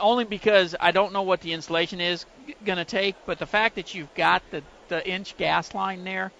only 0.00 0.24
because 0.24 0.76
I 0.80 0.92
don't 0.92 1.12
know 1.12 1.22
what 1.22 1.40
the 1.40 1.52
installation 1.52 2.00
is 2.00 2.26
going 2.64 2.78
to 2.78 2.84
take. 2.84 3.16
But 3.26 3.38
the 3.38 3.46
fact 3.46 3.76
that 3.76 3.94
you've 3.94 4.14
got 4.14 4.50
the, 4.50 4.64
the 4.88 5.08
inch 5.08 5.36
gas 5.36 5.74
line 5.74 6.04
there 6.04 6.32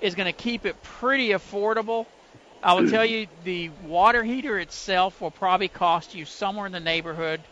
is 0.00 0.14
going 0.14 0.26
to 0.26 0.32
keep 0.32 0.66
it 0.66 0.82
pretty 0.82 1.30
affordable. 1.30 2.06
I 2.62 2.74
will 2.74 2.84
tell 2.84 3.06
you, 3.06 3.28
the 3.44 3.70
water 3.70 4.24
heater 4.24 4.58
itself 4.58 5.20
will 5.20 5.30
probably 5.32 5.68
cost 5.68 6.14
you 6.14 6.24
somewhere 6.26 6.66
in 6.66 6.72
the 6.72 6.80
neighborhood 6.80 7.48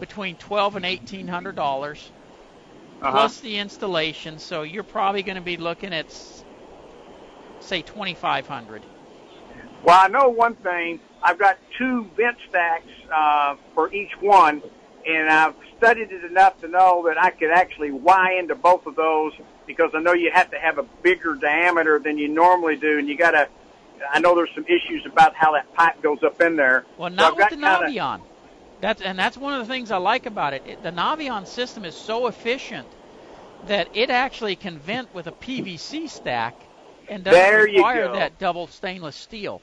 between 0.00 0.36
twelve 0.36 0.76
and 0.76 0.86
eighteen 0.86 1.28
hundred 1.28 1.56
dollars, 1.56 2.12
Uh-huh. 3.00 3.30
plus 3.30 3.40
the 3.40 3.58
installation. 3.58 4.38
So 4.38 4.62
you're 4.62 4.84
probably 4.84 5.22
going 5.22 5.36
to 5.36 5.42
be 5.42 5.56
looking 5.58 5.94
at, 5.94 6.10
say, 7.60 7.82
twenty 7.82 8.14
five 8.14 8.46
hundred. 8.46 8.86
Well, 9.84 9.98
I 9.98 10.08
know 10.08 10.28
one 10.28 10.54
thing. 10.56 11.00
I've 11.22 11.38
got 11.38 11.58
two 11.78 12.08
vent 12.16 12.36
stacks 12.48 12.86
uh, 13.12 13.56
for 13.74 13.92
each 13.92 14.12
one, 14.20 14.62
and 15.06 15.28
I've 15.28 15.54
studied 15.78 16.10
it 16.12 16.24
enough 16.24 16.60
to 16.60 16.68
know 16.68 17.04
that 17.06 17.22
I 17.22 17.30
could 17.30 17.50
actually 17.50 17.90
Y 17.90 18.36
into 18.38 18.54
both 18.54 18.86
of 18.86 18.96
those 18.96 19.32
because 19.66 19.90
I 19.94 20.00
know 20.00 20.12
you 20.12 20.30
have 20.32 20.50
to 20.50 20.58
have 20.58 20.78
a 20.78 20.84
bigger 21.02 21.34
diameter 21.34 21.98
than 21.98 22.18
you 22.18 22.28
normally 22.28 22.76
do, 22.76 22.98
and 22.98 23.08
you 23.08 23.16
got 23.16 23.32
to. 23.32 23.48
I 24.12 24.20
know 24.20 24.34
there's 24.34 24.50
some 24.54 24.66
issues 24.66 25.06
about 25.06 25.34
how 25.34 25.52
that 25.52 25.72
pipe 25.74 26.02
goes 26.02 26.22
up 26.22 26.40
in 26.40 26.56
there. 26.56 26.84
Well, 26.98 27.10
not 27.10 27.32
I've 27.32 27.36
with 27.36 27.48
the 27.48 27.56
kinda- 27.56 27.86
Navien. 27.88 28.20
That's 28.80 29.00
and 29.00 29.18
that's 29.18 29.38
one 29.38 29.58
of 29.58 29.66
the 29.66 29.72
things 29.72 29.90
I 29.90 29.96
like 29.96 30.26
about 30.26 30.52
it. 30.52 30.62
it. 30.66 30.82
The 30.82 30.92
Navien 30.92 31.46
system 31.46 31.84
is 31.84 31.94
so 31.94 32.26
efficient 32.26 32.86
that 33.66 33.88
it 33.94 34.10
actually 34.10 34.54
can 34.54 34.78
vent 34.78 35.14
with 35.14 35.26
a 35.26 35.32
PVC 35.32 36.08
stack 36.08 36.54
and 37.08 37.24
doesn't 37.24 37.40
There 37.40 37.66
you 37.68 37.76
require 37.78 38.06
go. 38.06 38.12
that 38.14 38.38
double 38.38 38.66
stainless 38.66 39.16
steel. 39.16 39.60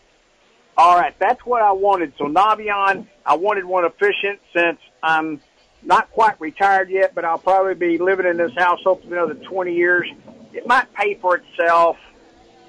All 0.77 0.97
right, 0.97 1.13
that's 1.19 1.45
what 1.45 1.61
I 1.61 1.71
wanted. 1.71 2.13
So 2.17 2.25
Navien, 2.25 3.05
I 3.25 3.35
wanted 3.35 3.65
one 3.65 3.85
efficient 3.85 4.39
since 4.55 4.79
I'm 5.03 5.39
not 5.83 6.09
quite 6.11 6.39
retired 6.41 6.89
yet, 6.89 7.13
but 7.13 7.25
I'll 7.25 7.37
probably 7.37 7.75
be 7.75 7.97
living 7.97 8.25
in 8.25 8.37
this 8.37 8.53
house 8.57 8.79
hopefully 8.83 9.13
another 9.13 9.35
20 9.35 9.73
years. 9.73 10.07
It 10.53 10.65
might 10.65 10.91
pay 10.93 11.15
for 11.15 11.37
itself 11.37 11.97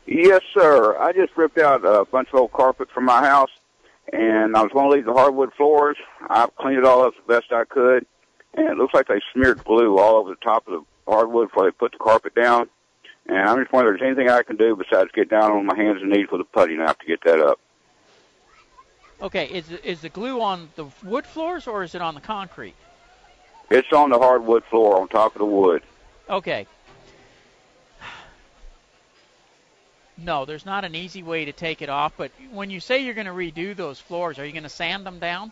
Yes, 0.06 0.42
sir. 0.52 0.98
I 0.98 1.12
just 1.12 1.36
ripped 1.36 1.58
out 1.58 1.84
a 1.84 2.04
bunch 2.04 2.28
of 2.32 2.40
old 2.40 2.52
carpet 2.52 2.88
from 2.92 3.04
my 3.04 3.26
house, 3.26 3.50
and 4.12 4.56
I 4.56 4.62
was 4.62 4.72
going 4.72 4.90
to 4.90 4.96
leave 4.96 5.06
the 5.06 5.12
hardwood 5.12 5.52
floors. 5.54 5.96
I 6.28 6.48
cleaned 6.58 6.78
it 6.78 6.84
all 6.84 7.04
up 7.04 7.14
the 7.14 7.34
best 7.34 7.52
I 7.52 7.64
could, 7.64 8.06
and 8.54 8.68
it 8.68 8.76
looks 8.76 8.94
like 8.94 9.08
they 9.08 9.20
smeared 9.32 9.64
glue 9.64 9.98
all 9.98 10.16
over 10.16 10.30
the 10.30 10.36
top 10.36 10.66
of 10.66 10.72
the 10.72 10.84
hardwood 11.06 11.48
before 11.48 11.64
they 11.64 11.70
put 11.70 11.92
the 11.92 11.98
carpet 11.98 12.34
down. 12.34 12.68
And 13.26 13.38
I'm 13.38 13.58
just 13.58 13.72
wondering 13.72 13.96
if 13.96 14.00
there's 14.00 14.16
anything 14.16 14.30
I 14.30 14.42
can 14.42 14.56
do 14.56 14.76
besides 14.76 15.10
get 15.14 15.30
down 15.30 15.50
on 15.50 15.66
my 15.66 15.76
hands 15.76 16.02
and 16.02 16.10
knees 16.10 16.26
with 16.30 16.40
a 16.40 16.44
putty 16.44 16.76
knife 16.76 16.98
to 16.98 17.06
get 17.06 17.22
that 17.24 17.40
up. 17.40 17.58
Okay, 19.22 19.46
is 19.46 19.70
is 19.70 20.00
the 20.00 20.08
glue 20.08 20.40
on 20.42 20.68
the 20.76 20.86
wood 21.02 21.24
floors 21.24 21.66
or 21.66 21.82
is 21.82 21.94
it 21.94 22.02
on 22.02 22.14
the 22.14 22.20
concrete? 22.20 22.74
It's 23.70 23.92
on 23.92 24.10
the 24.10 24.18
hardwood 24.18 24.64
floor 24.64 25.00
on 25.00 25.08
top 25.08 25.34
of 25.34 25.38
the 25.38 25.46
wood. 25.46 25.82
Okay. 26.28 26.66
No, 30.16 30.44
there's 30.44 30.66
not 30.66 30.84
an 30.84 30.94
easy 30.94 31.22
way 31.22 31.46
to 31.46 31.52
take 31.52 31.82
it 31.82 31.88
off, 31.88 32.12
but 32.16 32.30
when 32.52 32.70
you 32.70 32.78
say 32.80 33.02
you're 33.04 33.14
going 33.14 33.26
to 33.26 33.32
redo 33.32 33.74
those 33.74 33.98
floors, 33.98 34.38
are 34.38 34.46
you 34.46 34.52
going 34.52 34.62
to 34.62 34.68
sand 34.68 35.04
them 35.04 35.18
down? 35.18 35.50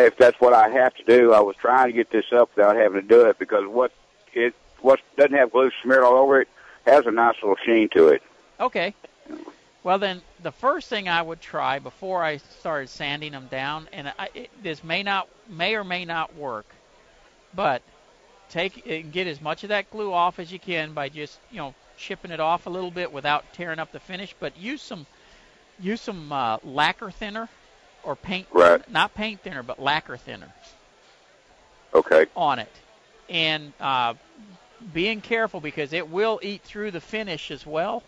If 0.00 0.16
that's 0.16 0.40
what 0.40 0.52
I 0.52 0.68
have 0.68 0.94
to 0.94 1.04
do. 1.04 1.32
I 1.32 1.40
was 1.40 1.56
trying 1.56 1.86
to 1.86 1.92
get 1.92 2.10
this 2.10 2.26
up 2.32 2.50
without 2.54 2.76
having 2.76 3.00
to 3.00 3.06
do 3.06 3.26
it 3.26 3.38
because 3.38 3.66
what 3.66 3.92
it 4.32 4.54
what 4.80 5.00
doesn't 5.16 5.34
have 5.34 5.52
glue 5.52 5.70
smeared 5.82 6.04
all 6.04 6.16
over 6.16 6.40
it 6.40 6.48
has 6.86 7.06
a 7.06 7.10
nice 7.10 7.36
little 7.42 7.56
sheen 7.64 7.88
to 7.90 8.08
it. 8.08 8.22
Okay. 8.60 8.94
Well, 9.82 9.98
then 9.98 10.22
the 10.42 10.52
first 10.52 10.88
thing 10.88 11.08
I 11.08 11.20
would 11.20 11.40
try 11.40 11.78
before 11.78 12.22
I 12.22 12.38
started 12.38 12.88
sanding 12.88 13.32
them 13.32 13.48
down, 13.50 13.88
and 13.92 14.12
I, 14.18 14.30
it, 14.34 14.50
this 14.62 14.82
may 14.82 15.02
not, 15.02 15.28
may 15.48 15.74
or 15.74 15.84
may 15.84 16.06
not 16.06 16.34
work, 16.36 16.66
but 17.54 17.82
take 18.48 18.86
and 18.86 19.12
get 19.12 19.26
as 19.26 19.40
much 19.40 19.62
of 19.62 19.68
that 19.68 19.90
glue 19.90 20.12
off 20.12 20.38
as 20.38 20.50
you 20.50 20.58
can 20.58 20.94
by 20.94 21.10
just, 21.10 21.38
you 21.50 21.58
know, 21.58 21.74
chipping 21.98 22.30
it 22.30 22.40
off 22.40 22.66
a 22.66 22.70
little 22.70 22.90
bit 22.90 23.12
without 23.12 23.52
tearing 23.52 23.78
up 23.78 23.92
the 23.92 24.00
finish. 24.00 24.34
But 24.38 24.56
use 24.56 24.80
some 24.80 25.06
use 25.78 26.00
some 26.00 26.32
uh, 26.32 26.58
lacquer 26.64 27.10
thinner 27.10 27.48
or 28.04 28.16
paint, 28.16 28.46
Right. 28.52 28.86
not 28.90 29.14
paint 29.14 29.40
thinner, 29.42 29.62
but 29.62 29.80
lacquer 29.80 30.16
thinner 30.16 30.48
Okay. 31.94 32.26
on 32.36 32.58
it, 32.58 32.70
and 33.28 33.72
uh, 33.80 34.14
being 34.92 35.20
careful 35.20 35.60
because 35.60 35.92
it 35.92 36.08
will 36.08 36.40
eat 36.42 36.62
through 36.62 36.90
the 36.90 37.00
finish 37.00 37.50
as 37.50 37.66
well. 37.66 38.02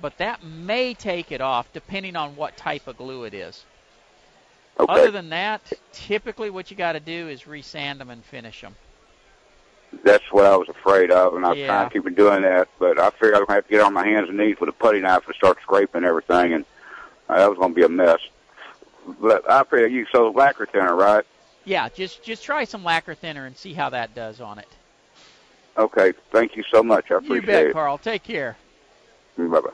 But 0.00 0.18
that 0.18 0.42
may 0.42 0.92
take 0.94 1.30
it 1.30 1.40
off 1.40 1.72
depending 1.72 2.16
on 2.16 2.34
what 2.34 2.56
type 2.56 2.88
of 2.88 2.96
glue 2.96 3.24
it 3.24 3.34
is. 3.34 3.64
Okay. 4.80 4.92
Other 4.92 5.10
than 5.12 5.30
that, 5.30 5.60
typically 5.92 6.50
what 6.50 6.70
you 6.70 6.76
got 6.76 6.92
to 6.92 7.00
do 7.00 7.28
is 7.28 7.42
resand 7.42 7.98
them 7.98 8.10
and 8.10 8.24
finish 8.24 8.60
them. 8.60 8.74
That's 10.02 10.24
what 10.32 10.44
I 10.46 10.56
was 10.56 10.68
afraid 10.68 11.12
of, 11.12 11.34
and 11.34 11.46
I 11.46 11.50
was 11.50 11.58
Yeah. 11.58 11.66
trying 11.68 11.88
to 11.88 11.92
keep 12.02 12.16
doing 12.16 12.42
that. 12.42 12.68
But 12.80 12.98
I 12.98 13.10
figured 13.10 13.34
I 13.36 13.38
was 13.38 13.46
going 13.46 13.46
to 13.46 13.54
have 13.54 13.64
to 13.66 13.70
get 13.70 13.80
on 13.82 13.92
my 13.94 14.04
hands 14.04 14.28
and 14.28 14.36
knees 14.36 14.56
with 14.60 14.68
a 14.68 14.72
putty 14.72 15.00
knife 15.00 15.22
and 15.26 15.34
start 15.36 15.58
scraping 15.62 16.04
everything, 16.04 16.54
and 16.54 16.64
uh, 17.28 17.36
that 17.38 17.48
was 17.48 17.58
going 17.58 17.70
to 17.70 17.74
be 17.74 17.84
a 17.84 17.88
mess. 17.88 18.18
But 19.20 19.50
I 19.50 19.64
figured 19.64 19.92
you 19.92 20.06
so 20.12 20.30
lacquer 20.30 20.66
thinner, 20.66 20.94
right? 20.94 21.24
Yeah, 21.64 21.88
just 21.88 22.22
just 22.22 22.44
try 22.44 22.64
some 22.64 22.84
lacquer 22.84 23.14
thinner 23.14 23.46
and 23.46 23.56
see 23.56 23.72
how 23.72 23.90
that 23.90 24.14
does 24.14 24.40
on 24.40 24.58
it. 24.58 24.68
Okay. 25.76 26.12
Thank 26.30 26.56
you 26.56 26.64
so 26.70 26.82
much. 26.82 27.10
I 27.10 27.18
You 27.20 27.42
bet, 27.42 27.66
it. 27.66 27.72
Carl. 27.72 27.98
Take 27.98 28.22
care. 28.22 28.56
Mm, 29.38 29.50
bye 29.50 29.60
bye. 29.60 29.70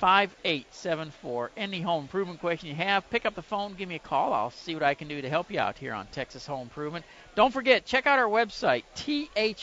713-212-5874. 0.00 1.48
Any 1.56 1.80
home 1.80 2.04
improvement 2.04 2.40
question 2.40 2.68
you 2.68 2.74
have, 2.76 3.08
pick 3.10 3.26
up 3.26 3.34
the 3.34 3.42
phone, 3.42 3.74
give 3.74 3.88
me 3.88 3.96
a 3.96 4.00
call. 4.00 4.32
I'll 4.32 4.50
see 4.50 4.74
what 4.74 4.82
I 4.82 4.94
can 4.94 5.08
do 5.08 5.20
to 5.20 5.28
help 5.28 5.50
you 5.50 5.60
out 5.60 5.78
here 5.78 5.92
on 5.92 6.06
Texas 6.08 6.46
Home 6.46 6.62
Improvement. 6.62 7.04
Don't 7.34 7.52
forget, 7.52 7.84
check 7.84 8.06
out 8.06 8.18
our 8.18 8.28
website, 8.28 8.84
thipro.com. 8.96 9.58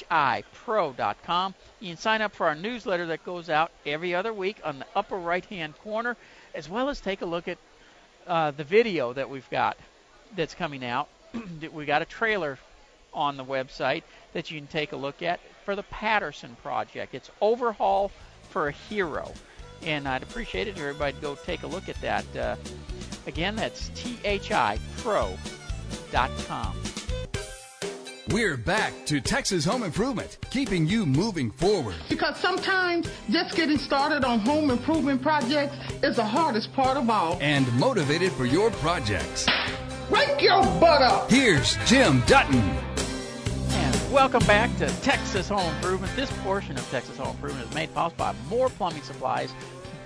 You 1.80 1.90
can 1.90 1.98
sign 1.98 2.22
up 2.22 2.34
for 2.34 2.48
our 2.48 2.56
newsletter 2.56 3.08
that 3.08 3.26
goes 3.26 3.50
out 3.50 3.72
every 3.86 4.14
other 4.16 4.34
week 4.34 4.58
on 4.64 4.80
the 4.80 4.86
upper 4.96 5.18
right-hand 5.18 5.78
corner, 5.80 6.18
as 6.54 6.70
well 6.70 6.90
as 6.90 7.00
take 7.00 7.22
a 7.22 7.26
look 7.26 7.48
at 7.48 7.58
uh, 8.28 8.52
the 8.52 8.64
video 8.64 9.14
that 9.14 9.30
we've 9.30 9.50
got 9.50 9.78
that's 10.36 10.56
coming 10.56 10.84
out. 10.84 11.08
we 11.74 11.86
got 11.86 12.02
a 12.02 12.06
trailer 12.06 12.58
on 13.14 13.38
the 13.38 13.46
website 13.46 14.04
that 14.34 14.52
you 14.52 14.60
can 14.60 14.68
take 14.68 14.92
a 14.92 14.98
look 14.98 15.22
at 15.22 15.40
for 15.64 15.76
the 15.76 15.84
Patterson 15.84 16.56
project. 16.62 17.16
It's 17.16 17.32
overhaul 17.42 18.12
for 18.50 18.68
a 18.68 18.72
hero, 18.72 19.32
and 19.84 20.08
I'd 20.08 20.24
appreciate 20.24 20.68
it 20.68 20.72
if 20.72 20.80
everybody 20.80 21.14
would 21.14 21.22
go 21.22 21.36
take 21.36 21.64
a 21.64 21.68
look 21.68 21.90
at 21.90 22.00
that. 22.02 22.26
Uh, 22.36 22.56
again, 23.28 23.56
that's 23.56 23.90
thipro.com. 23.92 25.38
We're 28.32 28.58
back 28.58 28.92
to 29.06 29.22
Texas 29.22 29.64
Home 29.66 29.84
Improvement, 29.84 30.40
keeping 30.50 30.88
you 30.88 31.06
moving 31.06 31.52
forward. 31.52 31.96
Because 32.10 32.36
sometimes 32.38 33.08
just 33.30 33.56
getting 33.56 33.78
started 33.78 34.26
on 34.26 34.40
home 34.40 34.72
improvement 34.72 35.22
projects 35.22 35.76
is 36.02 36.16
the 36.16 36.26
hardest 36.26 36.74
part 36.74 36.98
of 36.98 37.08
all. 37.10 37.38
and 37.40 37.72
motivated 37.80 38.32
for 38.32 38.46
your 38.46 38.72
projects. 38.72 39.46
Wake 40.10 40.42
your 40.42 40.64
butt 40.80 41.02
up! 41.04 41.30
Here's 41.30 41.78
Jim 41.86 42.22
Dutton. 42.26 42.95
Welcome 44.16 44.48
back 44.48 44.74
to 44.78 44.88
Texas 45.02 45.50
Home 45.50 45.76
Improvement. 45.76 46.16
This 46.16 46.32
portion 46.38 46.78
of 46.78 46.90
Texas 46.90 47.18
Home 47.18 47.36
Improvement 47.36 47.68
is 47.68 47.76
made 47.76 47.94
possible 47.94 48.24
by 48.24 48.34
Moore 48.48 48.70
Plumbing 48.70 49.02
Supplies, 49.02 49.54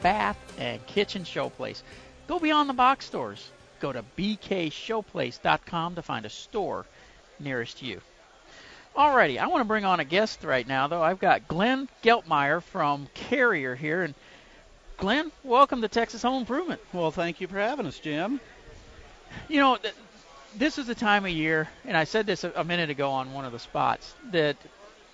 Bath 0.01 0.35
and 0.57 0.83
Kitchen 0.87 1.23
Showplace. 1.23 1.83
Go 2.27 2.39
beyond 2.39 2.67
the 2.67 2.73
box 2.73 3.05
stores. 3.05 3.51
Go 3.79 3.93
to 3.93 4.03
bkshowplace.com 4.17 5.93
to 5.93 6.01
find 6.01 6.25
a 6.25 6.29
store 6.29 6.87
nearest 7.39 7.83
you. 7.83 8.01
Alrighty, 8.97 9.37
I 9.37 9.45
want 9.45 9.61
to 9.61 9.65
bring 9.65 9.85
on 9.85 9.99
a 9.99 10.05
guest 10.05 10.43
right 10.43 10.67
now, 10.67 10.87
though. 10.87 11.03
I've 11.03 11.19
got 11.19 11.47
Glenn 11.47 11.87
Geltmeyer 12.01 12.63
from 12.63 13.07
Carrier 13.13 13.75
here, 13.75 14.01
and 14.01 14.15
Glenn, 14.97 15.31
welcome 15.43 15.83
to 15.83 15.87
Texas 15.87 16.23
Home 16.23 16.39
Improvement. 16.41 16.81
Well, 16.93 17.11
thank 17.11 17.41
you 17.41 17.47
for 17.47 17.59
having 17.59 17.85
us, 17.85 17.99
Jim. 17.99 18.41
You 19.47 19.59
know, 19.59 19.75
th- 19.75 19.93
this 20.55 20.77
is 20.77 20.87
the 20.87 20.95
time 20.95 21.25
of 21.25 21.31
year, 21.31 21.69
and 21.85 21.95
I 21.95 22.03
said 22.03 22.25
this 22.25 22.43
a, 22.43 22.51
a 22.55 22.63
minute 22.63 22.89
ago 22.89 23.11
on 23.11 23.33
one 23.33 23.45
of 23.45 23.51
the 23.51 23.59
spots 23.59 24.13
that 24.31 24.57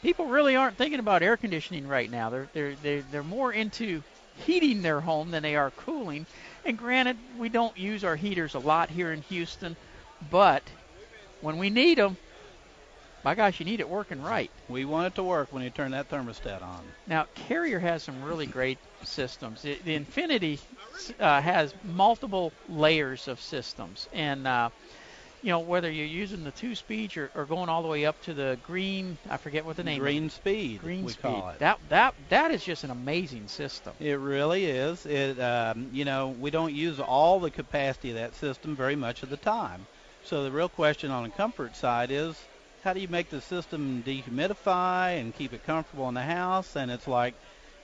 people 0.02 0.28
really 0.28 0.56
aren't 0.56 0.78
thinking 0.78 1.00
about 1.00 1.24
air 1.24 1.38
conditioning 1.38 1.88
right 1.88 2.10
now. 2.10 2.30
They're 2.30 2.50
they're 2.54 2.76
they're, 2.82 3.04
they're 3.12 3.24
more 3.24 3.52
into 3.52 4.04
heating 4.46 4.82
their 4.82 5.02
home 5.02 5.32
than 5.32 5.44
they 5.44 5.56
are 5.56 5.72
cooling. 5.72 6.26
And 6.66 6.78
granted, 6.78 7.18
we 7.38 7.50
don't 7.50 7.78
use 7.78 8.04
our 8.04 8.16
heaters 8.16 8.54
a 8.56 8.60
lot 8.60 8.90
here 8.90 9.12
in 9.12 9.22
Houston, 9.24 9.76
but 10.30 10.64
when 11.42 11.58
we 11.58 11.70
need 11.70 11.98
them, 11.98 12.18
my 13.24 13.34
gosh, 13.34 13.60
you 13.60 13.66
need 13.66 13.80
it 13.80 13.90
working 13.90 14.22
right. 14.22 14.52
We 14.70 14.86
want 14.86 15.08
it 15.08 15.16
to 15.16 15.24
work 15.24 15.52
when 15.52 15.64
you 15.64 15.70
turn 15.72 15.92
that 15.92 16.10
thermostat 16.10 16.62
on. 16.62 16.82
Now, 17.08 17.26
Carrier 17.34 17.80
has 17.80 18.04
some 18.04 18.24
really 18.24 18.46
great 18.46 18.78
systems. 19.04 19.64
The, 19.64 19.80
the 19.84 19.96
Infinity 19.96 20.60
uh, 21.20 21.42
has 21.42 21.74
multiple 21.84 22.52
layers 22.70 23.28
of 23.28 23.42
systems, 23.42 24.08
and 24.14 24.46
uh, 24.46 24.70
you 25.46 25.52
know 25.52 25.60
whether 25.60 25.92
you're 25.92 26.08
using 26.08 26.44
the 26.44 26.50
two 26.52 26.74
speeds 26.74 27.16
or, 27.16 27.30
or 27.36 27.46
going 27.46 27.70
all 27.70 27.84
the 27.84 27.88
way 27.88 28.04
up 28.04 28.20
to 28.24 28.34
the 28.34 28.58
green, 28.64 29.16
I 29.30 29.38
forget 29.38 29.64
what 29.64 29.78
the 29.78 29.84
name. 29.84 30.02
Greenspeed, 30.02 30.80
Green 30.82 31.06
we 31.06 31.12
speed. 31.12 31.22
call 31.22 31.50
it. 31.50 31.60
That 31.60 31.80
that 31.90 32.16
that 32.30 32.50
is 32.50 32.64
just 32.64 32.84
an 32.84 32.90
amazing 32.90 33.48
system. 33.48 33.94
It 34.00 34.18
really 34.18 34.66
is. 34.66 35.06
It, 35.06 35.40
um, 35.40 35.92
you 35.94 36.04
know, 36.04 36.30
we 36.40 36.50
don't 36.50 36.74
use 36.74 37.00
all 37.00 37.40
the 37.40 37.52
capacity 37.52 38.10
of 38.10 38.16
that 38.16 38.34
system 38.34 38.76
very 38.76 38.96
much 38.96 39.22
of 39.22 39.30
the 39.30 39.38
time. 39.38 39.86
So 40.24 40.44
the 40.44 40.50
real 40.50 40.68
question 40.68 41.12
on 41.12 41.22
the 41.22 41.30
comfort 41.30 41.76
side 41.76 42.10
is, 42.10 42.36
how 42.84 42.94
do 42.94 43.00
you 43.00 43.08
make 43.08 43.30
the 43.30 43.40
system 43.42 44.02
dehumidify 44.04 45.20
and 45.20 45.36
keep 45.36 45.54
it 45.54 45.64
comfortable 45.64 46.08
in 46.10 46.16
the 46.16 46.24
house? 46.24 46.76
And 46.76 46.90
it's 46.90 47.08
like 47.08 47.36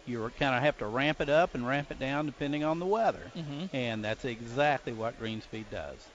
you 0.08 0.32
kind 0.40 0.56
of 0.56 0.64
have 0.64 0.80
to 0.80 0.88
ramp 0.88 1.22
it 1.22 1.30
up 1.30 1.54
and 1.54 1.68
ramp 1.68 1.92
it 1.92 2.00
down 2.00 2.26
depending 2.26 2.64
on 2.64 2.80
the 2.80 2.88
weather. 2.88 3.32
Mhm. 3.38 3.70
And 3.72 4.04
that's 4.04 4.26
exactly 4.26 4.94
what 4.94 5.20
Greenspeed 5.22 5.66
does. 5.70 6.08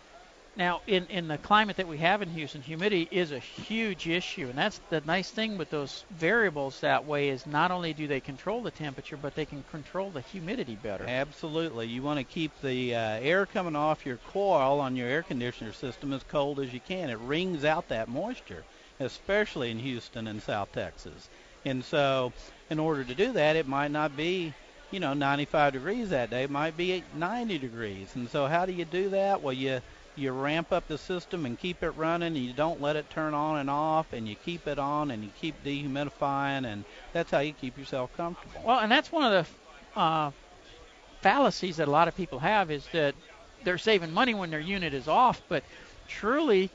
Now, 0.57 0.81
in, 0.87 1.05
in 1.07 1.29
the 1.29 1.37
climate 1.37 1.77
that 1.77 1.87
we 1.87 1.99
have 1.99 2.23
in 2.23 2.31
Houston, 2.31 2.63
humidity 2.63 3.07
is 3.11 3.31
a 3.31 3.39
huge 3.39 4.09
issue, 4.09 4.49
and 4.49 4.57
that's 4.57 4.81
the 4.89 5.03
nice 5.03 5.31
thing 5.31 5.59
with 5.59 5.69
those 5.69 6.07
variables 6.11 6.81
that 6.81 7.05
way 7.05 7.29
is 7.29 7.47
not 7.47 7.71
only 7.71 7.93
do 7.93 8.07
they 8.07 8.21
control 8.21 8.63
the 8.63 8.71
temperature, 8.71 9.19
but 9.19 9.35
they 9.35 9.45
can 9.45 9.63
control 9.71 10.09
the 10.11 10.23
humidity 10.23 10.75
better. 10.83 11.05
Absolutely. 11.07 11.89
You 11.89 12.03
want 12.03 12.21
to 12.21 12.25
keep 12.25 12.53
the 12.63 12.95
uh, 12.95 12.99
air 12.99 13.45
coming 13.45 13.77
off 13.77 14.07
your 14.07 14.17
coil 14.33 14.81
on 14.81 14.97
your 14.97 15.09
air 15.09 15.23
conditioner 15.23 15.75
system 15.75 16.15
as 16.15 16.23
cold 16.23 16.59
as 16.59 16.73
you 16.73 16.81
can. 16.81 17.11
It 17.11 17.19
wrings 17.19 17.67
out 17.67 17.89
that 17.89 18.09
moisture, 18.09 18.65
especially 18.99 19.71
in 19.71 19.79
Houston 19.79 20.27
and 20.27 20.43
South 20.43 20.73
Texas. 20.73 21.29
And 21.67 21.85
so, 21.85 22.33
in 22.71 22.79
order 22.79 23.05
to 23.05 23.15
do 23.15 23.33
that, 23.33 23.57
it 23.57 23.69
might 23.69 23.91
not 23.91 24.17
be, 24.17 24.55
you 24.91 25.01
know, 25.01 25.13
95 25.13 25.75
degrees 25.75 26.09
that 26.11 26.31
day. 26.31 26.45
It 26.45 26.51
might 26.51 26.79
be 26.79 27.05
90 27.15 27.59
degrees. 27.59 28.09
And 28.15 28.31
so, 28.31 28.47
how 28.47 28.65
do 28.65 28.73
you 28.73 28.87
do 28.87 29.11
that? 29.11 29.43
Well, 29.43 29.53
you 29.53 29.83
you 30.17 30.33
ramp 30.33 30.73
up 30.73 30.89
the 30.89 30.99
system 30.99 31.47
and 31.47 31.59
keep 31.59 31.83
it 31.83 31.91
running. 31.91 32.37
And 32.37 32.45
you 32.45 32.53
don't 32.53 32.81
let 32.81 32.97
it 32.97 33.09
turn 33.11 33.35
on 33.35 33.59
and 33.59 33.71
off, 33.71 34.13
and 34.13 34.27
you 34.27 34.35
keep 34.35 34.67
it 34.67 34.79
on 34.79 35.11
and 35.11 35.23
you 35.23 35.31
keep 35.41 35.63
dehumidifying, 35.65 36.67
and 36.67 36.85
that's 37.13 37.31
how 37.31 37.41
you 37.41 37.53
keep 37.53 37.79
yourself 37.79 38.17
comfortable. 38.17 38.63
Well, 38.65 38.81
and 38.81 38.91
that's 38.91 39.13
one 39.13 39.33
of 39.33 39.49
the 39.95 40.01
uh, 40.01 40.31
fallacies 41.21 41.77
that 41.77 41.89
a 41.89 41.91
lot 41.91 42.09
of 42.09 42.17
people 42.17 42.39
have 42.39 42.71
is 42.71 42.87
that 42.93 43.15
they're 43.65 43.79
saving 43.79 44.13
money 44.13 44.35
when 44.35 44.51
their 44.51 44.61
unit 44.61 44.95
is 44.95 45.09
off, 45.09 45.43
but 45.49 45.65
truly, 46.09 46.71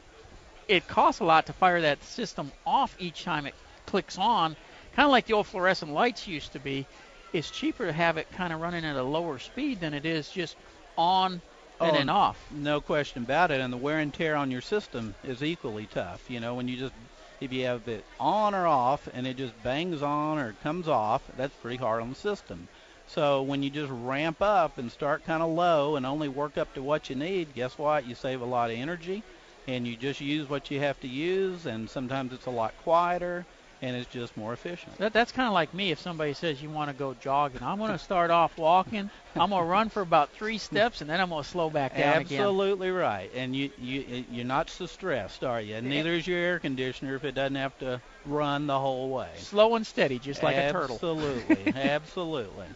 it 0.67 0.87
costs 0.87 1.21
a 1.21 1.25
lot 1.25 1.45
to 1.47 1.53
fire 1.53 1.81
that 1.81 2.03
system 2.03 2.51
off 2.65 2.95
each 2.99 3.23
time 3.23 3.45
it 3.45 3.55
clicks 3.85 4.17
on. 4.17 4.55
Kind 4.95 5.05
of 5.05 5.11
like 5.11 5.25
the 5.25 5.33
old 5.33 5.47
fluorescent 5.47 5.93
lights 5.93 6.27
used 6.27 6.53
to 6.53 6.59
be. 6.59 6.85
It's 7.33 7.49
cheaper 7.49 7.85
to 7.85 7.93
have 7.93 8.17
it 8.17 8.29
kind 8.33 8.51
of 8.51 8.59
running 8.59 8.83
at 8.83 8.97
a 8.97 9.03
lower 9.03 9.39
speed 9.39 9.79
than 9.79 9.93
it 9.93 10.05
is 10.05 10.29
just 10.29 10.55
on 10.97 11.41
Oh, 11.81 11.91
then 11.91 12.07
off. 12.07 12.49
No 12.49 12.79
question 12.79 13.23
about 13.23 13.51
it. 13.51 13.59
And 13.59 13.73
the 13.73 13.77
wear 13.77 13.99
and 13.99 14.13
tear 14.13 14.35
on 14.37 14.51
your 14.51 14.61
system 14.61 15.17
is 15.21 15.43
equally 15.43 15.85
tough. 15.85 16.29
You 16.29 16.39
know, 16.39 16.55
when 16.55 16.67
you 16.69 16.77
just 16.77 16.93
if 17.41 17.51
you 17.51 17.65
have 17.65 17.87
it 17.89 18.07
on 18.19 18.55
or 18.55 18.67
off 18.67 19.07
and 19.11 19.27
it 19.27 19.35
just 19.35 19.61
bangs 19.61 20.01
on 20.01 20.37
or 20.37 20.53
comes 20.53 20.87
off, 20.87 21.29
that's 21.33 21.55
pretty 21.55 21.77
hard 21.77 22.01
on 22.01 22.09
the 22.09 22.15
system. 22.15 22.69
So 23.05 23.43
when 23.43 23.63
you 23.63 23.69
just 23.69 23.91
ramp 23.91 24.41
up 24.41 24.77
and 24.77 24.89
start 24.91 25.23
kind 25.25 25.43
of 25.43 25.49
low 25.49 25.95
and 25.97 26.05
only 26.05 26.29
work 26.29 26.57
up 26.57 26.71
to 26.73 26.83
what 26.83 27.09
you 27.09 27.15
need, 27.15 27.53
guess 27.53 27.77
what? 27.77 28.05
You 28.05 28.15
save 28.15 28.41
a 28.41 28.45
lot 28.45 28.69
of 28.69 28.77
energy 28.77 29.25
and 29.67 29.85
you 29.87 29.97
just 29.97 30.21
use 30.21 30.47
what 30.47 30.71
you 30.71 30.79
have 30.79 30.99
to 31.01 31.07
use 31.09 31.65
and 31.65 31.89
sometimes 31.89 32.31
it's 32.33 32.45
a 32.45 32.51
lot 32.51 32.77
quieter 32.77 33.45
and 33.81 33.95
it's 33.95 34.11
just 34.11 34.37
more 34.37 34.53
efficient. 34.53 34.97
That, 34.97 35.13
that's 35.13 35.31
kind 35.31 35.47
of 35.47 35.53
like 35.53 35.73
me 35.73 35.91
if 35.91 35.99
somebody 35.99 36.33
says 36.33 36.61
you 36.61 36.69
want 36.69 36.89
to 36.89 36.95
go 36.95 37.15
jogging. 37.15 37.63
I'm 37.63 37.79
going 37.79 37.91
to 37.91 37.97
start 37.97 38.29
off 38.29 38.57
walking. 38.57 39.09
I'm 39.35 39.49
going 39.49 39.63
to 39.63 39.67
run 39.69 39.89
for 39.89 40.01
about 40.01 40.29
three 40.31 40.57
steps 40.57 41.01
and 41.01 41.09
then 41.09 41.19
I'm 41.19 41.29
going 41.29 41.43
to 41.43 41.49
slow 41.49 41.69
back 41.69 41.97
down 41.97 42.21
again. 42.21 42.39
Absolutely 42.39 42.91
right. 42.91 43.31
And 43.35 43.55
you 43.55 43.71
you 43.79 44.25
you're 44.31 44.45
not 44.45 44.69
so 44.69 44.85
stressed, 44.85 45.43
are 45.43 45.59
you? 45.59 45.75
And 45.75 45.89
neither 45.89 46.13
is 46.13 46.27
your 46.27 46.37
air 46.37 46.59
conditioner 46.59 47.15
if 47.15 47.23
it 47.23 47.33
doesn't 47.33 47.55
have 47.55 47.77
to 47.79 48.01
run 48.25 48.67
the 48.67 48.79
whole 48.79 49.09
way. 49.09 49.31
Slow 49.37 49.75
and 49.75 49.85
steady, 49.85 50.19
just 50.19 50.43
like 50.43 50.55
a 50.55 50.71
turtle. 50.71 50.95
Absolutely, 50.95 51.73
absolutely. 51.75 52.67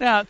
Now, 0.00 0.26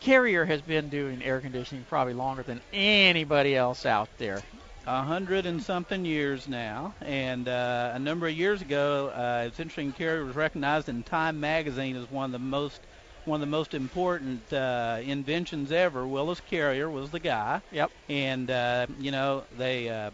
Carrier 0.00 0.44
has 0.44 0.60
been 0.60 0.88
doing 0.88 1.22
air 1.22 1.40
conditioning 1.40 1.84
probably 1.88 2.14
longer 2.14 2.42
than 2.42 2.60
anybody 2.72 3.54
else 3.54 3.86
out 3.86 4.08
there. 4.18 4.42
A 4.86 5.02
hundred 5.02 5.46
and 5.46 5.62
something 5.62 6.04
years 6.04 6.48
now, 6.48 6.94
and 7.02 7.48
uh, 7.48 7.92
a 7.94 7.98
number 7.98 8.26
of 8.26 8.34
years 8.34 8.62
ago, 8.62 9.08
uh, 9.14 9.44
it's 9.46 9.60
interesting. 9.60 9.92
Carrier 9.92 10.24
was 10.24 10.34
recognized 10.34 10.88
in 10.88 11.02
Time 11.02 11.38
Magazine 11.38 11.96
as 11.96 12.10
one 12.10 12.26
of 12.26 12.32
the 12.32 12.38
most 12.38 12.80
one 13.24 13.40
of 13.40 13.46
the 13.46 13.50
most 13.50 13.72
important 13.74 14.52
uh, 14.52 14.98
inventions 15.00 15.70
ever. 15.70 16.04
Willis 16.04 16.40
Carrier 16.50 16.90
was 16.90 17.10
the 17.10 17.20
guy. 17.20 17.60
Yep. 17.70 17.92
And 18.08 18.50
uh, 18.50 18.86
you 18.98 19.10
know 19.10 19.44
they. 19.56 19.88
Uh, 19.88 20.10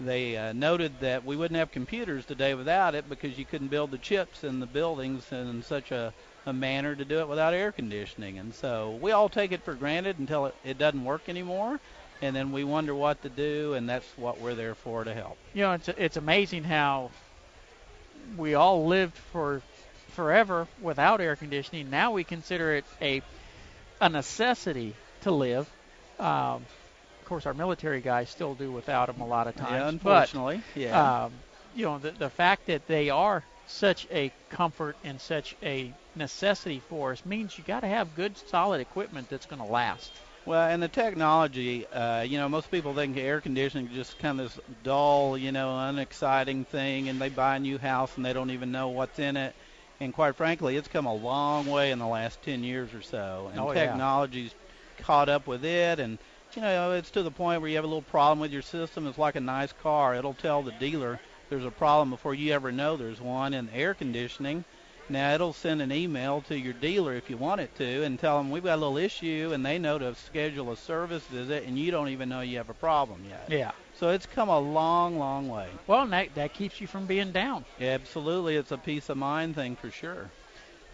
they 0.00 0.36
uh, 0.36 0.52
noted 0.52 0.98
that 1.00 1.24
we 1.24 1.36
wouldn't 1.36 1.56
have 1.56 1.70
computers 1.70 2.26
today 2.26 2.54
without 2.54 2.96
it 2.96 3.08
because 3.08 3.38
you 3.38 3.44
couldn't 3.44 3.68
build 3.68 3.92
the 3.92 3.98
chips 3.98 4.42
in 4.42 4.58
the 4.58 4.66
buildings 4.66 5.30
in 5.30 5.62
such 5.62 5.92
a, 5.92 6.12
a 6.46 6.52
manner 6.52 6.96
to 6.96 7.04
do 7.04 7.20
it 7.20 7.28
without 7.28 7.54
air 7.54 7.70
conditioning. 7.70 8.36
And 8.36 8.52
so 8.52 8.98
we 9.00 9.12
all 9.12 9.28
take 9.28 9.52
it 9.52 9.62
for 9.62 9.74
granted 9.74 10.18
until 10.18 10.46
it, 10.46 10.54
it 10.64 10.78
doesn't 10.78 11.04
work 11.04 11.28
anymore 11.28 11.78
and 12.24 12.34
then 12.34 12.52
we 12.52 12.64
wonder 12.64 12.94
what 12.94 13.20
to 13.22 13.28
do, 13.28 13.74
and 13.74 13.88
that's 13.88 14.06
what 14.16 14.40
we're 14.40 14.54
there 14.54 14.74
for 14.74 15.04
to 15.04 15.12
help. 15.12 15.36
You 15.52 15.62
know, 15.62 15.72
it's 15.72 15.88
it's 15.88 16.16
amazing 16.16 16.64
how 16.64 17.10
we 18.38 18.54
all 18.54 18.86
lived 18.86 19.16
for 19.32 19.60
forever 20.12 20.66
without 20.80 21.20
air 21.20 21.36
conditioning. 21.36 21.90
Now 21.90 22.12
we 22.12 22.24
consider 22.24 22.74
it 22.74 22.84
a 23.02 23.22
a 24.00 24.08
necessity 24.08 24.94
to 25.22 25.30
live. 25.30 25.68
Um, 26.18 26.64
of 27.20 27.26
course, 27.26 27.46
our 27.46 27.54
military 27.54 28.00
guys 28.00 28.30
still 28.30 28.54
do 28.54 28.72
without 28.72 29.06
them 29.06 29.20
a 29.20 29.26
lot 29.26 29.46
of 29.46 29.56
times. 29.56 29.72
Yeah, 29.72 29.88
unfortunately. 29.88 30.62
But, 30.74 30.80
yeah. 30.80 31.24
Um, 31.24 31.32
you 31.74 31.84
know, 31.84 31.98
the 31.98 32.12
the 32.12 32.30
fact 32.30 32.66
that 32.66 32.86
they 32.86 33.10
are 33.10 33.44
such 33.66 34.06
a 34.10 34.32
comfort 34.50 34.96
and 35.04 35.20
such 35.20 35.56
a 35.62 35.92
necessity 36.14 36.80
for 36.88 37.12
us 37.12 37.24
means 37.24 37.56
you 37.58 37.64
got 37.64 37.80
to 37.80 37.88
have 37.88 38.14
good, 38.14 38.36
solid 38.48 38.80
equipment 38.80 39.28
that's 39.28 39.46
going 39.46 39.60
to 39.60 39.68
last. 39.68 40.10
Well, 40.46 40.68
and 40.68 40.82
the 40.82 40.88
technology, 40.88 41.86
uh, 41.86 42.20
you 42.22 42.36
know, 42.36 42.48
most 42.50 42.70
people 42.70 42.94
think 42.94 43.16
air 43.16 43.40
conditioning 43.40 43.86
is 43.86 43.94
just 43.94 44.18
kind 44.18 44.40
of 44.40 44.54
this 44.54 44.60
dull, 44.82 45.38
you 45.38 45.52
know, 45.52 45.78
unexciting 45.78 46.66
thing, 46.66 47.08
and 47.08 47.20
they 47.20 47.30
buy 47.30 47.56
a 47.56 47.58
new 47.58 47.78
house 47.78 48.16
and 48.16 48.24
they 48.26 48.34
don't 48.34 48.50
even 48.50 48.70
know 48.70 48.90
what's 48.90 49.18
in 49.18 49.38
it. 49.38 49.54
And 50.00 50.12
quite 50.12 50.36
frankly, 50.36 50.76
it's 50.76 50.88
come 50.88 51.06
a 51.06 51.14
long 51.14 51.64
way 51.66 51.90
in 51.92 51.98
the 51.98 52.06
last 52.06 52.42
10 52.42 52.62
years 52.62 52.92
or 52.92 53.00
so, 53.00 53.48
and 53.50 53.58
oh, 53.58 53.72
yeah. 53.72 53.86
technology's 53.86 54.54
caught 54.98 55.30
up 55.30 55.46
with 55.46 55.64
it. 55.64 55.98
And 55.98 56.18
you 56.54 56.60
know, 56.62 56.92
it's 56.92 57.10
to 57.12 57.22
the 57.22 57.30
point 57.30 57.60
where 57.62 57.70
you 57.70 57.76
have 57.76 57.84
a 57.84 57.88
little 57.88 58.02
problem 58.02 58.38
with 58.38 58.52
your 58.52 58.62
system. 58.62 59.06
It's 59.06 59.18
like 59.18 59.36
a 59.36 59.40
nice 59.40 59.72
car; 59.72 60.14
it'll 60.14 60.34
tell 60.34 60.62
the 60.62 60.72
dealer 60.72 61.20
there's 61.48 61.64
a 61.64 61.70
problem 61.70 62.10
before 62.10 62.34
you 62.34 62.52
ever 62.52 62.70
know 62.70 62.96
there's 62.96 63.20
one. 63.20 63.54
In 63.54 63.70
air 63.70 63.94
conditioning, 63.94 64.64
now 65.08 65.34
it'll 65.34 65.52
send 65.52 65.82
an 65.82 65.92
email 65.92 66.40
to 66.42 66.58
your 66.58 66.72
dealer 66.74 67.14
if 67.14 67.28
you 67.28 67.36
want 67.36 67.60
it 67.60 67.74
to 67.76 68.02
and 68.04 68.18
tell 68.18 68.38
them 68.38 68.50
we've 68.50 68.64
got 68.64 68.76
a 68.76 68.80
little 68.80 68.96
issue 68.96 69.50
and 69.52 69.64
they 69.64 69.78
know 69.78 69.98
to 69.98 70.14
schedule 70.14 70.72
a 70.72 70.76
service 70.76 71.22
visit 71.24 71.64
and 71.64 71.78
you 71.78 71.90
don't 71.90 72.08
even 72.08 72.28
know 72.28 72.40
you 72.40 72.56
have 72.56 72.70
a 72.70 72.74
problem 72.74 73.20
yet. 73.28 73.46
Yeah. 73.48 73.72
So 73.98 74.10
it's 74.10 74.26
come 74.26 74.48
a 74.48 74.58
long, 74.58 75.18
long 75.18 75.48
way. 75.48 75.68
Well, 75.86 76.06
that 76.06 76.34
that 76.34 76.54
keeps 76.54 76.80
you 76.80 76.86
from 76.86 77.06
being 77.06 77.32
down. 77.32 77.64
Absolutely, 77.80 78.56
it's 78.56 78.72
a 78.72 78.78
peace 78.78 79.08
of 79.08 79.16
mind 79.16 79.54
thing 79.54 79.76
for 79.76 79.90
sure. 79.90 80.30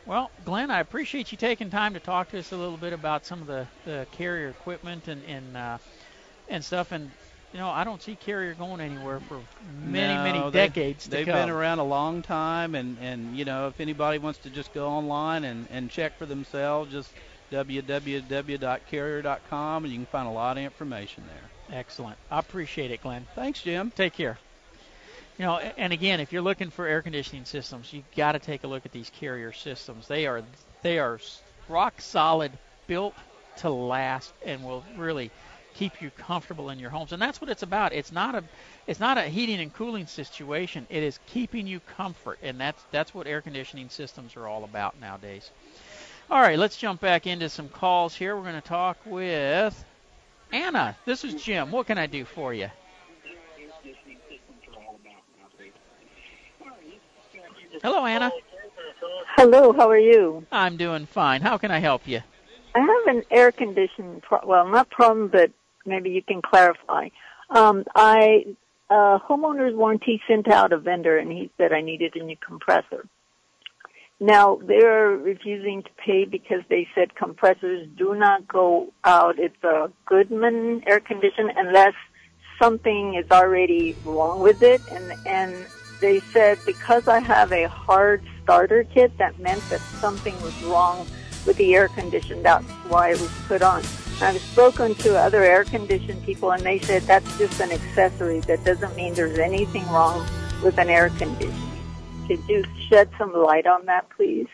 Well, 0.06 0.30
Glenn, 0.44 0.70
I 0.70 0.80
appreciate 0.80 1.30
you 1.30 1.38
taking 1.38 1.70
time 1.70 1.94
to 1.94 2.00
talk 2.00 2.30
to 2.30 2.38
us 2.38 2.52
a 2.52 2.56
little 2.56 2.76
bit 2.76 2.92
about 2.92 3.24
some 3.24 3.40
of 3.40 3.46
the, 3.46 3.66
the 3.84 4.06
carrier 4.12 4.48
equipment 4.48 5.08
and 5.08 5.22
and 5.24 5.56
uh, 5.56 5.78
and 6.48 6.64
stuff. 6.64 6.92
And 6.92 7.11
you 7.53 7.59
know, 7.59 7.68
I 7.68 7.84
don't 7.84 8.01
see 8.01 8.16
Carrier 8.16 8.55
going 8.55 8.80
anywhere 8.80 9.20
for 9.20 9.42
many, 9.84 10.14
no, 10.14 10.22
many 10.22 10.40
they, 10.51 10.68
decades 10.68 11.05
to 11.05 11.11
they've 11.11 11.26
come. 11.26 11.34
been 11.34 11.51
around 11.51 11.80
a 11.80 11.84
long 11.84 12.22
time, 12.22 12.74
and 12.74 12.96
and 13.01 13.36
you 13.36 13.44
know, 13.44 13.68
if 13.68 13.78
anybody 13.80 14.16
wants 14.18 14.38
to 14.40 14.51
just 14.51 14.72
go 14.72 14.88
online 14.88 15.44
and 15.44 15.66
and 15.70 15.90
check 15.90 16.16
for 16.16 16.24
themselves, 16.26 16.92
just 16.92 17.11
www.carrier.com, 17.51 19.84
and 19.84 19.92
you 19.92 19.98
can 19.98 20.07
find 20.07 20.28
a 20.28 20.32
lot 20.32 20.57
of 20.57 20.62
information 20.62 21.24
there. 21.26 21.51
Excellent. 21.78 22.16
I 22.30 22.38
appreciate 22.38 22.92
it, 22.92 23.03
Glenn. 23.03 23.26
Thanks, 23.34 23.62
Jim. 23.62 23.90
Take 23.94 24.12
care. 24.12 24.38
You 25.38 25.46
know, 25.46 25.59
and 25.59 25.92
again, 25.92 26.20
if 26.20 26.32
you're 26.32 26.42
looking 26.42 26.70
for 26.70 26.86
air 26.86 27.03
conditioning 27.03 27.46
systems, 27.46 27.92
you've 27.92 28.09
got 28.14 28.32
to 28.32 28.38
take 28.38 28.62
a 28.62 28.68
look 28.68 28.86
at 28.86 28.92
these 28.92 29.11
Carrier 29.11 29.53
systems. 29.53 30.07
They 30.07 30.26
are 30.26 30.42
they 30.82 30.98
are 30.98 31.18
rock 31.68 32.01
solid, 32.01 32.53
built 32.86 33.14
to 33.59 33.70
last, 33.70 34.32
and 34.44 34.64
will 34.64 34.84
really 34.96 35.30
keep 35.74 36.00
you 36.02 36.10
comfortable 36.10 36.70
in 36.70 36.78
your 36.78 36.90
homes. 36.90 37.12
And 37.12 37.20
that's 37.20 37.40
what 37.40 37.50
it's 37.50 37.62
about. 37.62 37.92
It's 37.92 38.12
not 38.12 38.34
a 38.34 38.44
it's 38.86 39.00
not 39.00 39.18
a 39.18 39.22
heating 39.22 39.60
and 39.60 39.72
cooling 39.72 40.06
situation. 40.06 40.86
It 40.90 41.02
is 41.02 41.18
keeping 41.26 41.66
you 41.66 41.80
comfort, 41.80 42.38
and 42.42 42.60
that's 42.60 42.82
that's 42.90 43.14
what 43.14 43.26
air 43.26 43.40
conditioning 43.40 43.88
systems 43.88 44.36
are 44.36 44.46
all 44.46 44.64
about 44.64 45.00
nowadays. 45.00 45.50
All 46.30 46.40
right, 46.40 46.58
let's 46.58 46.76
jump 46.76 47.00
back 47.00 47.26
into 47.26 47.48
some 47.48 47.68
calls 47.68 48.14
here. 48.14 48.36
We're 48.36 48.42
going 48.42 48.54
to 48.54 48.60
talk 48.60 48.98
with 49.04 49.84
Anna. 50.52 50.96
This 51.04 51.24
is 51.24 51.42
Jim. 51.42 51.72
What 51.72 51.86
can 51.86 51.98
I 51.98 52.06
do 52.06 52.24
for 52.24 52.54
you? 52.54 52.70
Hello, 57.82 58.04
Anna. 58.04 58.30
Hello, 59.36 59.72
how 59.72 59.88
are 59.88 59.98
you? 59.98 60.46
I'm 60.52 60.76
doing 60.76 61.06
fine. 61.06 61.40
How 61.40 61.56
can 61.56 61.70
I 61.70 61.78
help 61.78 62.06
you? 62.06 62.20
I 62.74 62.80
have 62.80 63.16
an 63.16 63.22
air 63.30 63.50
conditioning 63.50 64.20
pro- 64.20 64.44
well, 64.44 64.68
not 64.68 64.90
problem, 64.90 65.28
but 65.28 65.50
maybe 65.85 66.11
you 66.11 66.22
can 66.22 66.43
clarify. 66.43 67.09
Um, 67.51 67.85
I 67.95 68.45
uh, 68.89 69.18
homeowner's 69.18 69.74
warranty 69.74 70.20
sent 70.28 70.49
out 70.49 70.72
a 70.72 70.78
vendor, 70.78 71.16
and 71.18 71.31
he 71.31 71.51
said 71.57 71.72
I 71.72 71.81
needed 71.81 72.16
a 72.16 72.24
new 72.24 72.37
compressor. 72.37 73.07
Now 74.18 74.61
they're 74.66 75.11
refusing 75.11 75.83
to 75.83 75.91
pay 76.05 76.26
because 76.26 76.62
they 76.68 76.87
said 76.95 77.14
compressors 77.14 77.89
do 77.97 78.14
not 78.14 78.47
go 78.47 78.93
out. 79.05 79.39
It's 79.39 79.62
a 79.64 79.91
Goodman 80.07 80.83
air 80.87 81.01
condition 81.01 81.51
unless 81.57 81.95
something 82.61 83.14
is 83.14 83.31
already 83.31 83.97
wrong 84.05 84.41
with 84.41 84.62
it, 84.62 84.83
and 84.91 85.14
and 85.26 85.66
they 86.01 86.20
said 86.20 86.59
because 86.66 87.09
I 87.09 87.20
have 87.20 87.53
a 87.53 87.68
hard 87.68 88.22
starter 88.43 88.85
kit, 88.85 89.16
that 89.18 89.39
meant 89.39 89.62
that 89.70 89.81
something 89.81 90.35
was 90.43 90.61
wrong 90.64 91.07
with 91.47 91.57
the 91.57 91.74
air 91.74 91.88
condition. 91.88 92.43
That's 92.43 92.64
why 92.88 93.11
it 93.11 93.20
was 93.20 93.30
put 93.47 93.62
on. 93.62 93.82
I've 94.20 94.41
spoken 94.41 94.95
to 94.97 95.18
other 95.18 95.43
air 95.43 95.64
conditioned 95.64 96.24
people 96.26 96.53
and 96.53 96.62
they 96.62 96.78
said 96.80 97.03
that's 97.03 97.38
just 97.38 97.61
an 97.61 97.72
accessory. 97.72 98.41
That 98.41 98.64
doesn't 98.64 98.95
mean 98.95 99.14
there's 99.14 99.38
anything 99.38 99.86
wrong 99.88 100.26
with 100.62 100.78
an 100.78 100.91
air 100.91 101.09
conditioner. 101.11 101.55
Could 102.28 102.47
you 102.49 102.64
shed 102.88 103.09
some 103.16 103.32
light 103.32 103.66
on 103.66 103.86
that, 103.86 104.09
please? 104.11 104.47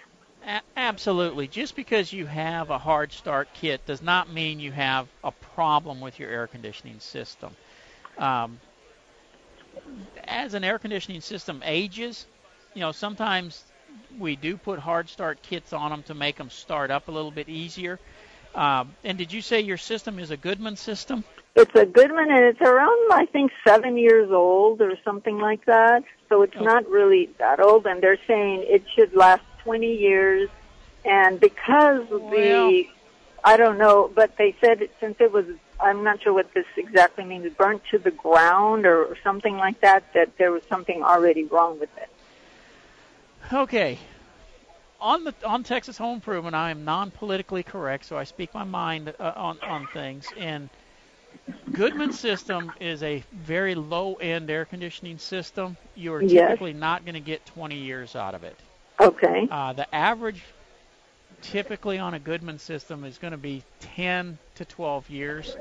A- 0.46 0.62
absolutely. 0.76 1.48
Just 1.48 1.74
because 1.74 2.12
you 2.12 2.26
have 2.26 2.70
a 2.70 2.78
hard 2.78 3.12
start 3.12 3.48
kit 3.54 3.84
does 3.86 4.02
not 4.02 4.32
mean 4.32 4.60
you 4.60 4.70
have 4.70 5.08
a 5.24 5.32
problem 5.32 6.00
with 6.00 6.20
your 6.20 6.30
air 6.30 6.46
conditioning 6.46 7.00
system. 7.00 7.56
Um, 8.18 8.60
as 10.24 10.54
an 10.54 10.62
air 10.64 10.78
conditioning 10.78 11.20
system 11.20 11.60
ages, 11.64 12.26
you 12.74 12.80
know, 12.80 12.92
sometimes 12.92 13.64
we 14.18 14.36
do 14.36 14.56
put 14.56 14.78
hard 14.78 15.08
start 15.08 15.42
kits 15.42 15.72
on 15.72 15.90
them 15.90 16.02
to 16.04 16.14
make 16.14 16.36
them 16.36 16.50
start 16.50 16.90
up 16.90 17.08
a 17.08 17.10
little 17.10 17.30
bit 17.30 17.48
easier. 17.48 17.98
Um, 18.54 18.94
and 19.04 19.18
did 19.18 19.32
you 19.32 19.42
say 19.42 19.60
your 19.60 19.76
system 19.76 20.18
is 20.18 20.30
a 20.30 20.36
Goodman 20.36 20.76
system? 20.76 21.24
It's 21.54 21.74
a 21.74 21.86
Goodman, 21.86 22.30
and 22.30 22.44
it's 22.44 22.60
around, 22.60 23.12
I 23.12 23.26
think, 23.26 23.50
seven 23.66 23.96
years 23.96 24.30
old 24.30 24.80
or 24.80 24.92
something 25.04 25.38
like 25.38 25.64
that. 25.66 26.04
So 26.28 26.42
it's 26.42 26.56
not 26.56 26.88
really 26.88 27.30
that 27.38 27.60
old, 27.60 27.86
and 27.86 28.02
they're 28.02 28.18
saying 28.26 28.64
it 28.66 28.84
should 28.94 29.14
last 29.14 29.42
20 29.64 29.94
years. 29.94 30.50
And 31.04 31.38
because 31.38 32.08
well, 32.10 32.30
the, 32.30 32.88
I 33.44 33.56
don't 33.56 33.78
know, 33.78 34.10
but 34.14 34.36
they 34.36 34.56
said 34.60 34.88
since 35.00 35.16
it 35.20 35.32
was, 35.32 35.46
I'm 35.78 36.02
not 36.02 36.22
sure 36.22 36.32
what 36.32 36.52
this 36.52 36.66
exactly 36.76 37.24
means, 37.24 37.50
burnt 37.54 37.82
to 37.90 37.98
the 37.98 38.10
ground 38.10 38.86
or, 38.86 39.04
or 39.04 39.16
something 39.22 39.56
like 39.56 39.80
that, 39.80 40.12
that 40.14 40.36
there 40.36 40.52
was 40.52 40.62
something 40.68 41.02
already 41.02 41.44
wrong 41.44 41.78
with 41.78 41.90
it. 41.96 42.10
Okay. 43.52 43.98
On 45.00 45.24
the 45.24 45.34
on 45.44 45.62
Texas 45.62 45.98
Home 45.98 46.14
Improvement, 46.16 46.54
I 46.54 46.70
am 46.70 46.84
non-politically 46.84 47.62
correct, 47.62 48.04
so 48.06 48.16
I 48.16 48.24
speak 48.24 48.54
my 48.54 48.64
mind 48.64 49.14
uh, 49.18 49.32
on 49.36 49.58
on 49.62 49.86
things. 49.86 50.32
And 50.36 50.70
Goodman 51.72 52.12
system 52.12 52.74
is 52.80 53.02
a 53.02 53.24
very 53.32 53.74
low-end 53.74 54.50
air 54.50 54.64
conditioning 54.64 55.18
system. 55.18 55.76
You 55.94 56.12
are 56.14 56.22
Yes. 56.22 56.22
typically 56.22 56.72
not 56.72 57.04
going 57.04 57.14
to 57.14 57.20
get 57.20 57.44
20 57.46 57.76
years 57.76 58.14
out 58.16 58.34
of 58.34 58.44
it. 58.44 58.62
Okay. 59.00 59.50
Uh, 59.50 59.72
the 59.72 59.92
average, 59.94 60.44
typically 61.40 61.98
on 61.98 62.14
a 62.14 62.20
Goodman 62.20 62.58
system, 62.58 63.04
is 63.04 63.18
going 63.18 63.32
to 63.32 63.38
be 63.38 63.64
10 63.80 64.38
to 64.54 64.64
12 64.64 65.08
years, 65.10 65.56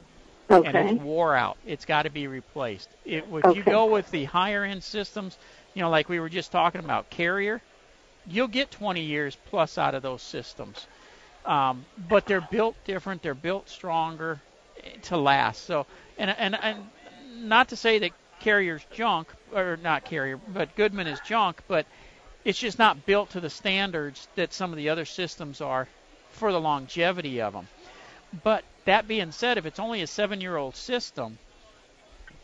and 0.61 0.77
it's 0.77 0.95
wore 0.95 1.35
out. 1.35 1.57
It's 1.65 1.85
got 1.85 2.03
to 2.03 2.09
be 2.09 2.27
replaced. 2.27 2.89
It, 3.05 3.25
if 3.31 3.53
you 3.55 3.63
go 3.63 3.85
with 3.85 4.09
the 4.11 4.25
higher-end 4.25 4.83
systems, 4.83 5.37
you 5.73 5.81
know, 5.81 5.89
like 5.89 6.09
we 6.09 6.19
were 6.19 6.29
just 6.29 6.51
talking 6.51 6.79
about, 6.81 7.09
Carrier, 7.09 7.61
you'll 8.27 8.47
get 8.47 8.71
20 8.71 9.01
years 9.01 9.37
plus 9.45 9.77
out 9.77 9.95
of 9.95 10.01
those 10.01 10.21
systems. 10.21 10.87
Um, 11.45 11.85
but 12.09 12.25
they're 12.25 12.41
built 12.41 12.75
different. 12.85 13.21
They're 13.21 13.33
built 13.33 13.69
stronger 13.69 14.41
to 15.03 15.17
last. 15.17 15.65
So, 15.65 15.85
and 16.17 16.31
and 16.31 16.55
and 16.55 16.89
not 17.35 17.69
to 17.69 17.75
say 17.75 17.99
that 17.99 18.11
Carrier's 18.39 18.83
junk 18.91 19.27
or 19.53 19.77
not 19.77 20.05
Carrier, 20.05 20.37
but 20.37 20.75
Goodman 20.75 21.07
is 21.07 21.19
junk, 21.21 21.61
but 21.67 21.85
it's 22.43 22.59
just 22.59 22.79
not 22.79 23.05
built 23.05 23.31
to 23.31 23.39
the 23.39 23.49
standards 23.49 24.27
that 24.35 24.53
some 24.53 24.71
of 24.71 24.77
the 24.77 24.89
other 24.89 25.05
systems 25.05 25.61
are 25.61 25.87
for 26.31 26.51
the 26.51 26.59
longevity 26.59 27.41
of 27.41 27.53
them. 27.53 27.67
But 28.43 28.63
that 28.85 29.07
being 29.07 29.31
said, 29.31 29.57
if 29.57 29.65
it's 29.65 29.79
only 29.79 30.01
a 30.01 30.07
seven-year-old 30.07 30.75
system, 30.75 31.37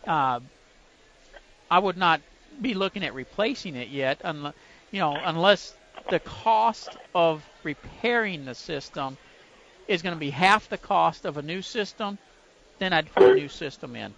uh, 0.08 0.40
I 1.70 1.80
would 1.80 1.98
not 1.98 2.22
be 2.60 2.74
looking 2.74 3.04
at 3.04 3.14
replacing 3.14 3.76
it 3.76 3.90
yet, 3.90 4.22
unless 4.24 4.54
you 4.92 5.00
know, 5.00 5.18
unless 5.24 5.74
the 6.10 6.20
cost 6.20 6.89
of 7.16 7.44
repairing 7.64 8.46
the 8.46 8.56
system 8.56 9.18
is 9.88 10.02
going 10.02 10.16
to 10.16 10.20
be 10.20 10.30
half 10.30 10.70
the 10.70 10.78
cost 10.78 11.26
of 11.26 11.38
a 11.38 11.42
new 11.42 11.62
system, 11.62 12.18
then 12.80 12.94
I'd 12.94 13.12
put 13.14 13.24
a 13.24 13.36
new 13.36 13.48
system 13.48 13.96
in. 13.96 14.14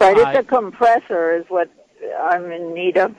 Right, 0.00 0.16
it's 0.16 0.36
Uh, 0.36 0.40
a 0.40 0.42
compressor 0.42 1.36
is 1.36 1.44
what 1.48 1.68
I'm 2.20 2.50
in 2.50 2.74
need 2.74 2.96
of. 2.96 3.14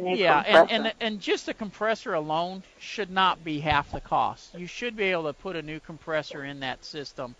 Yeah, 0.00 0.42
compressor. 0.42 0.72
and, 0.74 0.86
and 0.86 0.94
and 1.00 1.20
just 1.20 1.46
the 1.46 1.54
compressor 1.54 2.14
alone 2.14 2.62
should 2.78 3.10
not 3.10 3.42
be 3.42 3.58
half 3.58 3.90
the 3.90 4.00
cost. 4.00 4.54
You 4.54 4.66
should 4.66 4.96
be 4.96 5.04
able 5.04 5.24
to 5.24 5.32
put 5.32 5.56
a 5.56 5.62
new 5.62 5.80
compressor 5.80 6.44
in 6.44 6.60
that 6.60 6.84
system 6.84 7.34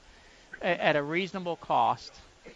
at, 0.61 0.81
at 0.81 0.97
a 0.97 1.03
reasonable 1.03 1.57
cost, 1.57 2.13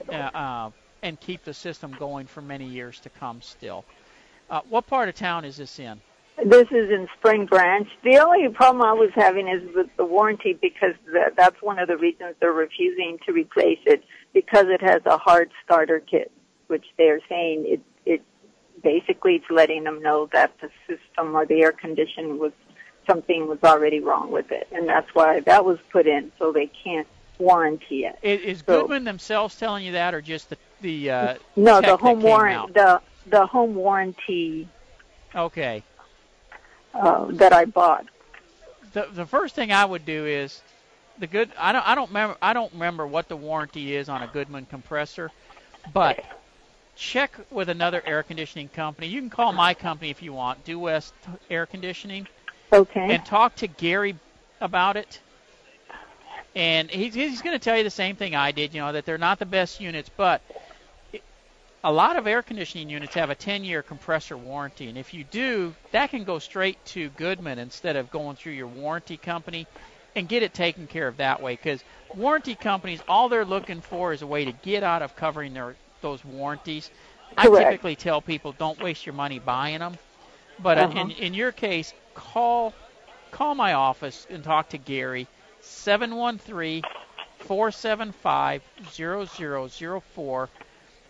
uh, 0.09 0.13
uh, 0.13 0.71
and 1.03 1.21
keep 1.21 1.45
the 1.45 1.55
system 1.55 1.95
going 1.99 2.27
for 2.27 2.43
many 2.43 2.65
years 2.65 2.99
to 3.01 3.11
come. 3.11 3.41
Still, 3.43 3.85
uh, 4.51 4.63
what 4.69 4.89
part 4.89 5.09
of 5.09 5.15
town 5.15 5.45
is 5.45 5.57
this 5.57 5.79
in? 5.79 6.01
This 6.39 6.67
is 6.71 6.91
in 6.91 7.09
Spring 7.19 7.47
Branch. 7.47 7.89
The 8.03 8.19
only 8.19 8.49
problem 8.49 8.83
I 8.83 8.93
was 8.93 9.11
having 9.15 9.49
is 9.49 9.63
with 9.75 9.89
the 9.97 10.05
warranty 10.05 10.55
because 10.55 10.95
that, 11.13 11.37
that's 11.37 11.61
one 11.61 11.79
of 11.79 11.89
the 11.89 11.97
reasons 11.97 12.35
they're 12.41 12.53
refusing 12.53 13.19
to 13.27 13.33
replace 13.33 13.79
it 13.85 14.03
because 14.33 14.67
it 14.69 14.81
has 14.81 15.03
a 15.07 15.19
hard 15.19 15.51
starter 15.65 16.01
kit, 16.01 16.33
which 16.69 16.85
they're 16.97 17.21
saying 17.29 17.65
it 17.69 17.81
it 18.07 18.23
basically 18.83 19.37
it's 19.37 19.51
letting 19.51 19.85
them 19.85 20.03
know 20.03 20.29
that 20.33 20.53
the 20.61 20.71
system 20.89 21.37
or 21.37 21.47
the 21.47 21.63
air 21.63 21.73
condition 21.73 22.39
was 22.39 22.53
something 23.07 23.47
was 23.47 23.59
already 23.63 24.01
wrong 24.01 24.33
with 24.33 24.51
it, 24.51 24.67
and 24.73 24.89
that's 24.89 25.15
why 25.15 25.41
that 25.41 25.65
was 25.65 25.79
put 25.93 26.07
in 26.07 26.33
so 26.39 26.51
they 26.51 26.71
can't 26.83 27.07
warranty 27.39 28.05
it. 28.05 28.19
Is, 28.23 28.41
is 28.41 28.59
So- 28.67 28.81
Goodman 28.83 29.05
themselves 29.05 29.55
telling 29.57 29.85
you 29.85 29.93
that, 29.93 30.15
or 30.15 30.23
just 30.23 30.49
the 30.51 30.57
the 30.81 31.11
uh, 31.11 31.35
No, 31.57 31.81
the 31.81 31.97
home 31.97 32.23
warranty 32.23 32.73
the 32.73 33.01
the 33.27 33.47
home 33.47 33.75
warranty 33.75 34.67
Okay. 35.35 35.83
Uh, 36.95 37.27
that 37.33 37.53
I 37.53 37.65
bought. 37.67 38.07
the 38.93 39.09
the 39.13 39.27
first 39.27 39.55
thing 39.55 39.73
I 39.73 39.85
would 39.85 40.05
do 40.05 40.27
is 40.27 40.63
the 41.19 41.27
good. 41.27 41.53
I 41.59 41.73
don't 41.73 41.87
I 41.87 41.95
don't 41.95 42.09
remember 42.11 42.37
I 42.43 42.53
don't 42.53 42.73
remember 42.73 43.07
what 43.07 43.29
the 43.29 43.37
warranty 43.37 43.95
is 43.97 44.09
on 44.09 44.23
a 44.23 44.29
Goodman 44.29 44.67
compressor, 44.67 45.33
but 45.93 46.19
check 46.97 47.39
with 47.51 47.69
another 47.69 48.03
air 48.05 48.23
conditioning 48.23 48.69
company. 48.69 49.09
You 49.09 49.21
can 49.21 49.31
call 49.31 49.53
my 49.53 49.75
company 49.75 50.11
if 50.11 50.23
you 50.23 50.33
want, 50.33 50.65
Due 50.65 50.79
West 50.79 51.15
Air 51.51 51.67
Conditioning, 51.67 52.29
Okay. 52.73 53.09
and 53.09 53.25
talk 53.25 53.57
to 53.57 53.67
Gary 53.69 54.19
about 54.61 54.97
it. 54.97 55.21
And 56.55 56.91
he's 56.91 57.15
he's 57.15 57.43
going 57.43 57.55
to 57.59 57.65
tell 57.65 57.77
you 57.79 57.85
the 57.85 57.91
same 57.91 58.17
thing 58.17 58.35
I 58.35 58.53
did. 58.53 58.75
You 58.75 58.81
know 58.83 58.93
that 58.93 59.07
they're 59.07 59.19
not 59.19 59.39
the 59.39 59.47
best 59.47 59.81
units, 59.81 60.11
but 60.11 60.43
a 61.85 61.93
lot 61.93 62.17
of 62.17 62.27
air 62.27 62.43
conditioning 62.43 62.89
units 62.91 63.15
have 63.15 63.31
a 63.31 63.35
10-year 63.37 63.83
compressor 63.83 64.37
warranty, 64.37 64.89
and 64.89 64.99
if 64.99 65.13
you 65.15 65.25
do, 65.25 65.77
that 65.93 66.11
can 66.11 66.25
go 66.25 66.39
straight 66.39 66.85
to 66.87 67.11
Goodman 67.11 67.59
instead 67.59 67.97
of 67.97 68.11
going 68.11 68.37
through 68.37 68.53
your 68.53 68.69
warranty 68.69 69.17
company 69.17 69.67
and 70.15 70.29
get 70.29 70.43
it 70.43 70.55
taken 70.55 70.87
care 70.87 71.09
of 71.09 71.17
that 71.19 71.41
way. 71.41 71.55
Because 71.55 71.85
warranty 72.13 72.55
companies, 72.57 73.03
all 73.09 73.29
they're 73.29 73.45
looking 73.45 73.81
for 73.81 74.13
is 74.13 74.23
a 74.23 74.27
way 74.27 74.45
to 74.45 74.53
get 74.53 74.83
out 74.83 75.03
of 75.03 75.15
covering 75.17 75.55
their 75.55 75.77
those 76.01 76.25
warranties. 76.25 76.91
I 77.37 77.49
typically 77.49 77.97
tell 77.97 78.21
people 78.21 78.53
don't 78.53 78.79
waste 78.79 79.07
your 79.07 79.15
money 79.15 79.39
buying 79.39 79.79
them, 79.81 79.99
but 80.59 80.79
uh 80.79 80.87
Uh-huh. 80.87 81.09
in 81.11 81.11
in 81.11 81.35
your 81.35 81.53
case, 81.53 81.95
call 82.15 82.75
call 83.31 83.55
my 83.55 83.73
office 83.75 84.27
and 84.31 84.43
talk 84.45 84.71
to 84.71 84.79
Gary. 84.79 85.29
713 85.61 86.85
475 87.37 88.63
0004 88.83 90.51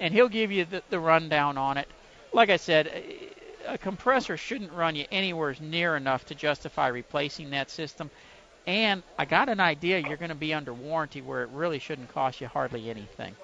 and 0.02 0.12
he'll 0.12 0.28
give 0.28 0.50
you 0.50 0.64
the, 0.64 0.82
the 0.90 0.98
rundown 0.98 1.56
on 1.56 1.78
it. 1.78 1.88
Like 2.32 2.50
I 2.50 2.56
said, 2.56 2.88
a- 2.88 3.74
a 3.74 3.78
compressor 3.78 4.36
shouldn't 4.36 4.72
run 4.72 4.96
you 4.96 5.06
anywhere 5.12 5.54
near 5.60 5.96
enough 5.96 6.26
to 6.26 6.34
justify 6.34 6.88
replacing 6.88 7.50
that 7.50 7.70
system. 7.70 8.10
And 8.66 9.04
I 9.16 9.24
got 9.24 9.48
an 9.48 9.60
idea 9.60 10.00
you're 10.00 10.16
going 10.16 10.30
to 10.30 10.34
be 10.34 10.52
under 10.52 10.74
warranty 10.74 11.22
where 11.22 11.44
it 11.44 11.50
really 11.50 11.78
shouldn't 11.78 12.12
cost 12.12 12.40
you 12.40 12.48
hardly 12.48 12.90
anything. 12.90 13.36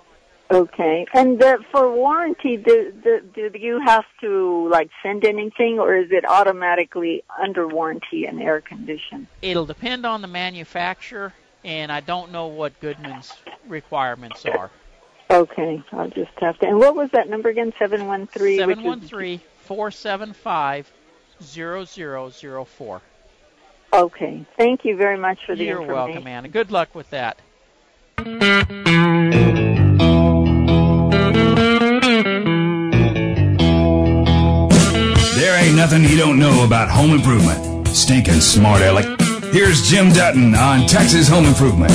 Okay. 0.50 1.06
And 1.14 1.38
the, 1.38 1.58
for 1.70 1.92
warranty, 1.94 2.56
do, 2.56 2.92
do, 3.04 3.50
do 3.50 3.58
you 3.58 3.80
have 3.84 4.04
to 4.22 4.68
like 4.68 4.90
send 5.02 5.24
anything, 5.24 5.78
or 5.78 5.94
is 5.94 6.10
it 6.10 6.24
automatically 6.28 7.22
under 7.40 7.68
warranty 7.68 8.24
and 8.24 8.42
air 8.42 8.60
condition? 8.60 9.28
It'll 9.42 9.66
depend 9.66 10.06
on 10.06 10.22
the 10.22 10.28
manufacturer, 10.28 11.32
and 11.64 11.92
I 11.92 12.00
don't 12.00 12.32
know 12.32 12.46
what 12.48 12.80
Goodman's 12.80 13.32
requirements 13.68 14.44
are. 14.46 14.70
Okay, 15.30 15.82
I'll 15.92 16.08
just 16.08 16.30
have 16.38 16.58
to. 16.60 16.66
And 16.66 16.78
what 16.78 16.94
was 16.96 17.10
that 17.12 17.28
number 17.28 17.48
again? 17.50 17.72
Seven 17.78 18.06
one 18.06 18.26
three. 18.26 18.56
Seven 18.56 18.82
one 18.82 19.00
three 19.00 19.40
four 19.64 19.90
seven 19.90 20.32
five 20.32 20.90
zero 21.42 21.84
zero 21.84 22.30
zero 22.30 22.64
four. 22.64 23.02
Okay. 23.92 24.44
Thank 24.56 24.84
you 24.84 24.96
very 24.96 25.18
much 25.18 25.38
for 25.46 25.54
the 25.54 25.64
You're 25.64 25.82
information. 25.82 26.06
welcome, 26.08 26.26
Anna. 26.26 26.48
Good 26.48 26.70
luck 26.70 26.94
with 26.94 27.10
that. 27.10 27.38
There 35.36 35.56
ain't 35.64 35.76
nothing 35.76 36.04
you 36.04 36.16
don't 36.16 36.38
know 36.38 36.64
about 36.64 36.90
home 36.90 37.12
improvement. 37.12 37.88
Stinking 37.88 38.40
smart 38.40 38.82
aleck. 38.82 39.20
Here's 39.52 39.88
Jim 39.88 40.10
Dutton 40.12 40.54
on 40.54 40.86
Texas 40.86 41.28
Home 41.28 41.46
Improvement. 41.46 41.92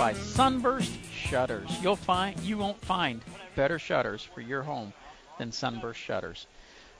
By 0.00 0.14
Sunburst 0.14 0.94
Shutters. 1.12 1.68
You'll 1.82 1.94
find 1.94 2.40
you 2.40 2.56
won't 2.56 2.80
find 2.80 3.20
better 3.54 3.78
shutters 3.78 4.22
for 4.22 4.40
your 4.40 4.62
home 4.62 4.94
than 5.38 5.52
Sunburst 5.52 6.00
Shutters. 6.00 6.46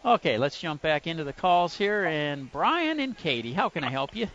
Okay, 0.04 0.36
let's 0.36 0.60
jump 0.60 0.82
back 0.82 1.06
into 1.06 1.24
the 1.24 1.32
calls 1.32 1.74
here. 1.74 2.04
And 2.04 2.52
Brian 2.52 3.00
and 3.00 3.16
Katy, 3.16 3.54
how 3.54 3.70
can 3.70 3.84
I 3.84 3.90
help 3.90 4.14
you? 4.14 4.26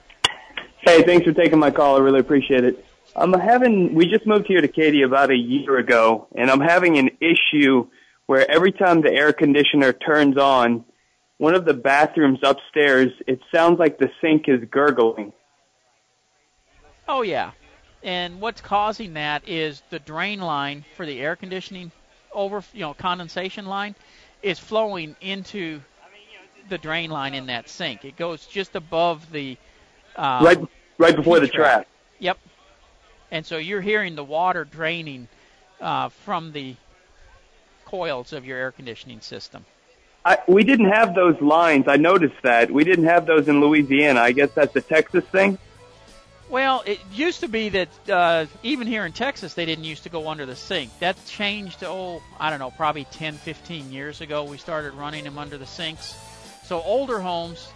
Hey, 0.79 1.03
thanks 1.03 1.27
for 1.27 1.33
taking 1.33 1.59
my 1.59 1.69
call. 1.69 1.97
I 1.97 1.99
really 1.99 2.19
appreciate 2.19 2.63
it. 2.63 2.83
I'm 3.15 3.33
having, 3.33 3.93
we 3.93 4.07
just 4.07 4.25
moved 4.25 4.47
here 4.47 4.61
to 4.61 4.67
Katy 4.67 5.03
about 5.03 5.29
a 5.29 5.37
year 5.37 5.77
ago, 5.77 6.27
and 6.35 6.49
I'm 6.49 6.59
having 6.59 6.97
an 6.97 7.11
issue 7.21 7.87
where 8.25 8.49
every 8.49 8.71
time 8.71 9.01
the 9.01 9.13
air 9.13 9.31
conditioner 9.31 9.93
turns 9.93 10.39
on, 10.39 10.85
one 11.37 11.53
of 11.53 11.65
the 11.65 11.75
bathrooms 11.75 12.39
upstairs, 12.41 13.11
it 13.27 13.41
sounds 13.53 13.77
like 13.77 13.99
the 13.99 14.09
sink 14.21 14.45
is 14.47 14.61
gurgling. 14.71 15.33
Oh 17.07 17.21
yeah, 17.21 17.51
and 18.05 18.39
what's 18.39 18.61
causing 18.61 19.15
that 19.15 19.49
is 19.49 19.81
the 19.89 19.97
drain 19.97 20.39
line 20.39 20.85
for 20.95 21.07
the 21.07 21.19
air 21.19 21.35
conditioning 21.35 21.91
over, 22.31 22.63
you 22.71 22.81
know, 22.81 22.93
condensation 22.93 23.65
line 23.65 23.95
is 24.43 24.59
flowing 24.59 25.15
into 25.21 25.81
the 26.69 26.77
drain 26.77 27.09
line 27.09 27.33
in 27.33 27.47
that 27.47 27.67
sink. 27.67 28.05
It 28.05 28.15
goes 28.15 28.45
just 28.45 28.75
above 28.75 29.31
the 29.31 29.57
um, 30.15 30.45
right, 30.45 30.59
right 30.99 31.15
before 31.15 31.39
the 31.39 31.47
trap. 31.47 31.87
Yep. 32.19 32.37
And 33.31 33.43
so 33.43 33.57
you're 33.57 33.81
hearing 33.81 34.15
the 34.15 34.23
water 34.23 34.65
draining 34.65 35.27
uh, 35.81 36.09
from 36.09 36.51
the 36.51 36.75
coils 37.85 38.33
of 38.33 38.45
your 38.45 38.57
air 38.57 38.71
conditioning 38.71 39.19
system. 39.21 39.65
I, 40.23 40.37
we 40.47 40.63
didn't 40.63 40.91
have 40.91 41.15
those 41.15 41.39
lines. 41.41 41.85
I 41.87 41.97
noticed 41.97 42.41
that. 42.43 42.69
We 42.69 42.83
didn't 42.83 43.05
have 43.05 43.25
those 43.25 43.47
in 43.47 43.61
Louisiana. 43.61 44.21
I 44.21 44.31
guess 44.31 44.51
that's 44.51 44.75
a 44.75 44.81
Texas 44.81 45.25
thing. 45.25 45.57
Well, 46.49 46.83
it 46.85 46.99
used 47.11 47.39
to 47.39 47.47
be 47.47 47.69
that 47.69 48.09
uh, 48.09 48.45
even 48.61 48.85
here 48.85 49.05
in 49.05 49.13
Texas, 49.13 49.55
they 49.55 49.65
didn't 49.65 49.83
used 49.85 50.03
to 50.03 50.09
go 50.09 50.27
under 50.27 50.45
the 50.45 50.55
sink. 50.55 50.91
That 50.99 51.17
changed, 51.25 51.83
oh, 51.83 52.21
I 52.39 52.51
don't 52.51 52.59
know, 52.59 52.69
probably 52.69 53.05
10, 53.05 53.33
15 53.35 53.91
years 53.91 54.21
ago. 54.21 54.43
We 54.43 54.57
started 54.57 54.93
running 54.93 55.23
them 55.23 55.39
under 55.39 55.57
the 55.57 55.65
sinks. 55.65 56.15
So 56.65 56.81
older 56.81 57.19
homes, 57.19 57.67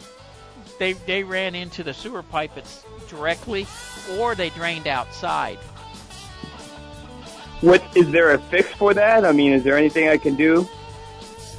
they 0.78 0.93
they 0.93 1.24
ran 1.24 1.55
into 1.55 1.84
the 1.84 1.93
sewer 1.93 2.24
pipe 2.24 2.57
it's 2.57 2.84
directly, 3.07 3.67
or 4.17 4.36
they 4.36 4.49
drained 4.49 4.88
outside. 4.88 5.57
What 7.61 7.84
is 7.95 8.09
there 8.11 8.34
a 8.34 8.39
fix 8.39 8.70
for 8.70 8.93
that? 8.93 9.26
I 9.26 9.32
mean, 9.32 9.51
is 9.51 9.63
there 9.63 9.78
anything 9.78 10.07
I 10.07 10.17
can 10.17 10.36
do? 10.36 10.67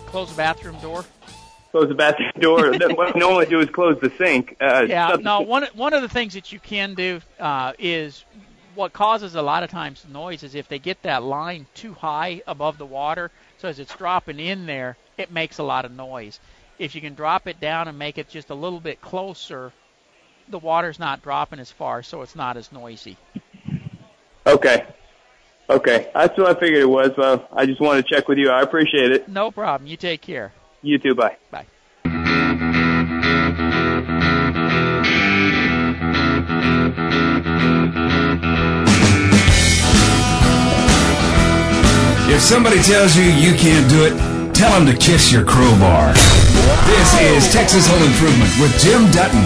Close 0.06 0.30
the 0.30 0.36
bathroom 0.36 0.78
door. 0.80 1.04
Close 1.70 1.88
the 1.88 1.94
bathroom 1.94 2.30
door. 2.40 2.72
What 2.72 3.14
I 3.14 3.18
normally 3.18 3.46
do 3.46 3.60
is 3.60 3.68
close 3.70 3.98
the 4.00 4.10
sink. 4.18 4.56
Uh, 4.60 4.86
yeah, 4.88 5.16
no. 5.20 5.40
One 5.40 5.66
one 5.74 5.94
of 5.94 6.02
the 6.02 6.08
things 6.08 6.34
that 6.34 6.52
you 6.52 6.58
can 6.58 6.94
do 6.94 7.20
uh, 7.38 7.72
is 7.78 8.24
what 8.74 8.92
causes 8.92 9.34
a 9.34 9.42
lot 9.42 9.62
of 9.62 9.70
times 9.70 10.04
noise 10.10 10.42
is 10.42 10.54
if 10.54 10.68
they 10.68 10.78
get 10.78 11.02
that 11.02 11.22
line 11.22 11.66
too 11.74 11.94
high 11.94 12.42
above 12.46 12.78
the 12.78 12.86
water. 12.86 13.30
So 13.58 13.68
as 13.68 13.78
it's 13.78 13.94
dropping 13.94 14.40
in 14.40 14.66
there, 14.66 14.96
it 15.18 15.30
makes 15.30 15.58
a 15.58 15.62
lot 15.62 15.84
of 15.84 15.92
noise. 15.92 16.40
If 16.78 16.94
you 16.94 17.00
can 17.00 17.14
drop 17.14 17.46
it 17.46 17.60
down 17.60 17.88
and 17.88 17.98
make 17.98 18.16
it 18.16 18.28
just 18.28 18.50
a 18.50 18.54
little 18.54 18.80
bit 18.80 19.00
closer, 19.00 19.72
the 20.48 20.58
water's 20.58 20.98
not 20.98 21.22
dropping 21.22 21.58
as 21.58 21.70
far, 21.70 22.02
so 22.02 22.22
it's 22.22 22.34
not 22.34 22.56
as 22.56 22.72
noisy. 22.72 23.16
Okay. 24.46 24.86
Okay. 25.68 26.10
That's 26.14 26.36
what 26.38 26.56
I 26.56 26.58
figured 26.58 26.80
it 26.80 26.88
was. 26.88 27.10
Well, 27.16 27.46
I 27.52 27.66
just 27.66 27.80
wanted 27.80 28.06
to 28.06 28.14
check 28.14 28.28
with 28.28 28.38
you. 28.38 28.50
I 28.50 28.62
appreciate 28.62 29.12
it. 29.12 29.28
No 29.28 29.50
problem. 29.50 29.86
You 29.86 29.96
take 29.96 30.22
care. 30.22 30.52
You 30.82 30.98
too. 30.98 31.14
Bye. 31.14 31.36
Bye. 31.50 31.66
If 42.32 42.40
somebody 42.40 42.80
tells 42.82 43.16
you 43.16 43.24
you 43.24 43.54
can't 43.54 43.90
do 43.90 44.04
it, 44.04 44.54
tell 44.54 44.72
them 44.72 44.86
to 44.90 44.96
kiss 44.96 45.30
your 45.30 45.44
crowbar. 45.44 46.14
This 46.86 47.20
is 47.20 47.52
Texas 47.52 47.86
Home 47.86 48.02
Improvement 48.02 48.50
with 48.58 48.80
Jim 48.80 49.10
Dutton. 49.10 49.42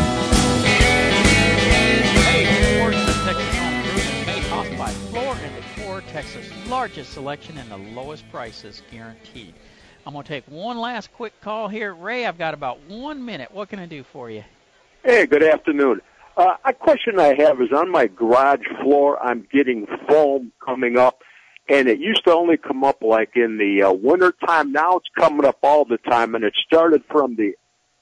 Hey, 2.23 2.79
Ford 2.79 2.95
Texas 3.25 3.57
Home 3.57 3.75
Improvement 3.75 4.27
made 4.27 4.45
possible 4.45 4.79
by 4.79 4.91
Floor 5.11 5.37
and 5.43 5.53
Decor, 5.77 6.03
Texas' 6.13 6.51
largest 6.69 7.13
selection 7.13 7.59
and 7.59 7.71
the 7.71 7.79
lowest 8.01 8.31
prices 8.31 8.83
guaranteed. 8.93 9.55
I'm 10.07 10.13
going 10.13 10.23
to 10.25 10.29
take 10.29 10.45
one 10.49 10.79
last 10.79 11.13
quick 11.15 11.41
call 11.41 11.69
here. 11.69 11.95
Ray, 11.95 12.27
I've 12.27 12.37
got 12.37 12.53
about 12.53 12.79
one 12.89 13.25
minute. 13.25 13.51
What 13.53 13.71
can 13.71 13.79
I 13.79 13.87
do 13.87 14.05
for 14.05 14.31
you? 14.31 14.45
Hey, 15.03 15.27
good 15.27 15.43
afternoon. 15.43 16.03
Uh, 16.37 16.57
a 16.65 16.73
question 16.75 17.19
I 17.19 17.35
have 17.39 17.61
is 17.63 17.73
on 17.73 17.91
my 17.91 18.07
garage 18.07 18.67
floor, 18.83 19.23
I'm 19.25 19.47
getting 19.53 19.87
foam 20.09 20.53
coming 20.65 20.99
up, 20.99 21.23
and 21.69 21.89
it 21.89 22.01
used 22.01 22.25
to 22.25 22.33
only 22.33 22.57
come 22.57 22.85
up 22.85 23.03
like 23.03 23.31
in 23.37 23.57
the 23.57 23.85
uh, 23.85 23.93
winter 23.93 24.35
time. 24.45 24.73
Now 24.73 24.97
it's 24.97 25.09
coming 25.17 25.47
up 25.47 25.59
all 25.63 25.85
the 25.85 25.99
time, 25.99 26.35
and 26.35 26.45
it 26.45 26.55
started 26.67 27.03
from 27.11 27.37
the 27.37 27.53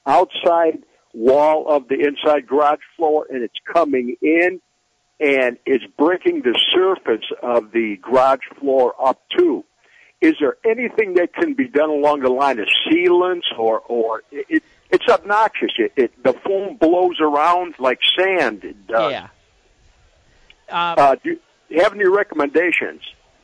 outside 0.05 0.83
wall 1.13 1.67
of 1.69 1.87
the 1.87 1.95
inside 1.95 2.47
garage 2.47 2.79
floor, 2.97 3.27
and 3.29 3.43
it's 3.43 3.53
coming 3.71 4.17
in, 4.21 4.59
and 5.19 5.57
it's 5.65 5.85
breaking 5.97 6.41
the 6.41 6.59
surface 6.73 7.25
of 7.41 7.71
the 7.71 7.97
garage 8.01 8.39
floor 8.59 8.93
up 8.99 9.21
too. 9.37 9.63
Is 10.23 10.35
there 10.39 10.55
anything 10.63 11.15
that 11.15 11.33
can 11.33 11.53
be 11.53 11.67
done 11.67 11.89
along 11.89 12.21
the 12.21 12.31
line 12.31 12.57
of 12.57 12.67
sealants, 12.87 13.43
or 13.57 13.81
or 13.81 14.23
it, 14.31 14.63
it's 14.89 15.07
obnoxious. 15.09 15.71
It, 15.77 15.91
it 15.97 16.23
the 16.23 16.31
foam 16.31 16.77
blows 16.77 17.19
around 17.19 17.75
like 17.77 17.99
sand. 18.17 18.63
It 18.63 18.87
does. 18.87 19.11
Yeah. 19.11 19.27
Uh, 20.69 20.95
uh, 20.97 21.15
do 21.21 21.37
you 21.67 21.83
have 21.83 21.93
any 21.93 22.07
recommendations? 22.07 23.01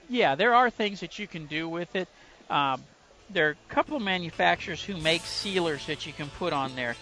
Yeah, 0.07 0.35
there 0.35 0.55
are 0.55 0.69
things 0.69 1.01
that 1.01 1.19
you 1.19 1.27
can 1.27 1.47
do 1.47 1.67
with 1.67 1.97
it. 1.97 2.07
Um, 2.49 2.81
there 3.29 3.49
are 3.49 3.51
a 3.51 3.73
couple 3.73 3.97
of 3.97 4.01
manufacturers 4.01 4.81
who 4.81 4.95
make 4.97 5.21
sealers 5.23 5.85
that 5.87 6.07
you 6.07 6.13
can 6.13 6.29
put 6.39 6.53
on 6.53 6.75
there. 6.77 6.95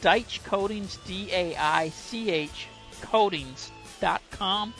Daich 0.00 0.44
Coatings, 0.44 0.96
D-A-I-C-H 1.06 2.68
Coatings.com 3.02 4.72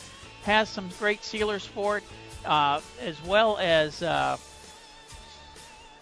has 0.44 0.68
some 0.68 0.88
great 0.98 1.24
sealers 1.24 1.66
for 1.66 1.98
it, 1.98 2.04
uh, 2.44 2.80
as 3.00 3.22
well 3.24 3.58
as 3.58 4.02
uh, 4.02 4.36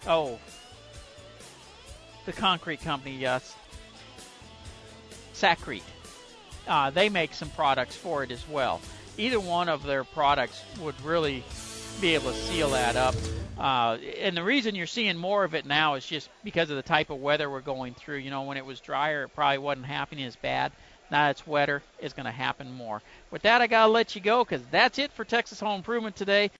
oh, 0.07 0.39
the 2.25 2.33
concrete 2.33 2.81
company, 2.81 3.25
uh, 3.25 3.39
Sakrete. 5.33 5.81
Uh, 6.67 6.89
they 6.89 7.09
make 7.09 7.33
some 7.33 7.49
products 7.49 7.95
for 7.95 8.23
it 8.23 8.31
as 8.31 8.47
well. 8.47 8.79
Either 9.17 9.39
one 9.39 9.69
of 9.69 9.83
their 9.83 10.03
products 10.03 10.63
would 10.79 10.99
really 11.01 11.43
be 12.01 12.15
able 12.15 12.31
to 12.31 12.37
seal 12.37 12.69
that 12.69 12.95
up. 12.95 13.15
Uh, 13.57 13.97
and 14.19 14.35
the 14.35 14.43
reason 14.43 14.73
you're 14.73 14.87
seeing 14.87 15.17
more 15.17 15.43
of 15.43 15.53
it 15.53 15.65
now 15.65 15.93
is 15.93 16.05
just 16.05 16.29
because 16.43 16.69
of 16.69 16.75
the 16.75 16.81
type 16.81 17.09
of 17.09 17.19
weather 17.19 17.49
we're 17.49 17.61
going 17.61 17.93
through. 17.93 18.17
You 18.17 18.31
know, 18.31 18.43
when 18.43 18.57
it 18.57 18.65
was 18.65 18.79
drier, 18.79 19.23
it 19.23 19.29
probably 19.29 19.59
wasn't 19.59 19.85
happening 19.85 20.25
as 20.25 20.35
bad. 20.35 20.71
Now 21.13 21.29
it's 21.29 21.45
wetter, 21.45 21.83
it's 21.99 22.15
going 22.15 22.25
to 22.25 22.31
happen 22.31 22.73
more. 22.73 22.99
With 23.29 23.43
that, 23.43 23.61
I 23.61 23.67
got 23.67 23.85
to 23.85 23.91
let 23.91 24.15
you 24.15 24.21
go 24.21 24.43
because 24.43 24.63
that's 24.71 24.97
it 24.97 25.11
for 25.11 25.23
Texas 25.23 25.59
Home 25.59 25.75
Improvement 25.75 26.15
today. 26.15 26.49